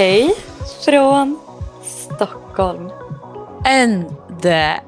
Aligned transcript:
Hej 0.00 0.34
från 0.84 1.40
Stockholm. 1.84 2.90
Äntligen! 3.66 4.80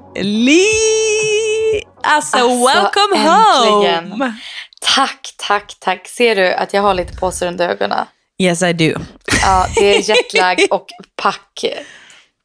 Alltså, 2.02 2.36
Alltså, 2.36 2.66
welcome 2.66 3.16
äntligen. 3.16 4.12
home! 4.12 4.34
Tack, 4.80 5.34
tack, 5.36 5.76
tack. 5.80 6.08
Ser 6.08 6.36
du 6.36 6.52
att 6.52 6.72
jag 6.72 6.82
har 6.82 6.94
lite 6.94 7.16
påsar 7.16 7.46
under 7.46 7.68
ögonen? 7.68 8.06
Yes 8.38 8.62
I 8.62 8.72
do. 8.72 9.00
Ja, 9.42 9.66
det 9.74 9.96
är 9.96 10.08
jetlag 10.10 10.58
och 10.70 10.86
pack, 11.22 11.64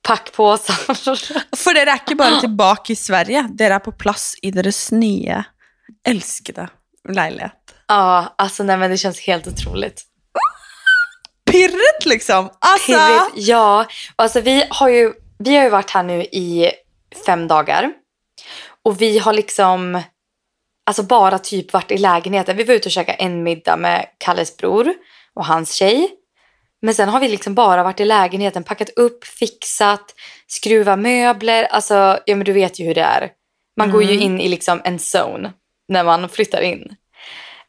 packpåsar. 0.07 0.73
For 1.55 1.73
dere 1.73 1.95
er 1.95 2.01
ikke 2.03 2.15
bare 2.19 2.41
tilbake 2.41 2.93
i 2.93 2.99
Sverige, 2.99 3.45
dere 3.55 3.79
er 3.79 3.85
på 3.87 3.91
plass 3.95 4.33
i 4.41 4.51
deres 4.51 4.91
nye, 4.91 5.39
elskede 6.07 6.67
leilighet. 7.09 7.75
Ja, 7.87 8.35
alltså 8.37 8.63
nej 8.63 8.77
men 8.77 8.91
det 8.91 8.97
känns 8.97 9.19
helt 9.19 9.47
otroligt. 9.47 10.03
Pirret, 11.51 12.05
liksom! 12.05 12.49
Altså 12.59 12.85
Pirrigt, 12.91 13.47
ja. 13.47 13.85
Alltså 14.15 14.41
vi 14.41 14.63
har, 14.69 14.89
ju, 14.89 15.13
vi 15.39 15.55
har 15.55 15.63
ju 15.63 15.69
varit 15.69 15.89
här 15.91 16.03
nu 16.03 16.21
i 16.23 16.71
fem 17.25 17.47
dagar. 17.47 17.93
Och 18.85 19.01
vi 19.01 19.17
har 19.19 19.33
liksom 19.33 20.01
alltså 20.85 21.03
bara 21.03 21.39
typ 21.39 21.73
varit 21.73 21.91
i 21.91 21.97
lägenheten. 21.97 22.57
Vi 22.57 22.63
var 22.63 22.73
ute 22.73 22.87
och 22.87 22.91
käkade 22.91 23.17
en 23.17 23.43
middag 23.43 23.75
med 23.77 24.05
Kalles 24.17 24.57
bror 24.57 24.93
och 25.33 25.45
hans 25.45 25.73
tjej. 25.73 26.09
Men 26.81 26.93
sen 26.93 27.09
har 27.09 27.19
vi 27.19 27.27
liksom 27.29 27.55
bara 27.55 27.83
varit 27.83 27.99
i 27.99 28.05
lägenheten, 28.05 28.63
packat 28.63 28.89
upp, 28.89 29.23
fixat, 29.25 30.13
skruvat 30.47 30.99
möbler. 30.99 31.63
Alltså, 31.63 31.93
ja 32.25 32.35
men 32.35 32.45
du 32.45 32.53
vet 32.53 32.79
ju 32.79 32.85
hur 32.85 32.95
det 32.95 33.01
är. 33.01 33.31
Man 33.77 33.91
går 33.91 34.03
ju 34.03 34.11
Mm. 34.11 34.21
in 34.21 34.39
i 34.41 34.47
liksom 34.47 34.81
en 34.83 34.99
zone 35.15 35.53
när 35.87 36.03
man 36.03 36.29
flyttar 36.29 36.61
in. 36.61 36.95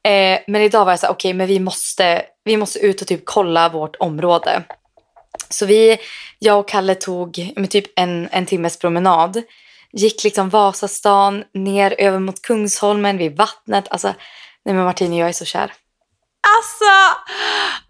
Eh, 0.08 0.38
men 0.46 0.62
idag 0.62 0.84
var 0.84 0.92
jag 0.92 1.00
så 1.00 1.06
här, 1.06 1.12
okej 1.12 1.34
men 1.34 1.46
vi 1.46 1.60
måste, 1.60 2.22
vi 2.44 2.56
måste 2.56 2.78
ut 2.78 3.00
och 3.00 3.06
typ 3.06 3.22
kolla 3.24 3.68
vårt 3.68 3.96
område. 3.96 4.62
Så 5.48 5.66
vi, 5.66 5.98
jag 6.38 6.58
och 6.58 6.68
Kalle 6.68 6.94
tog 6.94 7.52
med 7.56 7.70
typ 7.70 7.86
en, 7.96 8.28
en 8.32 8.46
timmes 8.46 8.78
promenad. 8.78 9.42
Gick 9.92 10.24
liksom 10.24 10.48
Vasastan 10.48 11.44
ner 11.54 11.94
över 11.98 12.18
mot 12.18 12.42
Kungsholmen 12.42 13.18
vid 13.18 13.36
vattnet. 13.36 13.84
Alltså, 13.90 14.08
nej 14.64 14.74
men 14.74 14.84
Martin, 14.84 15.16
jag 15.16 15.28
är 15.28 15.32
så 15.32 15.44
kär. 15.44 15.72
Altså, 16.48 16.92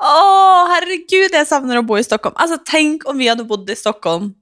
å 0.02 0.66
herregud, 0.72 1.34
jeg 1.34 1.46
savner 1.46 1.78
å 1.78 1.82
bo 1.86 1.98
i 1.98 2.04
Stockholm. 2.04 2.34
Altså, 2.38 2.58
tenk 2.66 3.04
om 3.08 3.18
vi 3.18 3.28
hadde 3.28 3.44
bodd 3.44 3.70
i 3.70 3.76
Stockholm 3.76 4.32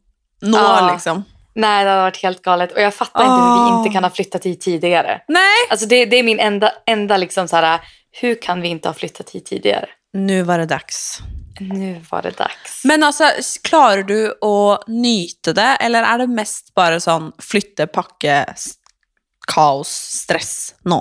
nå, 0.43 0.59
Ja. 0.59 0.93
liksom. 0.93 1.25
Nej, 1.57 1.85
det 1.85 1.91
har 1.91 1.97
varit 2.03 2.23
helt 2.23 2.43
galet. 2.43 2.73
Och 2.73 2.81
jag 2.81 2.95
fattar 2.95 3.21
inte 3.25 3.35
hur 3.43 3.65
vi 3.73 3.79
inte 3.79 3.91
kan 3.95 4.05
ha 4.05 4.11
flyttat 4.11 4.47
hit 4.47 4.61
tidigare. 4.61 5.21
Nej! 5.29 5.57
Alltså 5.71 5.87
det, 5.87 6.05
det 6.05 6.17
är 6.17 6.23
min 6.23 6.41
enda, 6.41 6.73
enda 6.87 7.17
liksom 7.17 7.49
så 7.49 7.57
här, 7.57 7.81
hur 8.21 8.35
kan 8.43 8.61
vi 8.61 8.69
inte 8.69 8.89
ha 8.89 8.95
flyttat 8.95 9.31
hit 9.31 9.47
tidigare? 9.47 9.87
Nu 10.13 10.43
var 10.43 10.59
det 10.59 10.67
dags. 10.67 11.19
Nu 11.61 12.01
var 12.11 12.23
det 12.23 12.31
dags. 12.39 12.85
Men 12.85 13.03
altså, 13.03 13.25
s- 13.25 13.59
klarer 13.63 14.03
du 14.03 14.39
å 14.41 14.79
nyte 14.87 15.53
det, 15.53 15.77
eller 15.81 16.03
er 16.15 16.19
det 16.19 16.27
mest 16.27 16.75
bare 16.75 17.01
sånn 17.01 17.33
flytte, 17.43 17.87
pakke, 17.87 18.45
s- 18.55 18.75
kaos, 19.49 19.89
stress 20.23 20.75
nå? 20.85 21.01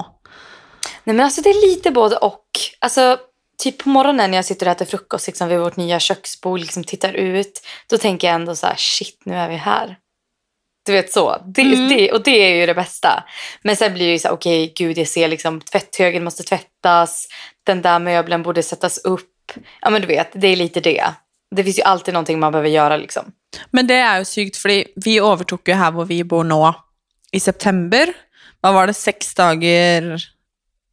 Nej 1.03 1.15
men 1.15 1.25
alltså 1.25 1.41
det 1.41 1.49
är 1.49 1.67
lite 1.69 1.91
både 1.91 2.17
och. 2.17 2.45
Alltså 2.81 3.17
typ 3.63 3.83
på 3.83 3.89
morgonen 3.89 4.31
när 4.31 4.37
jag 4.37 4.45
sitter 4.45 4.65
och 4.65 4.71
äter 4.71 4.85
frukost 4.85 5.27
liksom, 5.27 5.47
vid 5.49 5.59
vårt 5.59 5.75
nya 5.77 5.99
köksbord, 5.99 6.59
liksom 6.59 6.83
tittar 6.83 7.13
ut. 7.13 7.61
Då 7.89 7.97
tänker 7.97 8.27
jag 8.27 8.35
ändå 8.35 8.55
så 8.55 8.67
här, 8.67 8.75
shit 8.77 9.21
nu 9.25 9.35
är 9.35 9.49
vi 9.49 9.55
här. 9.55 9.97
Du 10.85 10.91
vet 10.91 11.11
så. 11.13 11.41
Det, 11.45 11.61
Mm. 11.61 11.87
det, 11.89 12.11
och 12.11 12.23
det 12.23 12.31
är 12.31 12.55
ju 12.55 12.65
det 12.65 12.73
bästa. 12.73 13.23
Men 13.63 13.75
sen 13.75 13.93
blir 13.93 14.05
det 14.05 14.11
ju 14.11 14.19
så 14.19 14.27
här, 14.27 14.35
okej 14.35 14.73
gud 14.77 14.97
jag 14.97 15.07
ser 15.07 15.27
liksom 15.27 15.61
tvätthögen 15.61 16.23
måste 16.23 16.43
tvättas. 16.43 17.27
Den 17.65 17.81
där 17.81 17.99
möbeln 17.99 18.43
borde 18.43 18.63
sättas 18.63 18.97
upp. 18.97 19.31
Ja 19.81 19.89
men 19.89 20.01
du 20.01 20.07
vet, 20.07 20.29
det 20.33 20.47
är 20.47 20.55
lite 20.55 20.79
det. 20.79 21.03
Det 21.55 21.63
finns 21.63 21.79
ju 21.79 21.83
alltid 21.83 22.13
någonting 22.13 22.39
man 22.39 22.51
behöver 22.51 22.69
göra 22.69 22.97
liksom. 22.97 23.31
Men 23.71 23.87
det 23.87 23.95
er 23.95 24.17
jo 24.19 24.25
sykt, 24.25 24.57
fordi 24.57 24.85
vi 25.05 25.19
overtok 25.21 25.67
jo 25.69 25.75
her 25.79 25.91
hvor 25.95 26.05
vi 26.09 26.23
bor 26.23 26.43
nå 26.43 26.73
i 27.31 27.39
september. 27.39 28.11
Hva 28.63 28.71
var 28.75 28.87
det, 28.87 28.93
seks 28.97 29.33
dager 29.37 30.09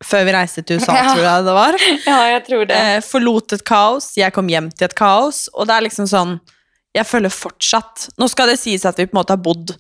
før 0.05 0.25
vi 0.29 0.33
reiste 0.33 0.63
til 0.63 0.77
USA, 0.81 0.95
Ja. 1.01 1.13
tror 1.15 1.25
jeg 1.25 1.45
det 1.45 1.53
var. 1.57 1.79
Ja, 2.07 2.19
jag 2.31 2.47
tror 2.47 2.65
det. 2.67 2.75
Eh, 2.97 3.01
forlot 3.03 3.53
et 3.53 3.65
kaos, 3.65 4.13
jeg 4.17 4.33
kom 4.33 4.49
hjem 4.49 4.71
til 4.71 4.85
et 4.89 4.95
kaos, 4.99 5.49
og 5.55 5.67
det 5.67 5.75
er 5.77 5.87
liksom 5.89 6.07
sånn 6.11 6.39
Jeg 6.93 7.09
føler 7.09 7.33
fortsatt 7.33 8.11
Nå 8.21 8.29
skal 8.29 8.53
det 8.53 8.59
sies 8.61 8.85
at 8.89 8.99
vi 9.01 9.07
på 9.09 9.17
en 9.17 9.21
måte 9.23 9.37
har 9.37 9.41
bodd 9.43 9.73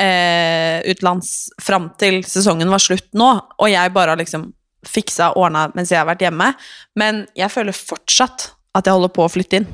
eh, 0.00 0.80
utenlands 0.86 1.50
fram 1.62 1.90
til 2.00 2.22
sesongen 2.24 2.70
var 2.72 2.82
slutt 2.82 3.10
nå, 3.16 3.28
og 3.58 3.68
jeg 3.70 3.92
bare 3.94 4.14
har 4.14 4.20
liksom 4.20 4.48
fiksa 4.86 5.34
og 5.34 5.44
ordna 5.44 5.66
mens 5.74 5.92
jeg 5.92 6.00
har 6.00 6.08
vært 6.08 6.24
hjemme, 6.24 6.52
men 6.96 7.24
jeg 7.36 7.52
føler 7.52 7.76
fortsatt 7.76 8.50
at 8.76 8.86
jeg 8.86 8.96
holder 8.96 9.12
på 9.12 9.26
å 9.26 9.32
flytte 9.32 9.60
inn. 9.60 9.68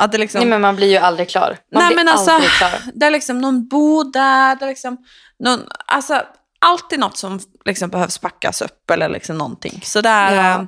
At 0.00 0.12
det 0.12 0.20
liksom 0.20 0.40
Nej 0.40 0.48
men 0.48 0.60
man 0.60 0.76
blir 0.76 0.90
ju 0.94 0.96
aldrig 0.96 1.28
klar. 1.28 1.58
Man 1.72 1.86
blir 1.88 1.96
men 1.96 2.08
aldrig 2.08 2.50
klar. 2.50 2.80
Det 2.94 3.06
är 3.06 3.10
liksom 3.10 3.38
någon 3.40 3.68
bod 3.68 4.12
där, 4.12 4.56
det 4.56 4.64
är 4.64 4.68
liksom 4.68 4.96
någon, 5.38 5.60
alltså 5.86 6.22
alltid 6.58 6.98
något 6.98 7.16
som 7.16 7.40
liksom 7.64 7.90
behövs 7.90 8.18
packas 8.18 8.62
upp 8.62 8.90
eller 8.90 9.08
liksom 9.08 9.38
någonting. 9.38 9.80
Så 9.84 10.00
det 10.00 10.08
är... 10.08 10.34
Ja. 10.34 10.66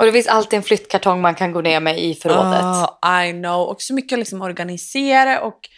Och 0.00 0.06
det 0.06 0.12
finns 0.12 0.26
alltid 0.26 0.56
en 0.56 0.62
flyttkartong 0.62 1.20
man 1.20 1.34
kan 1.34 1.52
gå 1.52 1.60
ner 1.60 1.80
med 1.80 1.98
i 2.00 2.14
förrådet. 2.14 2.62
Oh, 2.62 3.20
I 3.24 3.32
know. 3.32 3.68
Och 3.68 3.82
så 3.82 3.94
mycket 3.94 4.12
att 4.16 4.18
liksom 4.18 4.42
organisera 4.42 5.40
och 5.40 5.68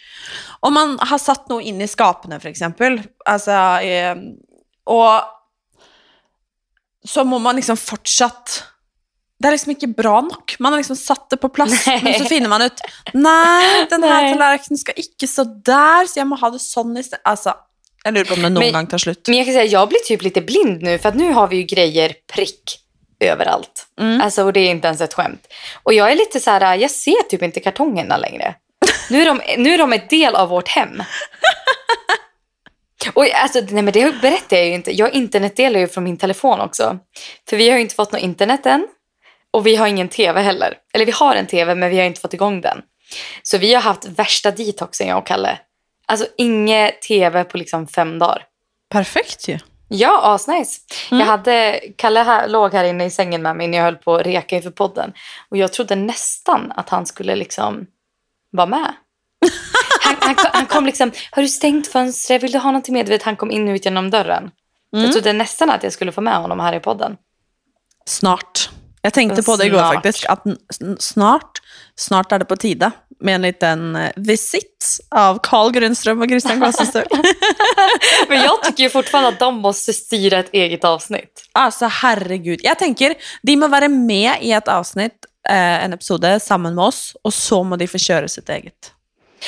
om 0.59 0.73
man 0.73 0.99
har 1.01 1.17
satt 1.17 1.49
något 1.49 1.63
in 1.63 1.81
i 1.81 1.87
skapene 1.87 2.39
för 2.39 2.49
exempel, 2.49 3.01
alltså, 3.25 3.51
eh, 3.51 4.15
och 4.83 5.21
så 7.05 7.23
må 7.23 7.39
man 7.39 7.55
liksom 7.55 7.77
fortsatt 7.77 8.63
det 9.43 9.49
er 9.49 9.55
liksom 9.57 9.73
ikke 9.73 9.89
bra 9.91 10.21
nok. 10.23 10.53
Man 10.63 10.71
har 10.71 10.79
liksom 10.79 10.95
satt 10.95 11.25
det 11.33 11.37
på 11.37 11.49
plass, 11.51 11.73
Nei. 11.87 11.97
men 12.03 12.13
så 12.13 12.25
finner 12.31 12.47
man 12.47 12.61
ut 12.63 12.79
Nei, 13.11 13.83
den 13.91 14.05
her 14.07 14.21
Nei. 14.21 14.29
tallerkenen 14.31 14.79
skal 14.79 15.01
ikke 15.03 15.27
stå 15.27 15.43
der, 15.67 16.07
så 16.07 16.21
jeg 16.21 16.29
må 16.29 16.37
ha 16.39 16.49
det 16.53 16.61
sånn 16.63 16.93
i 16.95 17.03
sted. 17.03 17.19
Altså, 17.27 17.51
jeg 18.05 18.15
lurer 18.15 18.29
på 18.29 18.37
om 18.37 18.45
det 18.47 18.53
noen 18.53 18.63
Men- 18.69 18.77
gang 18.77 18.87
tar 18.93 19.03
slutt. 19.03 19.27
Men 19.27 19.41
jag 19.41 19.49
kan 19.49 19.57
säga 19.57 19.71
jag 19.73 19.89
blir 19.91 19.99
typ 20.07 20.23
lite 20.23 20.41
blind 20.47 20.81
nu 20.87 20.95
för 20.97 21.09
att 21.09 21.19
nu 21.19 21.33
har 21.35 21.47
vi 21.51 21.59
ju 21.59 21.63
grejer 21.63 22.15
prick 22.33 22.79
överallt. 23.27 23.87
Mm. 23.99 24.21
Alltså 24.21 24.43
och 24.43 24.53
det 24.53 24.59
är 24.59 24.71
inte 24.71 24.87
ens 24.87 25.01
ett 25.01 25.13
skämt. 25.13 25.47
Och 25.83 25.93
jag 25.93 26.11
är 26.11 26.15
lite 26.15 26.39
så 26.39 26.51
här, 26.51 26.75
jag 26.75 26.91
ser 26.91 27.23
typ 27.29 27.41
inte 27.41 27.59
kartongerna 27.59 28.17
längre. 28.17 28.55
Nu 29.09 29.21
är 29.21 29.25
de, 29.25 29.41
nu 29.57 29.73
är 29.73 29.77
de 29.77 29.93
ett 29.93 30.09
del 30.09 30.35
av 30.35 30.49
vårt 30.49 30.67
hem. 30.67 31.03
Och 33.13 33.25
alltså, 33.33 33.59
nej 33.69 33.83
men 33.83 33.93
det 33.93 34.21
berättar 34.21 34.57
jag 34.57 34.65
ju 34.65 34.73
inte. 34.73 34.91
Jag 34.91 35.13
internetdelar 35.13 35.79
ju 35.79 35.87
från 35.87 36.03
min 36.03 36.17
telefon 36.17 36.59
också. 36.59 36.99
För 37.49 37.57
vi 37.57 37.69
har 37.69 37.75
ju 37.77 37.81
inte 37.81 37.95
fått 37.95 38.11
något 38.11 38.21
internet 38.21 38.65
än. 38.65 38.87
Och 39.51 39.67
vi 39.67 39.75
har 39.75 39.87
ingen 39.87 40.09
tv 40.09 40.41
heller. 40.41 40.77
Eller 40.93 41.05
vi 41.05 41.11
har 41.11 41.35
en 41.35 41.47
tv 41.47 41.75
men 41.75 41.89
vi 41.89 41.97
har 41.97 42.05
inte 42.05 42.21
fått 42.21 42.33
igång 42.33 42.61
den. 42.61 42.81
Så 43.43 43.57
vi 43.57 43.73
har 43.73 43.81
haft 43.81 44.05
värsta 44.05 44.51
detoxen 44.51 45.07
jag 45.07 45.17
och 45.17 45.27
Kalle. 45.27 45.59
Alltså 46.05 46.27
inget 46.37 47.01
tv 47.01 47.43
på 47.43 47.57
liksom 47.57 47.87
fem 47.87 48.19
dagar. 48.19 48.45
Perfekt 48.89 49.47
ju. 49.47 49.53
Ja, 49.53 49.59
asnice. 50.21 50.79
Mm. 51.11 51.19
Jag 51.19 51.27
hade, 51.27 51.79
Kalle 51.97 52.19
här, 52.19 52.47
låg 52.47 52.73
här 52.73 52.83
inne 52.83 53.05
i 53.05 53.09
sängen 53.09 53.41
med 53.41 53.55
mig 53.55 53.67
när 53.67 53.77
jag 53.77 53.85
höll 53.85 53.95
på 53.95 54.15
att 54.15 54.25
reka 54.25 54.55
inför 54.55 54.69
podden. 54.71 55.13
Och 55.49 55.57
jag 55.57 55.73
trodde 55.73 55.95
nästan 55.95 56.71
att 56.75 56.89
han 56.89 57.05
skulle 57.05 57.35
liksom 57.35 57.85
vara 58.51 58.65
med. 58.67 58.93
Han, 60.05 60.15
han, 60.19 60.35
kom- 60.35 60.49
han 60.53 60.65
kom 60.65 60.85
liksom, 60.85 61.11
har 61.31 61.41
du 61.41 61.47
stängt 61.47 61.87
fönstret? 61.87 62.43
Vill 62.43 62.51
du 62.51 62.57
ha 62.59 62.71
någonting 62.71 62.93
med? 62.93 63.07
Vet, 63.09 63.23
han 63.23 63.35
kom 63.35 63.51
in 63.51 63.67
och 63.67 63.73
ut 63.73 63.85
genom 63.85 64.09
dörren. 64.09 64.51
Mm. 64.93 65.05
Jag 65.05 65.13
trodde 65.13 65.33
nästan 65.33 65.69
att 65.69 65.83
jag 65.83 65.93
skulle 65.93 66.11
få 66.11 66.21
med 66.21 66.35
honom 66.37 66.59
här 66.59 66.73
i 66.75 66.79
podden. 66.79 67.17
Snart. 68.05 68.69
Jeg 69.01 69.13
tenkte 69.13 69.43
på 69.43 69.55
det 69.55 69.65
i 69.65 69.69
går, 69.69 69.77
Snart. 69.79 69.93
faktisk. 69.95 70.25
At 70.29 70.45
n- 70.45 70.57
sn- 70.73 70.95
snart, 70.99 71.61
snart 71.95 72.31
er 72.31 72.39
det 72.39 72.45
på 72.45 72.55
tide 72.55 72.91
med 73.19 73.35
en 73.35 73.41
liten 73.41 73.95
eh, 73.95 74.11
visitt 74.15 74.99
av 75.09 75.39
Carl 75.43 75.71
Grundström 75.71 76.21
og 76.21 76.29
Christian 76.29 76.61
Klassestøl. 76.61 77.07
Men 78.29 78.41
jag 78.41 78.63
tycker 78.63 78.83
ju 78.83 78.89
fortfarande 78.89 79.29
att 79.29 79.39
de 79.39 79.55
måste 79.55 79.93
styra 79.93 80.39
ett 80.39 80.53
eget 80.53 80.83
avsnitt. 80.83 81.49
altså, 81.51 81.85
herregud. 81.85 82.63
Jeg 82.63 82.77
tenker 82.77 83.15
de 83.43 83.55
må 83.57 83.67
være 83.67 83.89
med 83.89 84.41
i 84.41 84.51
et 84.51 84.67
avsnitt, 84.67 85.25
eh, 85.49 85.83
en 85.85 85.93
episode, 85.93 86.39
sammen 86.39 86.75
med 86.75 86.83
oss, 86.83 87.15
og 87.23 87.33
så 87.33 87.63
må 87.63 87.77
de 87.77 87.87
få 87.87 87.97
kjøre 87.97 88.29
sitt 88.29 88.49
eget. 88.49 88.91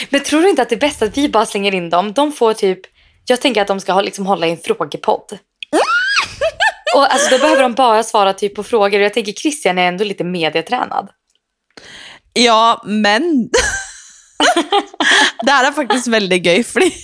Men 0.10 0.24
tror 0.24 0.42
du 0.42 0.50
inte 0.50 0.62
att 0.62 0.70
det 0.70 0.76
är 0.76 0.80
bäst 0.80 1.02
att 1.02 1.18
vi 1.18 1.30
bara 1.30 1.46
slänger 1.46 1.74
in 1.74 1.90
dem? 1.90 2.14
De 2.14 2.32
får 2.32 2.54
typ, 2.54 2.80
jag 3.26 3.42
tänker 3.42 3.62
att 3.62 3.68
de 3.68 3.80
ska 3.80 3.94
ha, 3.94 4.02
liksom, 4.02 4.26
hålla 4.26 4.48
i 4.48 4.52
en 4.52 4.58
frågepodd. 4.58 5.38
Och 6.96 7.14
alltså, 7.14 7.30
då 7.30 7.38
behöver 7.38 7.64
de 7.64 7.74
bara 7.74 8.04
svara 8.04 8.34
typ 8.34 8.56
på 8.56 8.64
frågor. 8.64 9.00
Och 9.00 9.06
jag 9.06 9.14
tänker 9.14 9.32
Christian 9.32 9.78
är 9.78 9.88
ändå 9.88 10.04
lite 10.04 10.24
medietränad. 10.24 11.10
Ja, 12.36 12.80
men 12.84 13.50
Det 15.46 15.52
her 15.52 15.68
er 15.70 15.76
faktisk 15.76 16.10
veldig 16.12 16.40
gøy, 16.44 16.64
fordi 16.68 16.90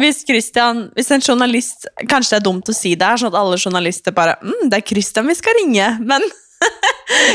Hvis 0.00 0.22
Christian, 0.26 0.86
hvis 0.96 1.10
en 1.14 1.22
journalist 1.22 1.86
Kanskje 2.10 2.34
det 2.36 2.40
er 2.40 2.44
dumt 2.48 2.70
å 2.70 2.74
si 2.74 2.94
det 2.98 3.06
her, 3.06 3.20
sånn 3.20 3.30
at 3.32 3.38
alle 3.40 3.58
journalister 3.60 4.14
bare 4.16 4.36
mm, 4.42 4.68
'Det 4.68 4.78
er 4.80 4.86
Christian 4.92 5.28
vi 5.30 5.36
skal 5.38 5.56
ringe.' 5.60 5.90
Men 6.12 6.24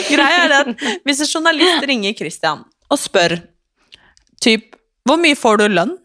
greia 0.09 0.43
er 0.45 0.53
at 0.59 0.83
hvis 1.05 1.21
en 1.25 1.31
journalist 1.31 1.85
ringer 1.89 2.13
Christian 2.17 2.61
og 2.91 2.99
spør 3.01 3.37
typ 4.43 4.75
'Hvor 5.05 5.17
mye 5.21 5.37
får 5.39 5.61
du 5.61 5.65
i 5.65 5.73
lønn?' 5.77 5.97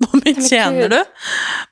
'Hvor 0.00 0.20
mye 0.20 0.34
Men 0.36 0.46
tjener 0.48 0.88
Gud. 0.88 0.98
du?' 0.98 1.04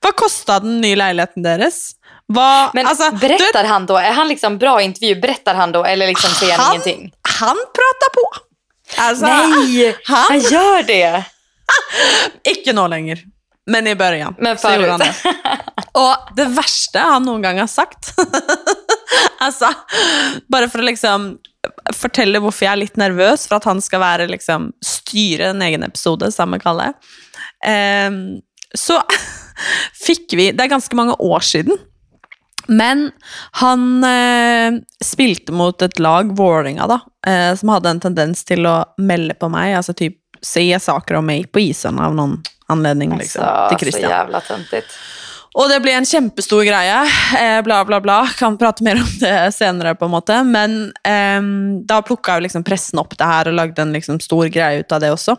'Hva 0.01 0.15
kosta 0.25 0.61
den 0.65 0.81
nye 0.85 0.97
leiligheten 0.97 1.45
deres?' 1.45 1.83
Hva, 2.29 2.71
Men 2.75 2.85
du 2.85 2.95
vet, 2.95 3.21
berättar 3.21 3.65
han 3.65 3.87
då? 3.87 3.97
Är 3.97 4.13
han 4.13 4.29
liksom 4.29 4.59
bra 4.59 4.83
intervju? 4.83 5.15
Berättar 5.21 5.55
han 5.55 5.73
då 5.73 5.85
eller 5.85 6.07
liksom 6.07 6.31
säger 6.31 6.57
han, 6.57 6.65
Han- 6.65 6.75
ingenting? 6.75 7.13
Han 7.41 7.57
pratar 7.79 8.13
på. 8.15 8.25
Alltså, 9.05 9.27
Nej, 9.27 9.97
han- 10.05 10.27
han 10.29 10.41
gör 10.41 10.83
det. 10.89 11.25
Ikke 12.53 12.73
nå 12.73 12.87
lenger, 12.89 13.21
men 13.67 13.87
i 13.87 13.95
början. 13.95 14.35
Men 14.39 14.59
så 14.59 14.71
gjorde 14.75 14.91
han 14.91 15.01
det. 15.01 15.15
Og 15.99 16.31
det 16.37 16.47
verste 16.57 16.99
han 17.03 17.25
noen 17.27 17.43
gang 17.43 17.59
har 17.59 17.67
sagt 17.67 18.13
Altså, 19.43 19.71
bare 20.53 20.69
for 20.71 20.83
å 20.83 20.87
liksom 20.87 21.29
fortelle 21.97 22.39
hvorfor 22.43 22.67
jeg 22.69 22.73
er 22.77 22.81
litt 22.85 22.99
nervøs 23.01 23.47
for 23.49 23.59
at 23.59 23.67
han 23.67 23.81
skal 23.83 24.01
være 24.03 24.27
liksom 24.31 24.69
styre 24.85 25.51
en 25.53 25.63
egen 25.67 25.83
episode 25.87 26.31
med 26.47 26.63
Kalle, 26.63 26.93
Ehm, 27.67 28.39
så 28.79 29.01
fikk 30.07 30.35
vi 30.39 30.53
Det 30.55 30.63
er 30.63 30.71
ganske 30.71 30.95
mange 30.95 31.17
år 31.19 31.43
siden. 31.43 31.75
Men 32.69 33.09
han 33.59 34.05
eh, 34.05 34.77
spilte 35.03 35.53
mot 35.57 35.83
et 35.83 35.99
lag, 35.99 36.31
Vålerenga, 36.39 36.87
da, 36.87 36.99
eh, 37.27 37.55
som 37.55 37.69
hadde 37.69 37.91
en 37.91 38.01
tendens 38.01 38.45
til 38.45 38.67
å 38.67 38.83
melde 38.99 39.35
på 39.39 39.51
meg, 39.53 39.77
altså 39.79 39.95
typ 39.97 40.19
se 40.45 40.67
saker 40.79 41.19
om 41.19 41.27
meg 41.27 41.49
på 41.53 41.61
isene 41.61 42.03
av 42.05 42.15
noen 42.15 42.39
anledning, 42.71 43.17
liksom, 43.19 43.43
Alltså, 43.43 43.69
til 43.69 43.79
så 43.79 43.85
Christian. 43.85 44.11
jävla 44.11 44.41
töntigt. 44.41 44.99
Og 45.59 45.67
det 45.71 45.81
ble 45.83 45.95
en 45.97 46.07
kjempestor 46.07 46.63
greie. 46.63 46.99
Eh, 47.39 47.61
bla, 47.67 47.81
bla, 47.85 47.99
bla. 48.01 48.19
Kan 48.39 48.59
prate 48.61 48.85
mer 48.85 49.01
om 49.01 49.09
det 49.19 49.53
senere, 49.57 49.95
på 49.99 50.05
en 50.05 50.13
måte. 50.13 50.37
Men 50.45 50.93
eh, 51.03 51.41
da 51.89 52.03
plukka 52.03 52.39
liksom 52.45 52.63
pressen 52.65 53.01
opp 53.01 53.17
det 53.19 53.27
her 53.27 53.49
og 53.51 53.57
lagde 53.59 53.83
en 53.83 53.93
liksom 53.97 54.21
stor 54.21 54.47
ut 54.47 54.93
av 54.93 55.01
det 55.01 55.11
også. 55.11 55.35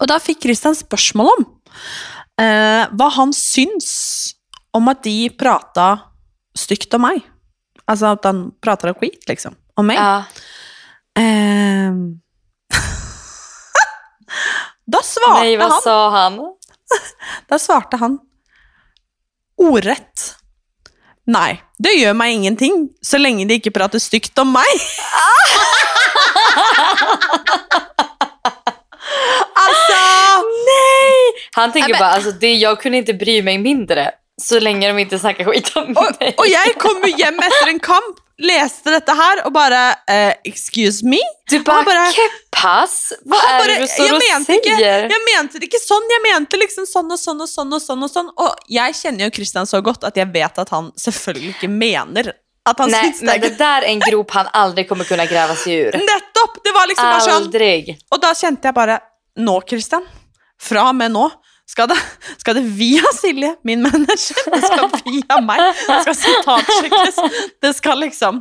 Og 0.00 0.08
da 0.08 0.16
fikk 0.18 0.42
Christian 0.42 0.74
spørsmål 0.74 1.30
om 1.36 1.44
eh, 2.40 2.88
hva 2.88 3.10
han 3.18 3.34
syns 3.36 4.34
om 4.72 4.88
at 4.90 5.02
de 5.04 5.28
prata 5.38 5.92
stygt 6.56 6.94
om 6.96 7.04
meg. 7.04 7.20
Altså 7.90 8.14
at 8.14 8.24
han 8.26 8.48
prata 8.62 8.94
skit, 8.94 9.28
liksom. 9.28 9.54
Om 9.78 9.92
meg. 9.92 10.00
Ja. 10.00 10.24
Ehm. 11.20 12.20
da 14.92 15.02
svarte 15.02 15.40
Nej, 15.40 15.56
vad 15.56 15.72
han 15.72 15.82
sa 15.82 16.10
han? 16.10 16.40
Da 17.48 17.58
svarte 17.58 17.96
han 17.96 18.18
ordrett. 19.60 20.36
Nei, 21.30 21.60
det 21.78 21.92
gjør 21.98 22.14
meg 22.16 22.32
ingenting, 22.34 22.88
så 23.04 23.20
lenge 23.20 23.44
de 23.46 23.60
ikke 23.60 23.72
prater 23.74 24.00
stygt 24.02 24.38
om 24.40 24.54
meg. 24.56 24.86
altså 29.54 30.00
Han 31.54 31.72
tänker 31.72 31.92
Nej, 31.92 31.98
bara, 31.98 32.10
alltså 32.10 32.32
det, 32.32 32.54
jag 32.54 32.80
kunde 32.80 32.98
inte 32.98 33.14
bry 33.14 33.42
mig 33.42 33.58
mindre 33.58 34.10
så 34.40 34.60
länge 34.60 34.88
de 34.88 34.98
inte 34.98 35.18
snackar 35.18 35.44
skit 35.44 35.76
om 35.76 35.96
og, 35.96 36.16
mig. 36.20 36.34
og 36.38 36.48
jeg 36.48 36.74
kom 36.80 37.00
jo 37.04 37.16
hjem 37.16 37.38
etter 37.44 37.68
en 37.68 37.80
kamp, 37.80 38.20
leste 38.40 38.92
dette 38.94 39.14
her 39.16 39.42
og 39.44 39.52
bare 39.52 39.80
eh, 40.08 40.32
Excuse 40.48 41.04
me? 41.06 41.20
Du 41.50 41.58
bara, 41.60 41.84
bara- 41.84 42.06
pass? 42.50 43.12
Vad 43.24 43.40
är 43.40 43.58
bare, 43.58 43.74
det 43.74 43.80
du 43.80 43.86
står 43.86 44.14
och 44.14 44.22
mente 44.32 44.52
säger? 44.52 45.02
jeg 45.02 45.22
mente 45.36 45.58
det 45.58 45.68
ikke 45.68 45.80
sånn, 45.82 46.06
jeg 46.12 46.22
mente 46.32 46.60
liksom 46.60 46.86
sånn 46.86 47.12
og 47.12 47.20
sånn 47.20 47.40
og 47.40 47.48
sånn 47.48 47.72
og 47.72 47.82
sånn. 47.82 48.04
Og 48.04 48.12
sånn. 48.12 48.30
Og 48.36 48.68
jeg 48.68 48.96
kjenner 48.96 49.28
jo 49.28 49.34
Christian 49.40 49.68
så 49.68 49.80
godt 49.84 50.04
at 50.08 50.16
jeg 50.16 50.30
vet 50.32 50.58
at 50.58 50.72
han 50.72 50.92
selvfølgelig 50.96 51.56
ikke 51.56 51.70
mener 51.72 52.32
at 52.68 52.78
han 52.78 52.90
Nej, 52.90 53.14
men 53.22 53.40
det 53.40 53.58
där 53.58 53.82
är 53.82 53.86
en 53.86 54.00
grop 54.00 54.30
han 54.30 54.46
aldrig 54.52 54.88
kommer 54.88 55.04
kunna 55.04 55.26
gräva 55.26 55.54
sig 55.54 55.74
ur. 55.74 55.92
Nettopp! 55.92 56.64
Det 56.64 56.72
var 56.72 56.88
liksom 56.88 57.06
bare 57.06 57.20
sånn 57.20 57.42
Aldrig. 57.42 57.98
Og 58.10 58.20
da 58.20 58.34
kjente 58.34 58.68
jeg 58.68 58.74
bare 58.74 59.00
Nå, 59.40 59.60
Christian. 59.68 60.04
Og 60.70 60.94
med 60.94 61.12
nå 61.12 61.30
skal 61.70 61.88
det, 61.88 61.96
skal 62.42 62.54
det 62.58 62.62
via 62.76 63.02
Silje, 63.14 63.52
min 63.64 63.82
manager, 63.82 64.38
det 64.54 64.60
skal 64.66 64.88
via 65.06 65.36
meg, 65.46 65.60
det 65.86 65.98
skal 66.02 66.16
sitatsjekkes. 66.18 67.20
Det 67.62 67.70
skal 67.76 68.00
liksom 68.02 68.40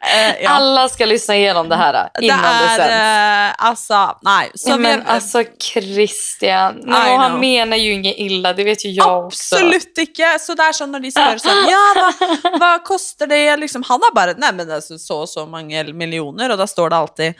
eh, 0.00 0.42
ja. 0.44 0.50
Alla 0.50 0.88
ska 0.88 1.06
lyssna 1.06 1.36
igenom 1.36 1.68
det 1.68 1.76
här 1.76 1.92
Det 2.18 2.24
innan 2.24 2.42
det, 2.42 2.48
er 2.48 2.76
sänds. 2.76 2.90
eh, 2.92 3.66
Altså, 3.68 4.00
nei. 4.22 4.50
Så 4.54 4.70
Ja, 4.70 4.76
vi, 4.76 4.82
men 4.82 5.02
alltså 5.06 5.42
Christian, 5.62 6.74
no, 6.84 6.94
han 6.94 7.40
menar 7.40 7.76
ju 7.76 7.92
inget 7.92 8.14
illa, 8.18 8.52
det 8.52 8.64
vet 8.64 8.84
ju 8.84 8.90
jag 8.90 9.26
också. 9.26 9.54
Absolutt 9.56 9.98
ikke. 9.98 10.38
Så 10.40 10.54
det 10.54 10.62
er 10.68 10.72
sånn 10.76 10.92
når 10.94 11.00
de 11.06 11.10
spør 11.14 11.38
sånn 11.42 11.66
Ja, 11.70 11.82
hva, 11.98 12.52
hva 12.58 12.70
koster 12.86 13.26
det? 13.30 13.42
Liksom, 13.60 13.82
han 13.88 14.00
er 14.08 14.14
bare 14.14 14.34
Nei, 14.38 14.52
men 14.52 14.66
det 14.68 14.78
er 14.80 14.98
så 14.98 15.18
og 15.22 15.28
så 15.28 15.44
mange 15.46 15.82
millioner, 15.94 16.50
og 16.54 16.58
da 16.58 16.66
står 16.66 16.90
det 16.90 16.96
alltid 16.96 17.34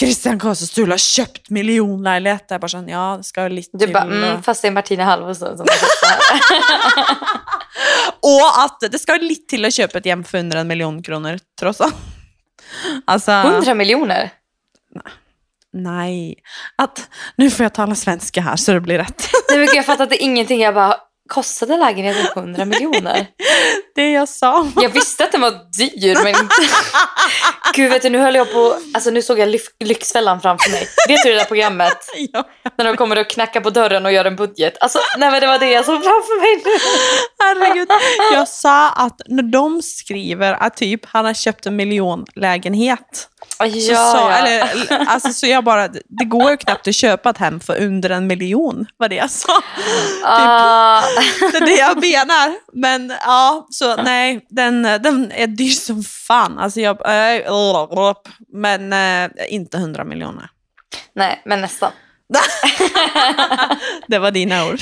Christian 0.00 0.38
Kåse 0.40 0.66
Stule 0.68 0.94
har 0.96 1.02
kjøpt 1.02 1.50
millionleilighet. 1.52 2.46
Det 2.48 2.56
er 2.56 2.62
bare 2.62 2.72
sånn 2.76 2.88
Ja, 2.92 3.06
det 3.20 3.26
skal 3.28 3.50
jo 3.50 3.56
litt 3.58 3.72
Og- 4.26 4.32
mm, 4.34 4.42
fast 4.42 4.62
det 4.62 4.68
är 4.68 4.72
Martina 4.72 5.04
Halvorsen 5.04 5.56
som 5.56 5.66
har 5.70 5.76
sagt 5.76 6.00
det 6.02 6.08
här. 6.08 7.16
Og 8.26 8.64
at 8.64 8.90
det 8.90 8.98
skal 8.98 9.20
litt 9.22 9.44
til 9.48 9.66
å 9.68 9.70
kjøpe 9.70 10.00
et 10.00 10.06
hjem 10.08 10.22
for 10.26 10.38
under 10.40 10.62
en 10.62 10.68
million 10.68 11.02
kroner, 11.02 11.38
tross 11.60 11.80
alt. 11.84 11.94
Altså 13.06 13.32
100 13.32 13.74
miljoner? 13.78 14.30
Nei 15.76 16.34
At 16.80 17.02
Nå 17.38 17.46
får 17.52 17.66
jeg 17.68 17.74
tale 17.76 17.96
svenske 17.98 18.42
her, 18.42 18.56
så 18.56 18.72
det 18.76 18.80
blir 18.86 18.98
rett. 19.02 19.26
Nej, 19.50 19.58
men 19.58 19.68
jag 19.76 19.84
fattade 19.86 20.16
ingenting. 20.16 20.60
Jag 20.60 20.74
bara, 20.74 20.96
kostade 21.28 21.76
lägenheten 21.76 22.26
100 22.36 22.64
miljoner? 22.64 23.26
Det 23.96 24.10
jeg 24.12 24.28
sa. 24.28 24.66
Jag 24.76 24.88
visste 24.88 25.24
att 25.24 25.32
den 25.32 25.40
var 25.40 25.50
dyr, 25.78 26.14
men 26.14 26.28
inte... 26.28 26.54
Gud, 27.74 27.90
vet 27.90 28.02
du, 28.02 28.10
nu 28.10 28.18
höll 28.18 28.34
jag 28.34 28.52
på... 28.52 28.76
Alltså, 28.94 29.10
nu 29.10 29.22
såg 29.22 29.38
jag 29.38 29.48
Lyx- 29.48 29.72
Lyxfällan 29.84 30.40
framför 30.40 30.70
mig. 30.70 30.88
Vet 31.08 31.22
du 31.22 31.30
det 31.30 31.36
där 31.36 31.44
programmet? 31.44 31.98
Ja. 32.32 32.44
När 32.78 32.84
de 32.84 32.96
kommer 32.96 33.18
och 33.18 33.30
knackar 33.30 33.60
på 33.60 33.70
dörren 33.70 34.06
och 34.06 34.12
gör 34.12 34.24
en 34.24 34.36
budget. 34.36 34.76
Alltså, 34.80 34.98
nej 35.18 35.30
men 35.30 35.40
det 35.40 35.46
var 35.46 35.58
det 35.58 35.70
jag 35.70 35.84
såg 35.84 36.02
framför 36.04 36.40
mig 36.40 36.62
nu. 36.64 36.80
Herregud. 37.44 37.88
Jeg 38.32 38.48
sa 38.48 38.90
at 38.90 39.22
når 39.28 39.42
de 39.52 39.82
skriver 39.82 40.56
at 40.60 40.76
typ 40.76 41.06
han 41.12 41.24
har 41.24 41.34
kjøpt 41.34 41.66
en 41.66 41.76
millionlägenhet 41.76 43.28
Ja, 43.58 43.70
så, 43.70 43.94
sa, 43.94 44.30
ja. 44.30 44.36
eller, 44.36 44.68
alltså, 45.06 45.32
så 45.32 45.46
jeg 45.46 45.64
bare 45.64 45.88
Det 45.88 46.24
går 46.28 46.50
jo 46.50 46.56
knapt 46.60 46.88
å 46.90 46.92
kjøpe 46.92 47.30
et 47.30 47.38
hem 47.40 47.60
for 47.62 47.78
under 47.80 48.12
en 48.18 48.26
million, 48.28 48.82
var 49.00 49.08
det 49.08 49.16
jeg 49.20 49.30
sa. 49.32 49.56
Ah, 50.24 51.06
Det 51.52 51.56
är 51.56 51.66
det 51.66 51.76
jag 51.76 52.00
menar. 52.00 52.56
Men 52.72 53.12
ja, 53.24 53.66
så 53.70 53.96
nej, 53.96 54.46
den, 54.48 54.82
den 54.82 55.32
är 55.32 55.46
dyr 55.46 55.70
som 55.70 56.02
fan. 56.02 56.58
Alltså 56.58 56.80
jag, 56.80 56.96
äh, 57.36 58.14
men 58.52 58.92
äh, 58.92 59.30
inte 59.48 59.76
100 59.76 60.04
miljoner. 60.04 60.48
nej, 61.14 61.42
men 61.44 61.60
nästan. 61.60 61.92
Det 64.06 64.18
var 64.18 64.30
dina 64.30 64.66
ord. 64.66 64.80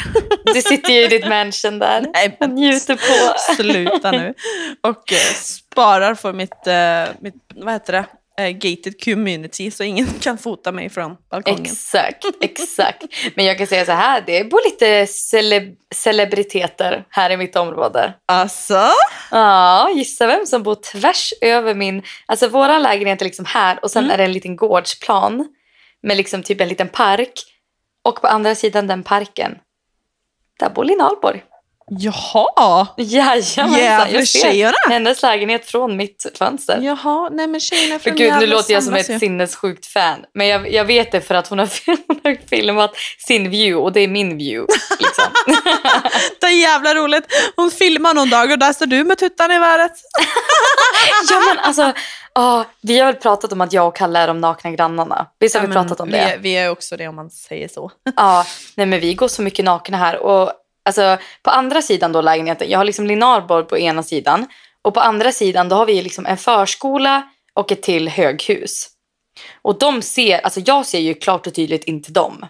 Du 0.54 0.62
sitter 0.62 0.92
ju 0.92 1.04
i 1.04 1.08
ditt 1.08 1.28
mansion 1.28 1.78
där 1.78 2.06
Nej, 2.14 2.28
och 2.28 2.36
men 2.40 2.54
njuter 2.54 2.96
på... 2.96 3.38
sluta 3.54 4.10
nu. 4.10 4.34
Och 4.80 5.12
eh, 5.12 5.34
sparar 5.34 6.14
för 6.14 6.32
mitt, 6.32 6.66
eh, 6.66 7.04
mitt 7.20 7.34
vad 7.54 7.72
heter 7.72 7.92
det, 7.92 8.06
Eh, 8.38 8.50
gated 8.50 9.04
community 9.04 9.70
så 9.70 9.82
ingen 9.84 10.06
kan 10.20 10.38
fota 10.38 10.72
mig 10.72 10.90
från 10.90 11.16
balkongen. 11.30 11.62
Exakt, 11.64 12.24
exakt. 12.40 13.04
Men 13.34 13.44
jag 13.44 13.58
kan 13.58 13.66
säga 13.66 13.84
så 13.84 13.92
här, 13.92 14.22
det 14.26 14.44
bor 14.50 14.60
lite 14.70 15.06
cele- 15.06 15.76
celebriteter 15.94 17.04
här 17.10 17.30
i 17.30 17.36
mitt 17.36 17.56
område. 17.56 18.14
Alltså? 18.26 18.88
Ja, 19.30 19.90
gissa 19.94 20.26
vem 20.26 20.46
som 20.46 20.62
bor 20.62 20.74
tvärs 20.74 21.32
över 21.40 21.74
min... 21.74 22.02
Alltså 22.26 22.48
våran 22.48 22.82
lägenhet 22.82 23.20
är 23.20 23.24
liksom 23.24 23.44
här 23.44 23.78
och 23.82 23.90
sen 23.90 24.04
Mm. 24.04 24.14
är 24.14 24.18
det 24.18 24.24
en 24.24 24.32
liten 24.32 24.56
gårdsplan 24.56 25.48
med 26.02 26.16
liksom 26.16 26.42
typ 26.42 26.60
en 26.60 26.68
liten 26.68 26.88
park. 26.88 27.32
Och 28.02 28.20
på 28.20 28.26
andra 28.26 28.54
sidan 28.54 28.86
den 28.86 29.02
parken, 29.02 29.58
där 30.58 30.70
bor 30.70 30.84
Linn 30.84 31.00
Ahlborg. 31.00 31.44
Jaha! 31.86 32.86
Jajamensan, 32.96 33.72
jag 34.12 34.28
ser 34.28 34.40
tjejerna. 34.40 34.76
hennes 34.88 35.22
lägenhet 35.22 35.66
från 35.66 35.96
mitt 35.96 36.26
fönster. 36.38 36.78
Jaha, 36.82 37.28
nej 37.32 37.46
men 37.46 37.60
tjejerna 37.60 37.98
från 37.98 38.16
gud, 38.16 38.34
nu 38.40 38.46
låter 38.46 38.74
jag 38.74 38.82
som 38.82 38.94
ett 38.94 39.10
ju. 39.10 39.18
sinnessjukt 39.18 39.86
fan. 39.86 40.18
Men 40.34 40.46
jag, 40.46 40.72
jag 40.72 40.84
vet 40.84 41.12
det 41.12 41.20
för 41.20 41.34
att 41.34 41.48
hon 41.48 41.58
har, 41.58 41.68
hon 42.06 42.20
har 42.24 42.48
filmat 42.48 42.90
sin 43.26 43.50
view 43.50 43.74
och 43.82 43.92
det 43.92 44.00
är 44.00 44.08
min 44.08 44.38
view. 44.38 44.74
Liksom. 44.98 45.24
Det 46.40 46.46
är 46.46 46.60
jävla 46.60 46.94
roligt. 46.94 47.24
Hon 47.56 47.70
filmar 47.70 48.14
någon 48.14 48.30
dag 48.30 48.50
och 48.50 48.58
där 48.58 48.72
står 48.72 48.86
du 48.86 49.04
med 49.04 49.18
tuttarna 49.18 49.54
i 49.54 49.58
vädret. 49.58 49.92
ja, 51.30 51.40
men 51.48 51.58
alltså, 51.58 51.92
ah, 52.34 52.64
vi 52.82 52.98
har 52.98 53.06
väl 53.06 53.14
pratat 53.14 53.52
om 53.52 53.60
att 53.60 53.72
jag 53.72 53.88
och 53.88 53.96
Kalle 53.96 54.18
är 54.18 54.26
de 54.26 54.40
nakna 54.40 54.70
grannarna. 54.70 55.26
Visst 55.40 55.56
har 55.56 55.66
vi 55.66 55.72
pratat 55.72 56.00
om 56.00 56.06
vi, 56.06 56.12
det? 56.12 56.18
är- 56.18 56.38
vi 56.38 56.52
är 56.56 56.70
också 56.70 56.96
det 56.96 57.08
om 57.08 57.16
man 57.16 57.30
säger 57.30 57.68
så. 57.68 57.90
Ja, 58.16 58.46
nej 58.74 58.86
men 58.86 59.00
vi 59.00 59.14
går 59.14 59.28
så 59.28 59.42
mycket 59.42 59.64
nakna 59.64 59.96
här. 59.96 60.16
Och, 60.16 60.52
alltså, 60.84 61.18
på 61.42 61.50
andra 61.50 61.82
sidan 61.82 62.12
då 62.12 62.20
lägenheten, 62.20 62.70
jag 62.70 62.78
har 62.78 62.84
liksom 62.84 63.06
Linnarborg 63.06 63.64
på 63.66 63.78
ena 63.78 64.02
sidan. 64.02 64.46
Och 64.82 64.94
på 64.94 65.00
andra 65.00 65.32
sidan 65.32 65.68
då 65.68 65.76
har 65.76 65.86
vi 65.86 66.02
liksom 66.02 66.26
en 66.26 66.36
förskola 66.36 67.28
och 67.54 67.72
ett 67.72 67.82
till 67.82 68.08
höghus. 68.08 68.90
Och 69.62 69.78
de 69.78 70.02
ser, 70.02 70.38
alltså 70.38 70.60
jag 70.66 70.86
ser 70.86 70.98
ju 70.98 71.14
klart 71.14 71.46
och 71.46 71.54
tydligt 71.54 71.84
in 71.84 72.02
till 72.02 72.12
dem. 72.12 72.46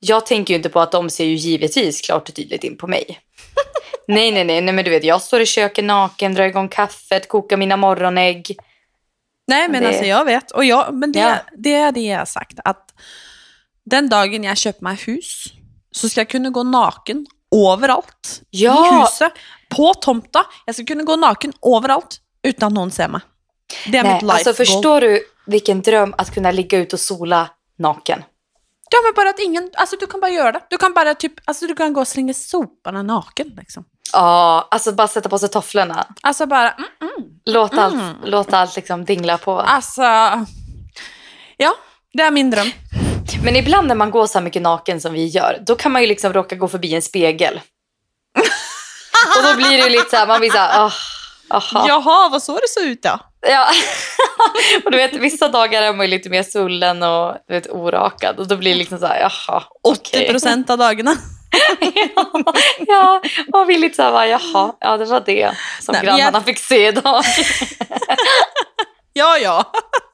Jag 0.00 0.26
tänker 0.26 0.54
ju 0.54 0.56
inte 0.56 0.68
på 0.68 0.80
att 0.80 0.92
de 0.92 1.10
ser 1.10 1.24
ju 1.24 1.34
givetvis 1.34 2.00
klart 2.00 2.28
och 2.28 2.34
tydligt 2.34 2.64
in 2.64 2.76
på 2.76 2.86
mig. 2.86 3.20
nej, 4.08 4.32
nej, 4.32 4.44
nej, 4.44 4.60
nej, 4.60 4.74
men 4.74 4.84
du 4.84 4.90
vet 4.90 5.04
jag 5.04 5.22
står 5.22 5.40
i 5.40 5.46
köket 5.46 5.84
naken, 5.84 6.34
drar 6.34 6.44
igång 6.44 6.68
kaffet, 6.68 7.28
kokar 7.28 7.56
mina 7.56 7.76
morgonägg. 7.76 8.56
Nej 9.46 9.68
men 9.68 9.82
Det- 9.82 9.88
alltså 9.88 10.04
jag 10.04 10.24
vet. 10.24 10.50
Och 10.50 10.64
jag, 10.64 10.94
men 10.94 11.12
det, 11.12 11.18
Ja. 11.18 11.34
det 11.58 11.74
är 11.74 11.92
det 11.92 12.00
jag 12.00 12.18
har 12.18 12.24
sagt. 12.26 12.58
Att 12.64 12.94
den 13.84 14.08
dagen 14.08 14.44
jag 14.44 14.56
köper 14.56 14.82
mig 14.84 14.96
hus 14.96 15.44
så 15.92 16.08
ska 16.08 16.20
jag 16.20 16.28
kunna 16.28 16.50
gå 16.50 16.62
naken 16.62 17.26
överallt 17.72 18.42
Ja. 18.50 18.86
i 18.96 19.00
huset. 19.00 19.32
På 19.68 19.94
tomta. 19.94 20.46
Jag 20.66 20.74
ska 20.74 20.84
kunna 20.84 21.02
gå 21.02 21.16
naken 21.16 21.52
överallt 21.76 22.20
utan 22.42 22.66
att 22.66 22.72
någon 22.72 22.90
ser 22.90 23.08
mig. 23.08 23.20
Det 23.86 23.98
är 23.98 24.02
mitt 24.02 24.12
Nej, 24.12 24.20
life 24.22 24.32
alltså 24.32 24.52
förstår 24.54 25.00
du 25.00 25.20
vilken 25.46 25.82
dröm 25.82 26.14
att 26.18 26.34
kunna 26.34 26.50
ligga 26.50 26.78
ut 26.78 26.92
och 26.92 27.00
sola 27.00 27.48
naken? 27.78 28.22
Ja, 28.90 28.98
men 29.04 29.12
bara 29.16 29.30
att 29.30 29.38
ingen, 29.40 29.70
alltså 29.74 29.96
du 30.00 30.06
kan 30.06 30.20
bara 30.20 30.30
göra 30.30 30.52
det. 30.52 30.60
Du 30.70 30.78
kan 30.78 30.94
bara 30.94 31.14
typ, 31.14 31.32
alltså 31.44 31.66
du 31.66 31.74
kan 31.74 31.92
gå 31.92 32.00
och 32.00 32.08
slänga 32.08 32.34
soporna 32.34 33.02
naken 33.02 33.48
liksom. 33.56 33.84
Ja, 34.12 34.68
alltså 34.70 34.92
bara 34.92 35.08
sätta 35.08 35.28
på 35.28 35.38
sig 35.38 35.48
tofflorna. 35.48 36.06
Alltså 36.20 36.46
bara, 36.46 36.70
mm, 36.70 36.88
mm. 37.00 37.30
Låt 37.44 37.78
allt, 37.78 37.94
Mm. 37.94 38.14
låt 38.24 38.52
allt 38.52 38.76
liksom 38.76 39.04
dingla 39.04 39.38
på. 39.38 39.60
alltså. 39.60 40.02
Ja, 41.56 41.74
det 42.12 42.22
är 42.22 42.30
min 42.30 42.50
dröm. 42.50 42.66
Men 43.44 43.56
ibland 43.56 43.88
när 43.88 43.94
man 43.94 44.10
går 44.10 44.26
så 44.26 44.38
här 44.38 44.44
mycket 44.44 44.62
naken 44.62 45.00
som 45.00 45.12
vi 45.12 45.26
gör, 45.26 45.58
då 45.66 45.74
kan 45.74 45.92
man 45.92 46.02
ju 46.02 46.08
liksom 46.08 46.32
råka 46.32 46.56
gå 46.56 46.68
förbi 46.68 46.94
en 46.94 47.02
spegel. 47.02 47.60
och 49.36 49.42
då 49.44 49.56
blir 49.56 49.78
det 49.82 49.90
lite 49.90 50.10
så 50.10 50.16
här, 50.16 50.26
man 50.26 50.40
blir 50.40 50.50
så 50.50 50.58
här, 50.58 50.86
oh, 50.86 50.92
aha. 51.50 51.84
Jaha, 51.88 52.28
vad 52.28 52.42
så 52.42 52.54
det 52.54 52.68
såg 52.68 52.84
ut 52.84 53.02
då? 53.02 53.18
Ja. 53.46 53.66
och 54.84 54.90
du 54.90 54.96
vet, 54.96 55.14
vissa 55.14 55.48
dagar 55.48 55.82
är 55.82 55.92
man 55.92 56.06
ju 56.06 56.10
lite 56.10 56.30
mer 56.30 56.42
svullen 56.42 57.02
och 57.02 57.36
du 57.48 57.54
vet, 57.54 57.70
orakad. 57.70 58.38
Och 58.38 58.48
då 58.48 58.56
blir 58.56 58.70
det 58.70 58.78
liksom 58.78 58.98
så 58.98 59.06
här, 59.06 59.20
jaha. 59.20 59.62
80 59.82 60.00
okej. 60.00 60.28
procent 60.28 60.70
av 60.70 60.78
dagarna. 60.78 61.16
ja, 62.86 63.22
man 63.52 63.66
vill 63.66 63.80
lite 63.80 63.96
så 63.96 64.02
här, 64.02 64.26
jaha, 64.26 64.72
ja 64.80 64.96
det 64.96 65.04
var 65.04 65.22
det 65.26 65.54
som 65.80 65.92
Nej, 65.92 66.04
grannarna 66.04 66.40
fick 66.40 66.58
se 66.58 66.88
idag. 66.88 67.24
Ja, 69.12 69.38
ja. 69.38 69.72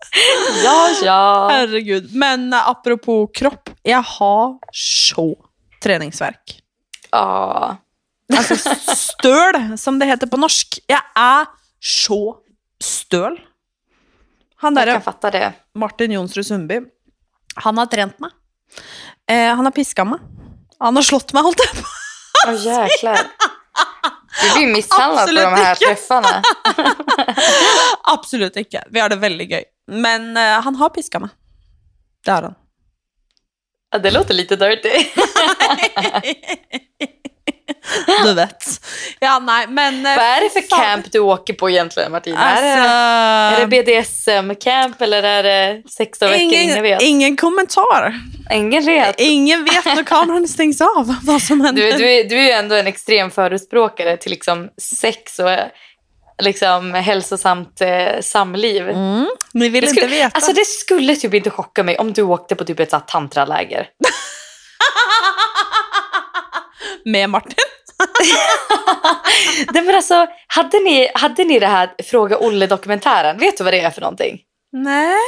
ja, 0.64 0.88
ja. 1.02 1.48
Herregud. 1.50 2.14
Men 2.14 2.52
äh, 2.52 2.68
apropå 2.68 3.26
kropp, 3.34 3.70
jag 3.82 4.02
har 4.02 4.58
så 4.72 5.44
träningsverk. 5.82 6.62
ja. 7.10 7.76
Alltså 8.36 8.56
stöl, 8.96 9.78
som 9.78 9.98
det 9.98 10.06
heter 10.06 10.26
på 10.26 10.36
norsk. 10.36 10.78
Jag 10.86 11.00
är 11.14 11.46
så 11.80 12.36
stöl. 12.80 13.40
Han 14.56 14.76
Jag 14.76 14.86
där 14.86 14.92
kan 14.92 15.02
fatta 15.02 15.30
det. 15.30 15.52
Martin 15.74 16.12
Jonsrud 16.12 16.46
Sundby, 16.46 16.80
han 17.54 17.78
har 17.78 17.86
tränat 17.86 18.18
mig. 18.18 18.30
Eh, 19.30 19.54
han 19.56 19.64
har 19.64 19.72
piskat 19.72 20.06
mig. 20.06 20.18
Han 20.78 20.96
har 20.96 21.02
slått 21.02 21.32
mig, 21.32 21.42
hållt 21.46 21.58
jag 21.58 21.82
på. 21.82 21.88
Åh 22.48 22.66
jäklar. 22.66 23.18
Du 24.42 24.52
blir 24.58 24.72
misshandlad 24.72 25.28
på 25.28 25.34
de 25.34 25.40
Absolut 25.40 25.64
här 25.64 25.70
inte. 25.70 25.84
träffarna. 25.86 26.42
Absolut 28.02 28.56
inte. 28.56 28.84
Vi 28.90 29.00
har 29.00 29.08
det 29.08 29.16
väldigt 29.16 29.50
gøy. 29.50 29.64
Men 29.90 30.36
eh, 30.36 30.42
han 30.62 30.76
har 30.76 30.88
piskat 30.88 31.20
mig. 31.22 31.30
Det 32.24 32.30
har 32.30 32.42
han. 32.42 32.54
Ja, 33.90 33.98
det 33.98 34.10
låter 34.10 34.34
lite 34.34 34.56
dirty. 34.56 34.88
Du 38.24 38.34
vet. 38.34 38.64
Ja, 39.20 39.38
nej, 39.38 39.66
men... 39.68 40.06
eh, 40.06 40.16
Vad 40.16 40.24
är 40.26 40.40
det 40.40 40.50
för 40.50 40.60
fan. 40.68 40.80
camp 40.84 41.12
du 41.12 41.18
åker 41.18 41.54
på 41.54 41.70
egentligen 41.70 42.12
Martina? 42.12 42.38
Alltså, 42.38 42.64
är, 42.64 43.66
det, 43.66 43.76
det 43.76 44.02
BDSM-camp 44.02 45.02
eller 45.02 45.22
är 45.22 45.42
det 45.42 45.82
16 45.90 46.28
veckor? 46.30 46.42
Ingen 46.42 46.60
ingen, 46.62 46.82
vet. 46.82 47.02
ingen 47.02 47.36
kommentar. 47.36 48.14
Ingen 48.52 48.84
vet. 48.86 49.14
Ingen 49.20 49.64
vet 49.64 49.84
när 49.84 50.02
kameran 50.04 50.48
stängs 50.48 50.80
av 50.80 51.16
vad 51.22 51.42
som 51.42 51.60
händer. 51.60 51.82
Du, 51.82 51.92
du, 51.92 52.10
är, 52.10 52.24
du 52.24 52.38
är 52.38 52.42
ju 52.44 52.50
ändå 52.50 52.74
en 52.74 52.86
extrem 52.86 53.30
förespråkare 53.30 54.16
till 54.16 54.30
liksom 54.30 54.68
sex 54.82 55.38
och 55.38 55.50
eh, 55.50 55.66
liksom 56.42 56.94
hälsosamt 56.94 57.80
eh, 57.80 58.20
samliv. 58.20 58.88
Mm, 58.88 59.26
ni 59.54 59.68
vill 59.68 59.84
Det 59.84 59.88
inte 59.90 60.00
skulle, 60.00 60.16
veta. 60.16 60.30
alltså 60.34 60.52
det 60.52 60.64
skulle 60.66 61.16
typ 61.16 61.34
inte 61.34 61.50
chocka 61.50 61.82
mig 61.82 61.98
om 61.98 62.12
du 62.12 62.22
åkte 62.22 62.54
på 62.54 62.64
typ 62.64 62.80
ett 62.80 63.06
tantraläger. 63.06 63.86
Med 67.12 67.30
Martin. 67.30 67.54
Nej, 69.72 69.82
men 69.82 69.94
alltså, 69.94 70.26
hade, 70.46 70.78
ni, 70.78 71.10
hade 71.14 71.44
ni 71.44 71.58
det 71.58 71.66
här 71.66 71.94
Fråga 72.04 72.38
Olle-dokumentären? 72.38 73.38
Vet 73.38 73.58
du 73.58 73.64
vad 73.64 73.72
det 73.72 73.80
är 73.80 73.90
för 73.90 74.00
någonting? 74.00 74.40
Nej. 74.72 75.18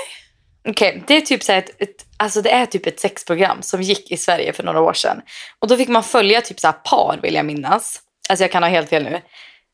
Okej, 0.69 1.05
det 1.07 1.17
är 1.17 1.21
typ 1.21 1.43
så 1.43 1.53
ett, 1.53 1.83
ett, 1.83 2.07
alltså 2.17 2.43
det 2.43 2.51
är 2.51 2.67
typ 2.67 2.87
ett 2.87 3.01
sexprogram 3.01 3.63
som 3.63 3.83
gick 3.83 4.11
i 4.11 4.17
Sverige 4.17 4.53
för 4.53 4.63
några 4.63 4.81
år 4.81 4.93
sedan. 4.93 5.23
Och 5.59 5.69
då 5.69 5.77
fick 5.77 5.89
man 5.89 6.05
följa 6.05 6.41
typ 6.41 6.61
så 6.61 6.73
par 6.73 7.19
vill 7.23 7.35
jag 7.35 7.47
minnas. 7.47 8.01
Alltså 8.29 8.45
jag 8.45 8.53
kan 8.53 8.63
ha 8.63 8.71
helt 8.71 8.89
fel 8.89 9.05
nu. 9.05 9.21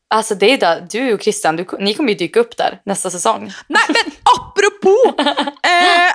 Alltså 0.09 0.35
det 0.35 0.53
är 0.53 0.57
där, 0.57 0.87
du 0.89 1.13
och 1.13 1.21
Christian, 1.21 1.55
du, 1.55 1.65
ni 1.79 1.93
kommer 1.93 2.09
ju 2.09 2.15
dyka 2.15 2.39
upp 2.39 2.57
där 2.57 2.81
nästa 2.85 3.09
säsong. 3.09 3.51
Nej, 3.67 3.83
men 3.87 4.11
apropos! 4.39 5.25
Eh, 5.63 6.05
eh, 6.07 6.13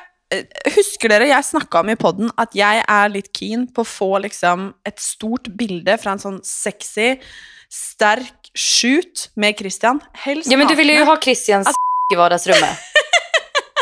husker 0.77 1.09
dere 1.13 1.27
jeg 1.31 1.45
snakka 1.45 1.81
om 1.83 1.91
i 1.93 1.97
podden 2.01 2.31
at 2.41 2.55
jeg 2.57 2.85
er 2.89 3.09
litt 3.13 3.31
keen 3.37 3.67
på 3.75 3.83
å 3.85 3.89
få 3.89 4.11
liksom 4.25 4.71
et 4.89 4.99
stort 5.03 5.49
bilde 5.59 5.97
fra 6.01 6.13
en 6.17 6.23
sånn 6.23 6.41
sexy, 6.47 7.19
sterk 7.73 8.51
shoot 8.55 9.29
med 9.41 9.59
Christian? 9.59 10.01
Helst 10.25 10.51
Ja 10.53 10.59
men 10.61 10.69
du 10.69 10.75
ville 10.79 10.93
nakne. 10.99 11.11
ha 11.13 11.17
Christians 11.23 11.69
i 12.13 12.17
vardagsrummet. 12.17 12.77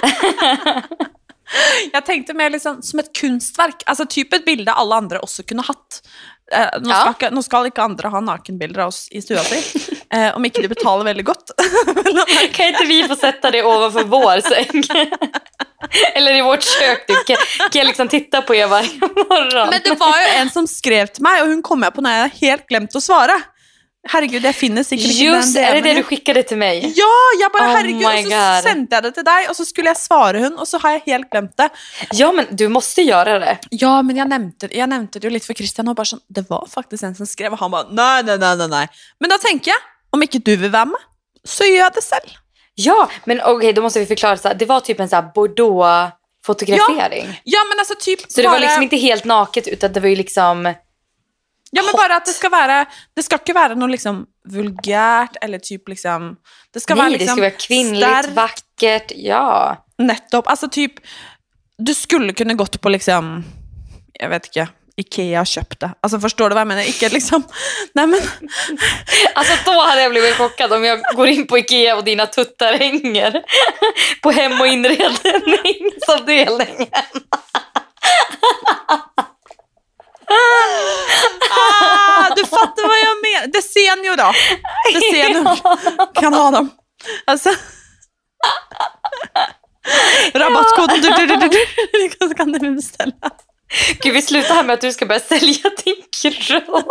Jeg 1.93 2.05
tenkte 2.07 2.35
mer 2.39 2.53
liksom 2.55 2.79
som 2.87 3.01
et 3.03 3.09
kunstverk. 3.17 3.83
Altså 3.91 4.05
typ 4.07 4.35
et 4.37 4.45
bilde 4.47 4.71
alle 4.71 5.01
andre 5.03 5.19
også 5.25 5.43
kunne 5.49 5.65
hatt. 5.67 6.01
Eh, 6.53 6.69
nå, 6.83 6.91
Ja. 6.91 7.01
skal 7.01 7.15
ikke, 7.17 7.31
nå 7.35 7.43
skal 7.47 7.67
ikke 7.71 7.83
andre 7.83 8.11
ha 8.13 8.21
nakenbilder 8.23 8.85
av 8.85 8.93
oss 8.93 9.09
i 9.11 9.21
stua 9.23 9.43
si, 9.47 9.59
eh, 10.15 10.31
om 10.37 10.45
ikke 10.47 10.63
de 10.63 10.71
betaler 10.71 11.05
veldig 11.11 11.25
godt. 11.27 11.51
Kan 12.55 12.71
inte 12.73 12.87
vi 12.87 13.03
få 13.09 13.17
sätta 13.17 13.51
det 13.51 13.65
ovanför 13.65 14.05
vår 14.05 14.41
säng? 14.47 14.83
Eller 16.15 16.39
i 16.39 16.43
vårt 16.43 16.65
kök. 16.65 17.07
Du. 17.09 17.15
Kan, 17.15 17.37
kan 17.59 17.79
jag 17.81 17.87
liksom 17.87 18.09
titta 18.09 18.43
på 18.43 18.55
er 18.55 18.67
varje 18.69 19.01
morgon? 19.01 19.71
Men 19.71 19.81
det 19.85 19.97
var 20.01 20.19
jo 20.21 20.35
en 20.41 20.51
som 20.51 20.67
skrev 20.69 21.09
til 21.15 21.25
meg, 21.25 21.43
og 21.45 21.55
hun 21.55 21.63
kom 21.65 21.83
jeg 21.87 21.97
på 21.97 22.05
når 22.05 22.19
jeg 22.25 22.37
helt 22.43 22.69
glemte 22.69 23.01
å 23.01 23.05
svare. 23.05 23.39
Herregud, 24.09 24.41
jeg 24.41 24.57
finner 24.57 24.85
sikkert 24.87 25.11
ikke 25.13 25.25
Just 25.27 25.57
är 25.61 25.75
det 25.75 25.81
det 25.85 25.95
du 25.99 26.03
skickade 26.03 26.43
till 26.43 26.57
mig? 26.57 26.79
Ja, 26.97 27.09
jeg 27.41 27.51
bare, 27.53 27.67
Oh 27.69 27.75
herregud, 27.77 28.05
og 28.05 28.23
så 28.23 28.31
God. 28.31 28.63
sendte 28.65 28.97
jeg 28.97 29.03
det 29.05 29.11
til 29.19 29.27
deg, 29.29 29.49
og 29.51 29.57
så 29.59 29.67
skulle 29.69 29.93
jeg 29.93 30.01
svare 30.01 30.41
hun, 30.41 30.55
og 30.57 30.69
så 30.69 30.81
har 30.81 30.95
jeg 30.95 31.03
helt 31.07 31.29
glemt 31.33 31.53
det. 31.61 31.67
Ja 32.17 32.31
men 32.33 32.49
du 32.57 32.65
måste 32.73 33.05
göra 33.05 33.37
det. 33.43 33.59
Ja, 33.77 33.99
men 34.01 34.17
jeg 34.17 34.25
nevnte, 34.33 34.71
jeg 34.73 34.89
nevnte 34.89 35.21
det 35.21 35.29
jo 35.29 35.35
litt 35.35 35.45
for 35.45 35.53
Christian, 35.59 35.93
og 35.93 35.99
bare 36.01 36.15
sånn, 36.15 36.23
det 36.33 36.47
var 36.49 36.65
faktisk 36.73 37.05
en 37.11 37.19
som 37.19 37.29
skrev, 37.29 37.53
og 37.53 37.61
han 37.61 37.75
bare, 37.77 37.93
nei, 37.93 38.23
nei, 38.25 38.39
nei, 38.41 38.55
nei, 38.63 38.71
nei. 38.73 38.87
Men 39.21 39.35
da 39.35 39.41
tenker 39.43 39.75
jeg, 39.75 39.85
om 40.17 40.25
ikke 40.25 40.41
du 40.49 40.55
vil 40.65 40.73
være 40.73 40.95
med, 40.95 41.05
så 41.45 41.69
gjør 41.69 41.83
jeg 41.85 41.97
det 42.01 42.07
selv. 42.09 42.41
Ja, 42.87 43.11
men 43.25 43.41
okej 43.41 43.73
då 43.73 43.83
måste 43.83 44.01
vi 44.01 44.07
förklara. 44.07 44.37
Så 44.37 44.53
det 44.53 44.67
var 44.67 44.81
typ 44.81 45.01
en 45.01 45.09
så 45.09 45.17
här 45.17 45.31
Bordeaux-fotografering. 45.35 47.41
Ja, 47.45 47.59
men 47.69 47.79
altså 47.79 47.95
typ 48.01 48.33
Så 48.33 48.43
det 48.43 48.49
var 48.49 48.59
liksom 48.59 48.83
inte 48.83 48.97
helt 48.97 49.25
naket 49.25 49.69
utan 49.69 49.93
det 49.93 50.01
var 50.01 50.09
ju 50.09 50.17
liksom... 50.17 50.75
Ja, 51.73 51.83
men 51.83 51.91
hot. 51.93 52.01
bare 52.01 52.17
at 52.17 52.25
det 52.27 52.33
skal 52.35 52.51
være, 52.51 52.87
det 53.15 53.23
skal 53.23 53.39
ikke 53.39 53.55
være 53.55 53.77
noe 53.79 53.93
liksom 53.93 54.25
vulgært, 54.51 55.37
eller 55.45 55.59
typ 55.63 55.89
liksom, 55.93 56.33
det 56.75 56.81
skal 56.83 56.99
Nej, 56.99 57.13
det 57.13 57.19
liksom 57.19 57.37
ska 57.37 57.45
vara 57.45 57.51
kvinnligt, 57.63 58.09
sterkt. 58.09 58.35
vackert. 58.35 59.13
Ja. 59.15 59.77
Nettopp. 60.03 60.51
Altså 60.51 60.67
typ, 60.69 60.99
du 61.79 61.95
skulle 61.95 62.33
kunne 62.35 62.55
gått 62.59 62.81
på 62.83 62.91
liksom, 62.91 63.45
jeg 64.19 64.33
vet 64.35 64.51
ikke, 64.51 64.67
Ikea 64.97 65.45
kjøpt 65.45 65.81
det. 65.81 65.91
Altså 66.03 66.21
forstår 66.21 66.49
du 66.51 66.55
hva 66.57 66.61
jeg 66.65 66.71
mener? 66.73 66.85
Ikke 66.91 67.09
liksom, 67.13 67.45
nei 67.95 68.07
men, 68.07 68.21
Alltså 69.35 69.55
då 69.65 69.81
hade 69.81 70.03
jag 70.03 70.11
blivit 70.11 70.37
chockad 70.37 70.73
om 70.73 70.85
jag 70.85 71.03
går 71.17 71.29
in 71.29 71.47
på 71.47 71.59
Ikea 71.59 71.97
och 71.97 72.05
dina 72.05 72.27
tuttar 72.27 72.73
hänger 72.73 73.43
på 74.23 74.31
hem 74.31 74.61
och 74.61 74.67
inredningsavdelningen. 74.67 76.87
ah, 81.51 82.35
du 82.37 82.45
ni 83.97 84.09
jo 84.09 84.17
da. 84.17 84.33
Det 84.93 85.01
ser 85.01 85.29
ni 85.29 85.39
jo. 85.39 85.57
Kan 86.15 86.35
ha 86.35 86.51
dem. 86.51 86.71
Altså. 87.27 87.55
Rabattkoden, 90.35 91.01
du, 91.01 91.11
du, 91.11 91.27
du, 91.27 91.37
du, 91.37 91.49
du, 92.29 92.35
kan 92.35 92.53
dere 92.53 92.71
bestille. 92.71 93.13
Gud, 94.03 94.13
vi 94.15 94.23
slutar 94.23 94.55
här 94.55 94.65
med 94.65 94.75
att 94.75 94.81
du 94.81 94.93
ska 94.93 95.07
börja 95.07 95.21
sälja 95.21 95.71
din 95.85 95.97
kropp. 96.11 96.87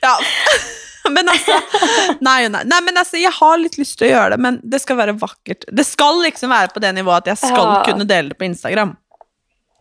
Ja. 0.00 0.18
Men 1.10 1.28
altså, 1.28 1.52
nei, 2.24 2.48
nei. 2.48 2.62
nei, 2.64 2.80
men 2.84 2.96
altså, 2.96 3.18
jeg 3.20 3.32
har 3.36 3.58
lyst 3.60 3.98
til 4.00 4.08
å 4.08 4.10
gjøre 4.14 4.30
det, 4.34 4.38
men 4.40 4.56
det 4.64 4.80
skal 4.80 4.96
være 4.96 5.12
vakkert. 5.20 5.66
Det 5.68 5.84
skal 5.84 6.22
liksom 6.24 6.52
være 6.54 6.72
på 6.72 6.80
det 6.80 6.94
nivået 6.96 7.24
at 7.26 7.34
jeg 7.34 7.42
skal 7.42 7.66
Ja. 7.66 7.82
kunne 7.84 8.06
dele 8.08 8.32
det 8.32 8.38
på 8.40 8.46
Instagram. 8.48 8.94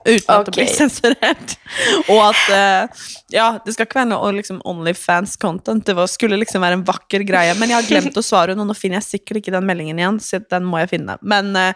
Uten 0.06 0.36
at 0.36 0.46
det 0.46 0.54
blir 0.56 0.68
Ok. 0.68 0.76
sensurert. 0.76 1.54
Og 2.12 2.20
at 2.30 2.50
eh, 2.52 3.04
Ja, 3.34 3.46
det 3.66 3.74
skal 3.74 3.88
ikke 3.88 4.00
være 4.02 4.10
noe 4.12 4.32
liksom, 4.36 4.60
Onlyfans-content. 4.68 5.86
Det 5.86 5.96
var, 5.98 6.08
skulle 6.12 6.38
liksom 6.38 6.62
være 6.62 6.78
en 6.80 6.84
vakker 6.88 7.24
greie. 7.28 7.54
Men 7.60 7.70
jeg 7.72 7.80
har 7.80 7.88
glemt 7.90 8.18
å 8.20 8.24
svare, 8.26 8.54
og 8.58 8.68
nå 8.68 8.76
finner 8.78 9.00
jeg 9.00 9.08
sikkert 9.20 9.42
ikke 9.42 9.54
den 9.56 9.66
meldingen 9.66 10.00
igjen. 10.02 10.20
Så 10.24 10.40
den 10.50 10.68
må 10.68 10.80
jeg 10.84 10.92
finne. 10.96 11.18
Men 11.22 11.56
eh, 11.56 11.74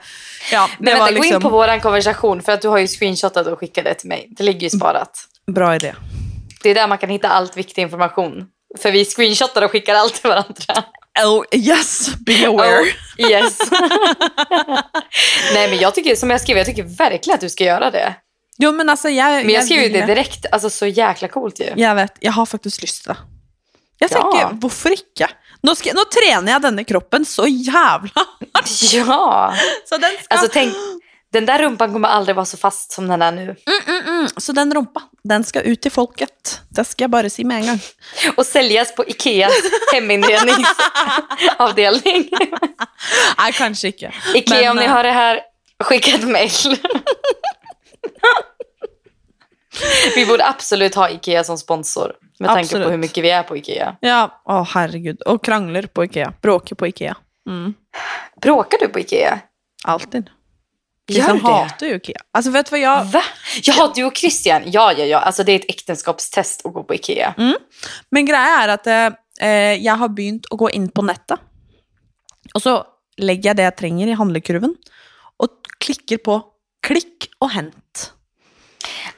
ja, 0.52 0.68
det 0.78 0.84
Men 0.86 1.00
var 1.00 1.06
vänta, 1.08 1.20
gå 1.20 1.24
in 1.24 1.30
liksom 1.32 1.42
på 1.42 1.50
vår 1.50 1.80
konversation 1.82 2.42
för 2.42 2.52
att 2.52 2.62
du 2.62 2.68
har 2.68 2.78
ju 2.78 2.88
screenshotat 2.88 3.48
och 3.48 3.60
skickat 3.60 3.84
det 3.86 3.94
till 3.94 4.10
mig. 4.10 4.28
Det 4.32 4.44
ligger 4.44 4.62
ju 4.62 4.70
sparat. 4.70 5.20
Bra 5.52 5.76
idé. 5.76 5.94
Det 6.64 6.70
är 6.70 6.76
där 6.76 6.88
man 6.88 6.98
kan 6.98 7.10
hitta 7.10 7.30
allt 7.30 7.58
viktig 7.58 7.82
information. 7.82 8.46
För 8.82 8.92
vi 8.92 9.06
screenshotar 9.06 9.62
och 9.62 9.72
skickar 9.72 9.96
allt 9.96 10.14
till 10.22 10.30
varandra. 10.30 10.84
Oh, 11.26 11.44
yes, 11.52 12.10
be 12.26 12.46
aware. 12.48 12.82
Oh, 12.82 12.88
yes. 13.32 13.58
Nej 15.54 15.70
men 15.70 15.78
jag 15.80 15.96
tycker, 15.96 16.16
som 16.16 16.30
jag 16.30 16.42
skrev, 16.42 16.58
jag 16.58 16.66
tycker 16.66 16.84
verkligen 16.84 17.36
att 17.36 17.42
du 17.42 17.50
ska 17.50 17.64
göra 17.64 17.92
det. 17.92 18.14
Jo, 18.58 18.72
men 18.72 18.90
altså, 18.90 19.10
jeg, 19.10 19.46
Men 19.46 19.56
jag 19.56 19.66
skrev 19.66 19.84
ju 19.84 19.90
det 19.90 20.06
direkt, 20.06 20.46
alltså 20.52 20.70
så 20.70 20.86
jäkla 20.88 21.28
coolt 21.28 21.60
ju. 21.60 21.66
Jeg 21.76 21.96
vet, 21.96 22.14
jeg 22.22 22.32
har 22.32 22.46
faktisk 22.46 22.82
lyst 22.82 23.04
til 23.04 23.14
det. 23.14 23.18
Jeg 24.00 24.10
Ja. 24.12 24.18
tenker, 24.22 24.56
hvorfor 24.62 24.92
ikke? 24.94 25.28
Nå, 25.64 25.74
ska, 25.76 25.94
nå 25.94 26.04
trener 26.14 26.52
jeg 26.52 26.62
denne 26.62 26.84
kroppen 26.86 27.26
så 27.26 27.48
jævla 27.50 28.24
Ja! 28.94 29.54
Så 29.90 29.98
den 29.98 30.12
ska... 30.24 30.28
Alltså 30.36 30.48
tänk, 30.54 30.74
den 31.34 31.46
där 31.46 31.60
rumpan 31.60 31.94
kommer 31.94 32.10
aldrig 32.10 32.36
vara 32.36 32.46
så 32.46 32.58
fast 32.58 32.92
som 32.92 33.08
den 33.08 33.22
är 33.22 33.32
nu. 33.32 33.42
mm, 33.42 33.56
mm, 33.88 34.08
mm. 34.08 34.28
Så 34.38 34.52
den 34.52 34.74
rumpa, 34.74 35.02
den 35.24 35.44
ska 35.44 35.62
ut 35.62 35.82
till 35.82 35.92
folket. 35.92 36.62
Det 36.70 36.84
ska 36.84 37.04
jag 37.04 37.12
bara 37.12 37.30
si 37.30 37.44
med 37.44 37.58
en 37.58 37.68
gång. 37.68 37.80
Och 38.38 38.46
säljas 38.46 38.96
på 38.96 39.06
Ikeas 39.06 39.54
heminredningsavdelning. 39.94 42.30
Nej, 43.38 43.54
kanske 43.54 43.88
inte. 43.88 44.12
Ikea, 44.36 44.62
Men, 44.62 44.72
om 44.72 44.78
ni 44.78 44.86
eh, 44.86 44.92
har 44.92 45.04
det 45.04 45.12
här, 45.12 45.40
skicka 45.84 46.12
ett 46.12 46.28
mejl. 46.28 46.52
vi 50.16 50.26
borde 50.26 50.48
absolut 50.48 50.96
ha 50.96 51.10
Ikea 51.10 51.44
som 51.44 51.58
sponsor. 51.58 52.14
Med 52.40 52.48
tanke 52.48 52.62
Absolut. 52.62 52.86
på 52.86 52.92
hur 52.92 52.98
mycket 52.98 53.24
vi 53.24 53.30
är 53.30 53.44
på 53.44 53.58
Ikea. 53.58 53.96
Ja, 54.00 54.42
åh 54.46 54.70
herregud. 54.74 55.22
Och 55.22 55.46
krangler 55.46 55.84
på 55.84 56.06
Ikea. 56.06 56.34
Bråker 56.42 56.76
på 56.76 56.88
Ikea. 56.88 57.16
Mm. 57.50 57.74
Bråkar 58.42 58.78
du 58.78 58.88
på 58.88 59.00
Ikea? 59.00 59.40
Alltid. 59.84 60.30
Christian 61.08 61.38
det? 61.38 61.44
hatar 61.44 61.88
ju 61.88 61.96
Ikea. 61.96 62.22
Alltså 62.32 62.52
vet 62.52 62.66
du 62.66 62.72
vad 62.72 62.80
jag... 62.80 63.06
Va? 63.06 63.24
Jaha, 63.64 63.92
du 63.96 64.04
och 64.04 64.18
Christian. 64.18 64.64
Ja, 64.66 64.94
ja, 64.94 65.06
ja. 65.06 65.20
Alltså 65.20 65.44
det 65.44 65.52
är 65.52 65.56
ett 65.56 65.70
äktenskapstest 65.70 66.66
att 66.66 66.74
gå 66.74 66.84
på 66.84 66.96
Ikea. 66.96 67.34
Men 68.10 68.26
greia 68.26 68.64
er 68.64 68.74
at 68.76 68.88
eh, 68.88 69.08
eh, 69.42 69.74
jeg 69.84 69.96
har 69.96 70.10
begynt 70.10 70.50
å 70.52 70.60
gå 70.60 70.70
inn 70.70 70.90
på 70.90 71.06
nettet. 71.08 71.40
Og 72.54 72.64
så 72.64 72.78
legger 73.18 73.52
jeg 73.52 73.60
det 73.60 73.66
jeg 73.68 73.78
trenger 73.80 74.12
i 74.12 74.18
handlekurven, 74.18 74.76
og 75.44 75.74
klikker 75.84 76.22
på 76.24 76.38
klikk 76.86 77.30
og 77.42 77.52
hent. 77.56 78.12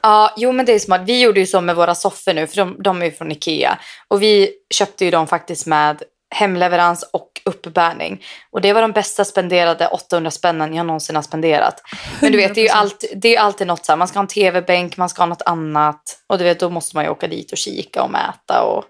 Ja, 0.02 0.34
jo 0.38 0.52
men 0.52 0.66
det 0.66 0.74
är 0.74 0.80
smart. 0.80 1.02
Vi 1.06 1.22
gjorde 1.22 1.40
ju 1.40 1.46
så 1.46 1.62
med 1.62 1.76
våra 1.76 1.96
soffor 1.96 2.34
nu, 2.34 2.48
för 2.48 2.58
de, 2.58 2.76
de 2.84 3.02
är 3.02 3.06
ju 3.06 3.12
från 3.12 3.32
Ikea. 3.32 3.80
Och 4.08 4.22
vi 4.22 4.50
köpte 4.70 5.06
ju 5.06 5.12
dem 5.12 5.28
faktiskt 5.28 5.68
med 5.68 6.04
hemleverans 6.36 7.04
och 7.14 7.42
uppbärning. 7.46 8.24
Och 8.52 8.62
det 8.62 8.74
var 8.74 8.82
de 8.82 8.92
bästa 8.92 9.26
spenderade 9.26 9.88
800 9.88 10.32
spännen 10.32 10.74
jag 10.74 10.86
någonsin 10.86 11.16
har 11.16 11.24
spenderat. 11.24 11.82
Men 12.22 12.32
du 12.32 12.38
vet, 12.38 12.56
det 12.56 12.62
är 12.62 12.64
ju, 12.64 12.70
100%. 12.70 12.74
alltid, 12.76 13.10
det 13.22 13.36
är 13.36 13.40
alltid 13.42 13.68
något 13.68 13.86
så 13.86 13.92
här, 13.92 13.98
man 13.98 14.08
ska 14.08 14.20
ha 14.20 14.24
en 14.24 14.28
tv-bänk, 14.28 14.98
man 14.98 15.10
ska 15.10 15.22
ha 15.22 15.28
något 15.28 15.42
annat. 15.42 16.02
Och 16.28 16.38
du 16.38 16.44
vet, 16.44 16.60
då 16.60 16.70
måste 16.70 16.96
man 16.98 17.06
ju 17.06 17.12
åka 17.12 17.28
dit 17.28 17.52
och 17.52 17.58
kika 17.58 18.04
och 18.04 18.12
mäta 18.12 18.62
och 18.64 18.84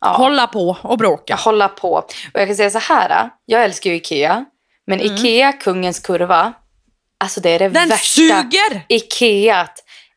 ja, 0.00 0.08
Hålla 0.08 0.46
på 0.46 0.76
og 0.82 0.98
bråke. 0.98 1.34
hålla 1.34 1.68
på. 1.68 1.90
Och 2.34 2.40
jag 2.40 2.46
kan 2.48 2.56
säga 2.56 2.70
så 2.70 2.78
här, 2.78 3.30
jag 3.44 3.64
älskar 3.64 3.90
ju 3.90 3.96
Ikea. 3.96 4.44
Men 4.86 5.00
Ikea, 5.00 5.52
kungens 5.52 5.98
kurva, 6.00 6.52
alltså 7.18 7.40
det 7.40 7.50
är 7.50 7.58
det 7.58 7.68
Den 7.68 7.88
värsta. 7.88 8.04
suger! 8.04 8.84
Ikea. 8.88 9.68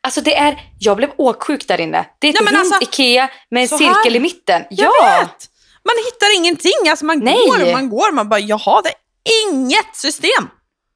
Alltså 0.01 0.21
det 0.21 0.35
är, 0.37 0.61
jag 0.79 0.97
blev 0.97 1.09
åksjuk 1.17 1.67
där 1.67 1.81
inne. 1.81 2.05
Det 2.19 2.27
är 2.27 2.31
ett 2.31 2.37
Ja, 2.39 2.45
runt 2.47 2.57
alltså, 2.59 2.81
Ikea 2.83 3.29
med 3.49 3.61
en 3.63 3.67
cirkel 3.69 3.87
här. 4.03 4.15
i 4.15 4.19
mitten. 4.19 4.63
Jag 4.69 4.93
Ja, 5.01 5.19
vet! 5.19 5.49
Man 5.85 5.95
hittar 6.05 6.35
ingenting. 6.37 6.89
Alltså 6.89 7.05
man 7.05 7.19
Nej. 7.19 7.45
går 7.47 7.63
och 7.65 7.71
man 7.71 7.89
går. 7.89 8.11
Man 8.11 8.29
bara, 8.29 8.39
jaha, 8.39 8.81
det 8.81 8.89
är 8.89 9.51
inget 9.51 9.95
system. 9.95 10.49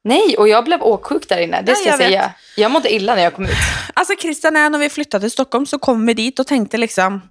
nej, 0.04 0.36
och 0.38 0.48
jag 0.48 0.64
blev 0.64 0.82
åksjuk 0.82 1.28
där 1.28 1.38
inne. 1.38 1.62
Det 1.62 1.74
ska 1.76 1.84
jag, 1.88 1.92
jag 1.92 1.98
vet. 1.98 2.06
säga. 2.08 2.32
Jag 2.56 2.70
mådde 2.70 2.92
illa 2.94 3.14
när 3.14 3.22
jag 3.22 3.34
kom 3.34 3.44
ut. 3.44 3.50
Alltså 3.94 4.14
Christian 4.20 4.56
och 4.56 4.62
jag, 4.62 4.72
när 4.72 4.78
vi 4.78 4.88
flyttade 4.90 5.22
till 5.22 5.30
Stockholm 5.30 5.66
så 5.66 5.78
kom 5.78 6.06
vi 6.06 6.14
dit 6.14 6.38
och 6.38 6.46
tänkte 6.46 6.78
liksom, 6.78 7.22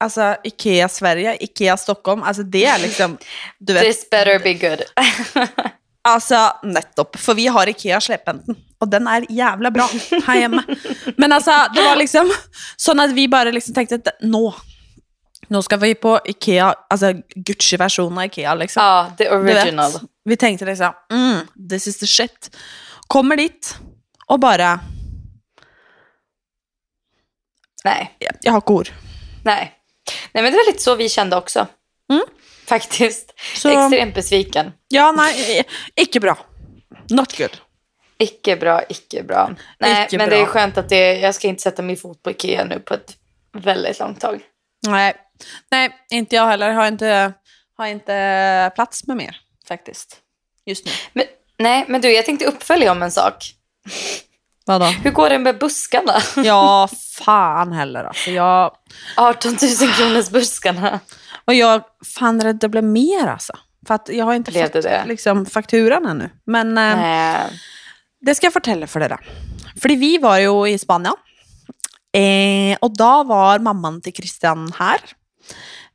alltså 0.00 0.36
Ikea 0.44 0.88
Sverige, 0.88 1.36
Ikea 1.40 1.76
Stockholm, 1.76 2.22
alltså 2.22 2.42
det 2.42 2.64
är 2.64 2.78
liksom, 2.78 3.18
du 3.58 3.72
vet, 3.72 3.82
This 3.82 4.10
better 4.10 4.38
be 4.38 4.54
good. 4.54 4.82
Altså, 6.08 6.52
nettopp. 6.62 7.16
For 7.20 7.34
vi 7.34 7.46
har 7.46 7.66
Ikea 7.68 8.00
sleppenden, 8.00 8.56
og 8.80 8.90
den 8.92 9.06
er 9.10 9.26
jævla 9.30 9.70
bra 9.70 9.86
her 10.26 10.36
hjemme. 10.40 10.62
Men 11.16 11.32
altså, 11.32 11.56
det 11.74 11.82
var 11.82 11.96
liksom 11.98 12.30
sånn 12.76 13.00
at 13.02 13.14
vi 13.16 13.28
bare 13.28 13.52
liksom 13.52 13.74
tenkte 13.74 13.98
at 14.02 14.22
nå 14.22 14.44
Nå 15.48 15.62
skal 15.62 15.78
vi 15.78 15.94
på 15.94 16.18
Ikea, 16.24 16.74
altså 16.90 17.12
Gucci-versjonen 17.36 18.18
av 18.18 18.24
Ikea, 18.24 18.54
liksom. 18.54 18.82
ja, 18.82 19.12
the 19.18 19.24
Du 19.24 19.42
vet. 19.42 19.56
original. 19.56 19.92
Vi 20.24 20.36
tenkte 20.36 20.64
liksom 20.64 20.92
mm, 21.12 21.46
This 21.70 21.86
is 21.86 21.98
the 21.98 22.06
shit. 22.06 22.56
Kommer 23.08 23.36
dit, 23.36 23.76
og 24.26 24.40
bare 24.40 24.80
Nej, 27.84 28.08
Jeg, 28.20 28.30
jeg 28.44 28.52
har 28.52 28.70
ord. 28.70 28.88
nej. 29.44 29.72
Nej, 30.34 30.42
men 30.42 30.52
det 30.52 30.56
var 30.58 30.66
lite 30.66 30.82
så 30.82 30.94
vi 30.94 31.08
kände 31.08 31.36
också. 31.36 31.66
Mm. 32.12 32.22
Faktiskt. 32.66 33.32
Så- 33.56 33.68
Extremt 33.70 34.14
besviken. 34.14 34.72
Ja, 34.88 35.12
nei, 35.12 35.62
ikke 35.96 36.20
bra. 36.20 36.36
Not 37.10 37.36
good. 37.38 37.56
Icke 38.18 38.56
bra, 38.56 38.82
icke 38.88 39.22
bra. 39.22 39.50
Nej, 39.80 40.04
Icke 40.06 40.18
men 40.18 40.28
bra. 40.28 40.36
det 40.36 40.42
är 40.42 40.46
skönt 40.46 40.78
att 40.78 40.88
det, 40.88 41.18
jag 41.20 41.34
ska 41.34 41.48
inte 41.48 41.62
sätta 41.62 41.82
min 41.82 41.96
fot 41.96 42.22
på 42.22 42.30
Ikea 42.30 42.64
nu 42.64 42.80
på 42.80 42.94
ett 42.94 43.16
väldigt 43.52 43.98
långt 43.98 44.20
tag. 44.20 44.40
Nej, 44.86 45.14
nej 45.70 45.90
inte 46.10 46.36
jag 46.36 46.46
heller. 46.46 46.70
Har 46.72 46.86
inte, 46.86 47.32
har 47.76 47.86
inte 47.86 48.72
plats 48.74 49.06
med 49.06 49.16
mer, 49.16 49.36
faktiskt. 49.68 50.16
Just 50.66 50.86
nu. 50.86 50.92
Men, 51.12 51.24
nej, 51.58 51.84
men 51.88 52.00
du, 52.00 52.12
jag 52.12 52.24
tänkte 52.24 52.46
uppfölja 52.46 52.92
om 52.92 53.02
en 53.02 53.10
sak. 53.10 53.52
Vadå? 54.66 54.84
Hur 54.84 55.10
går 55.10 55.28
det 55.30 55.38
med 55.38 55.58
buskarna? 55.58 56.14
Ja, 56.44 56.88
fan 57.16 57.72
heller 57.72 58.04
alltså. 58.04 58.30
Jag, 58.30 58.76
18 59.16 59.50
000 59.50 59.92
kronors 59.92 60.30
buskarna. 60.30 61.00
och 61.44 61.54
jag, 61.54 61.82
fan 62.16 62.42
rädd 62.42 62.58
det 62.60 62.68
blev 62.68 62.84
mer 62.84 63.26
alltså. 63.26 63.52
För 63.86 63.94
att 63.94 64.08
jag 64.12 64.24
har 64.24 64.34
inte 64.34 64.50
Blev 64.50 64.62
fått 64.62 64.82
det 64.82 65.04
liksom, 65.06 65.46
fakturan 65.46 66.06
ännu. 66.06 66.30
Men 66.46 66.78
eh, 66.78 67.46
det 68.20 68.34
ska 68.34 68.46
jag 68.46 68.52
fortelle 68.52 68.86
för 68.86 69.00
dere. 69.00 69.18
Fordi 69.82 69.96
vi 69.96 70.18
var 70.18 70.38
ju 70.38 70.68
i 70.68 70.78
Spanien. 70.78 71.14
Eh, 72.16 72.76
og 72.80 72.94
da 72.96 73.22
var 73.28 73.60
mammaen 73.60 74.00
til 74.00 74.14
Christian 74.16 74.70
her. 74.78 75.02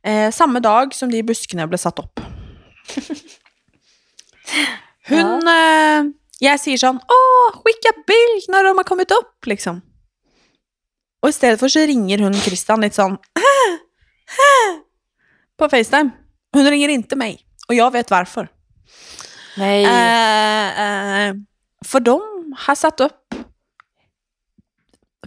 Eh, 0.02 0.30
samme 0.34 0.60
dag 0.60 0.94
som 0.94 1.10
de 1.10 1.22
buskene 1.22 1.66
ble 1.70 1.78
satt 1.78 1.98
opp. 2.02 2.20
Hun 5.10 5.48
eh, 5.48 6.10
Jeg 6.42 6.58
sier 6.58 6.78
sånn 6.80 6.98
'Å, 6.98 7.18
skicka 7.62 7.92
bild 8.06 8.48
når 8.50 8.66
de 8.66 8.72
har 8.80 8.88
kommet 8.88 9.14
opp', 9.14 9.46
liksom. 9.46 9.78
Og 11.22 11.30
i 11.30 11.36
stedet 11.36 11.60
for 11.60 11.70
så 11.70 11.86
ringer 11.86 12.18
hun 12.18 12.34
Christian 12.34 12.82
«Hæ? 12.82 13.54
Hæ?» 14.26 14.82
på 15.58 15.68
FaceTime. 15.68 16.10
Hun 16.52 16.70
ringer 16.70 16.88
inte 16.88 17.16
mig. 17.16 17.46
Och 17.68 17.74
jag 17.74 17.90
vet 17.90 18.10
varför. 18.10 18.48
Nej. 19.56 19.84
Eh, 19.84 20.80
eh, 20.80 21.34
för 21.84 22.00
de 22.00 22.20
har 22.58 22.74
satt 22.74 23.00
upp 23.00 23.34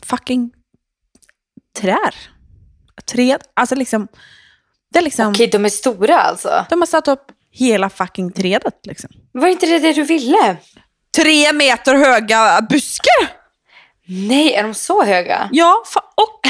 fucking 0.03 0.53
trär. 1.79 2.35
Träd. 3.12 3.41
Alltså 3.53 3.75
liksom. 3.75 4.08
Det 4.93 4.99
är 4.99 5.03
liksom. 5.03 5.27
Okej, 5.31 5.47
de 5.47 5.65
är 5.65 5.69
stora 5.69 6.21
alltså. 6.21 6.65
De 6.69 6.81
har 6.81 6.86
satt 6.88 7.08
upp 7.08 7.25
hela 7.51 7.89
fucking 7.89 8.31
trädet 8.31 8.79
liksom. 8.84 9.10
Var 9.31 9.47
inte 9.47 9.65
det 9.65 9.79
det 9.79 9.93
du 9.93 10.03
ville? 10.03 10.58
Tre 11.15 11.53
meter 11.53 11.95
höga 11.95 12.62
buskar! 12.69 13.29
Nej, 14.08 14.53
är 14.53 14.63
de 14.63 14.73
så 14.73 15.03
höga? 15.03 15.49
Ja, 15.51 15.84
och 16.15 16.47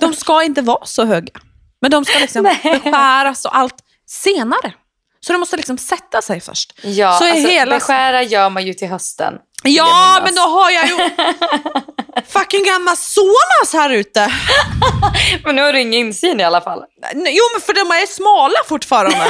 de 0.00 0.12
ska 0.14 0.42
inte 0.42 0.62
vara 0.62 0.84
så 0.86 1.04
höga. 1.04 1.32
Men 1.80 1.90
de 1.90 2.04
ska 2.04 2.18
liksom 2.18 2.42
beskäras 2.42 3.44
och 3.44 3.56
allt 3.56 3.74
senare. 4.06 4.72
Så 5.20 5.32
de 5.32 5.38
måste 5.38 5.56
liksom 5.56 5.78
sätta 5.78 6.22
sig 6.22 6.40
först. 6.40 6.72
Ja, 6.82 7.12
Så 7.18 7.24
alltså, 7.30 7.48
hela- 7.48 7.76
beskära 7.76 8.22
gör 8.22 8.50
man 8.50 8.66
ju 8.66 8.74
till 8.74 8.88
hösten. 8.88 9.34
Ja, 9.66 10.20
men 10.24 10.34
då 10.34 10.42
har 10.42 10.70
jag 10.70 10.88
ju 10.88 10.96
fucking 12.28 12.70
Amazonas 12.70 13.72
här 13.72 13.90
ute. 13.90 14.32
Men 15.44 15.56
nu 15.56 15.62
har 15.62 15.72
du 15.72 15.80
ingen 15.80 15.94
insyn 15.94 16.40
i 16.40 16.44
alla 16.44 16.60
fall. 16.60 16.84
Jo, 17.14 17.44
men 17.54 17.60
för 17.60 17.72
de 17.74 17.80
är 17.80 18.06
smala 18.06 18.54
fortfarande. 18.68 19.16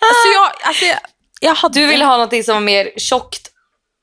alltså 0.00 0.28
jag, 0.34 0.50
alltså 0.62 0.84
jag, 0.84 0.98
jag 1.40 1.54
hade... 1.54 1.80
Du 1.80 1.86
ville 1.86 2.04
ha 2.04 2.16
något 2.16 2.44
som 2.44 2.54
var 2.54 2.60
mer 2.60 2.90
tjockt 2.96 3.50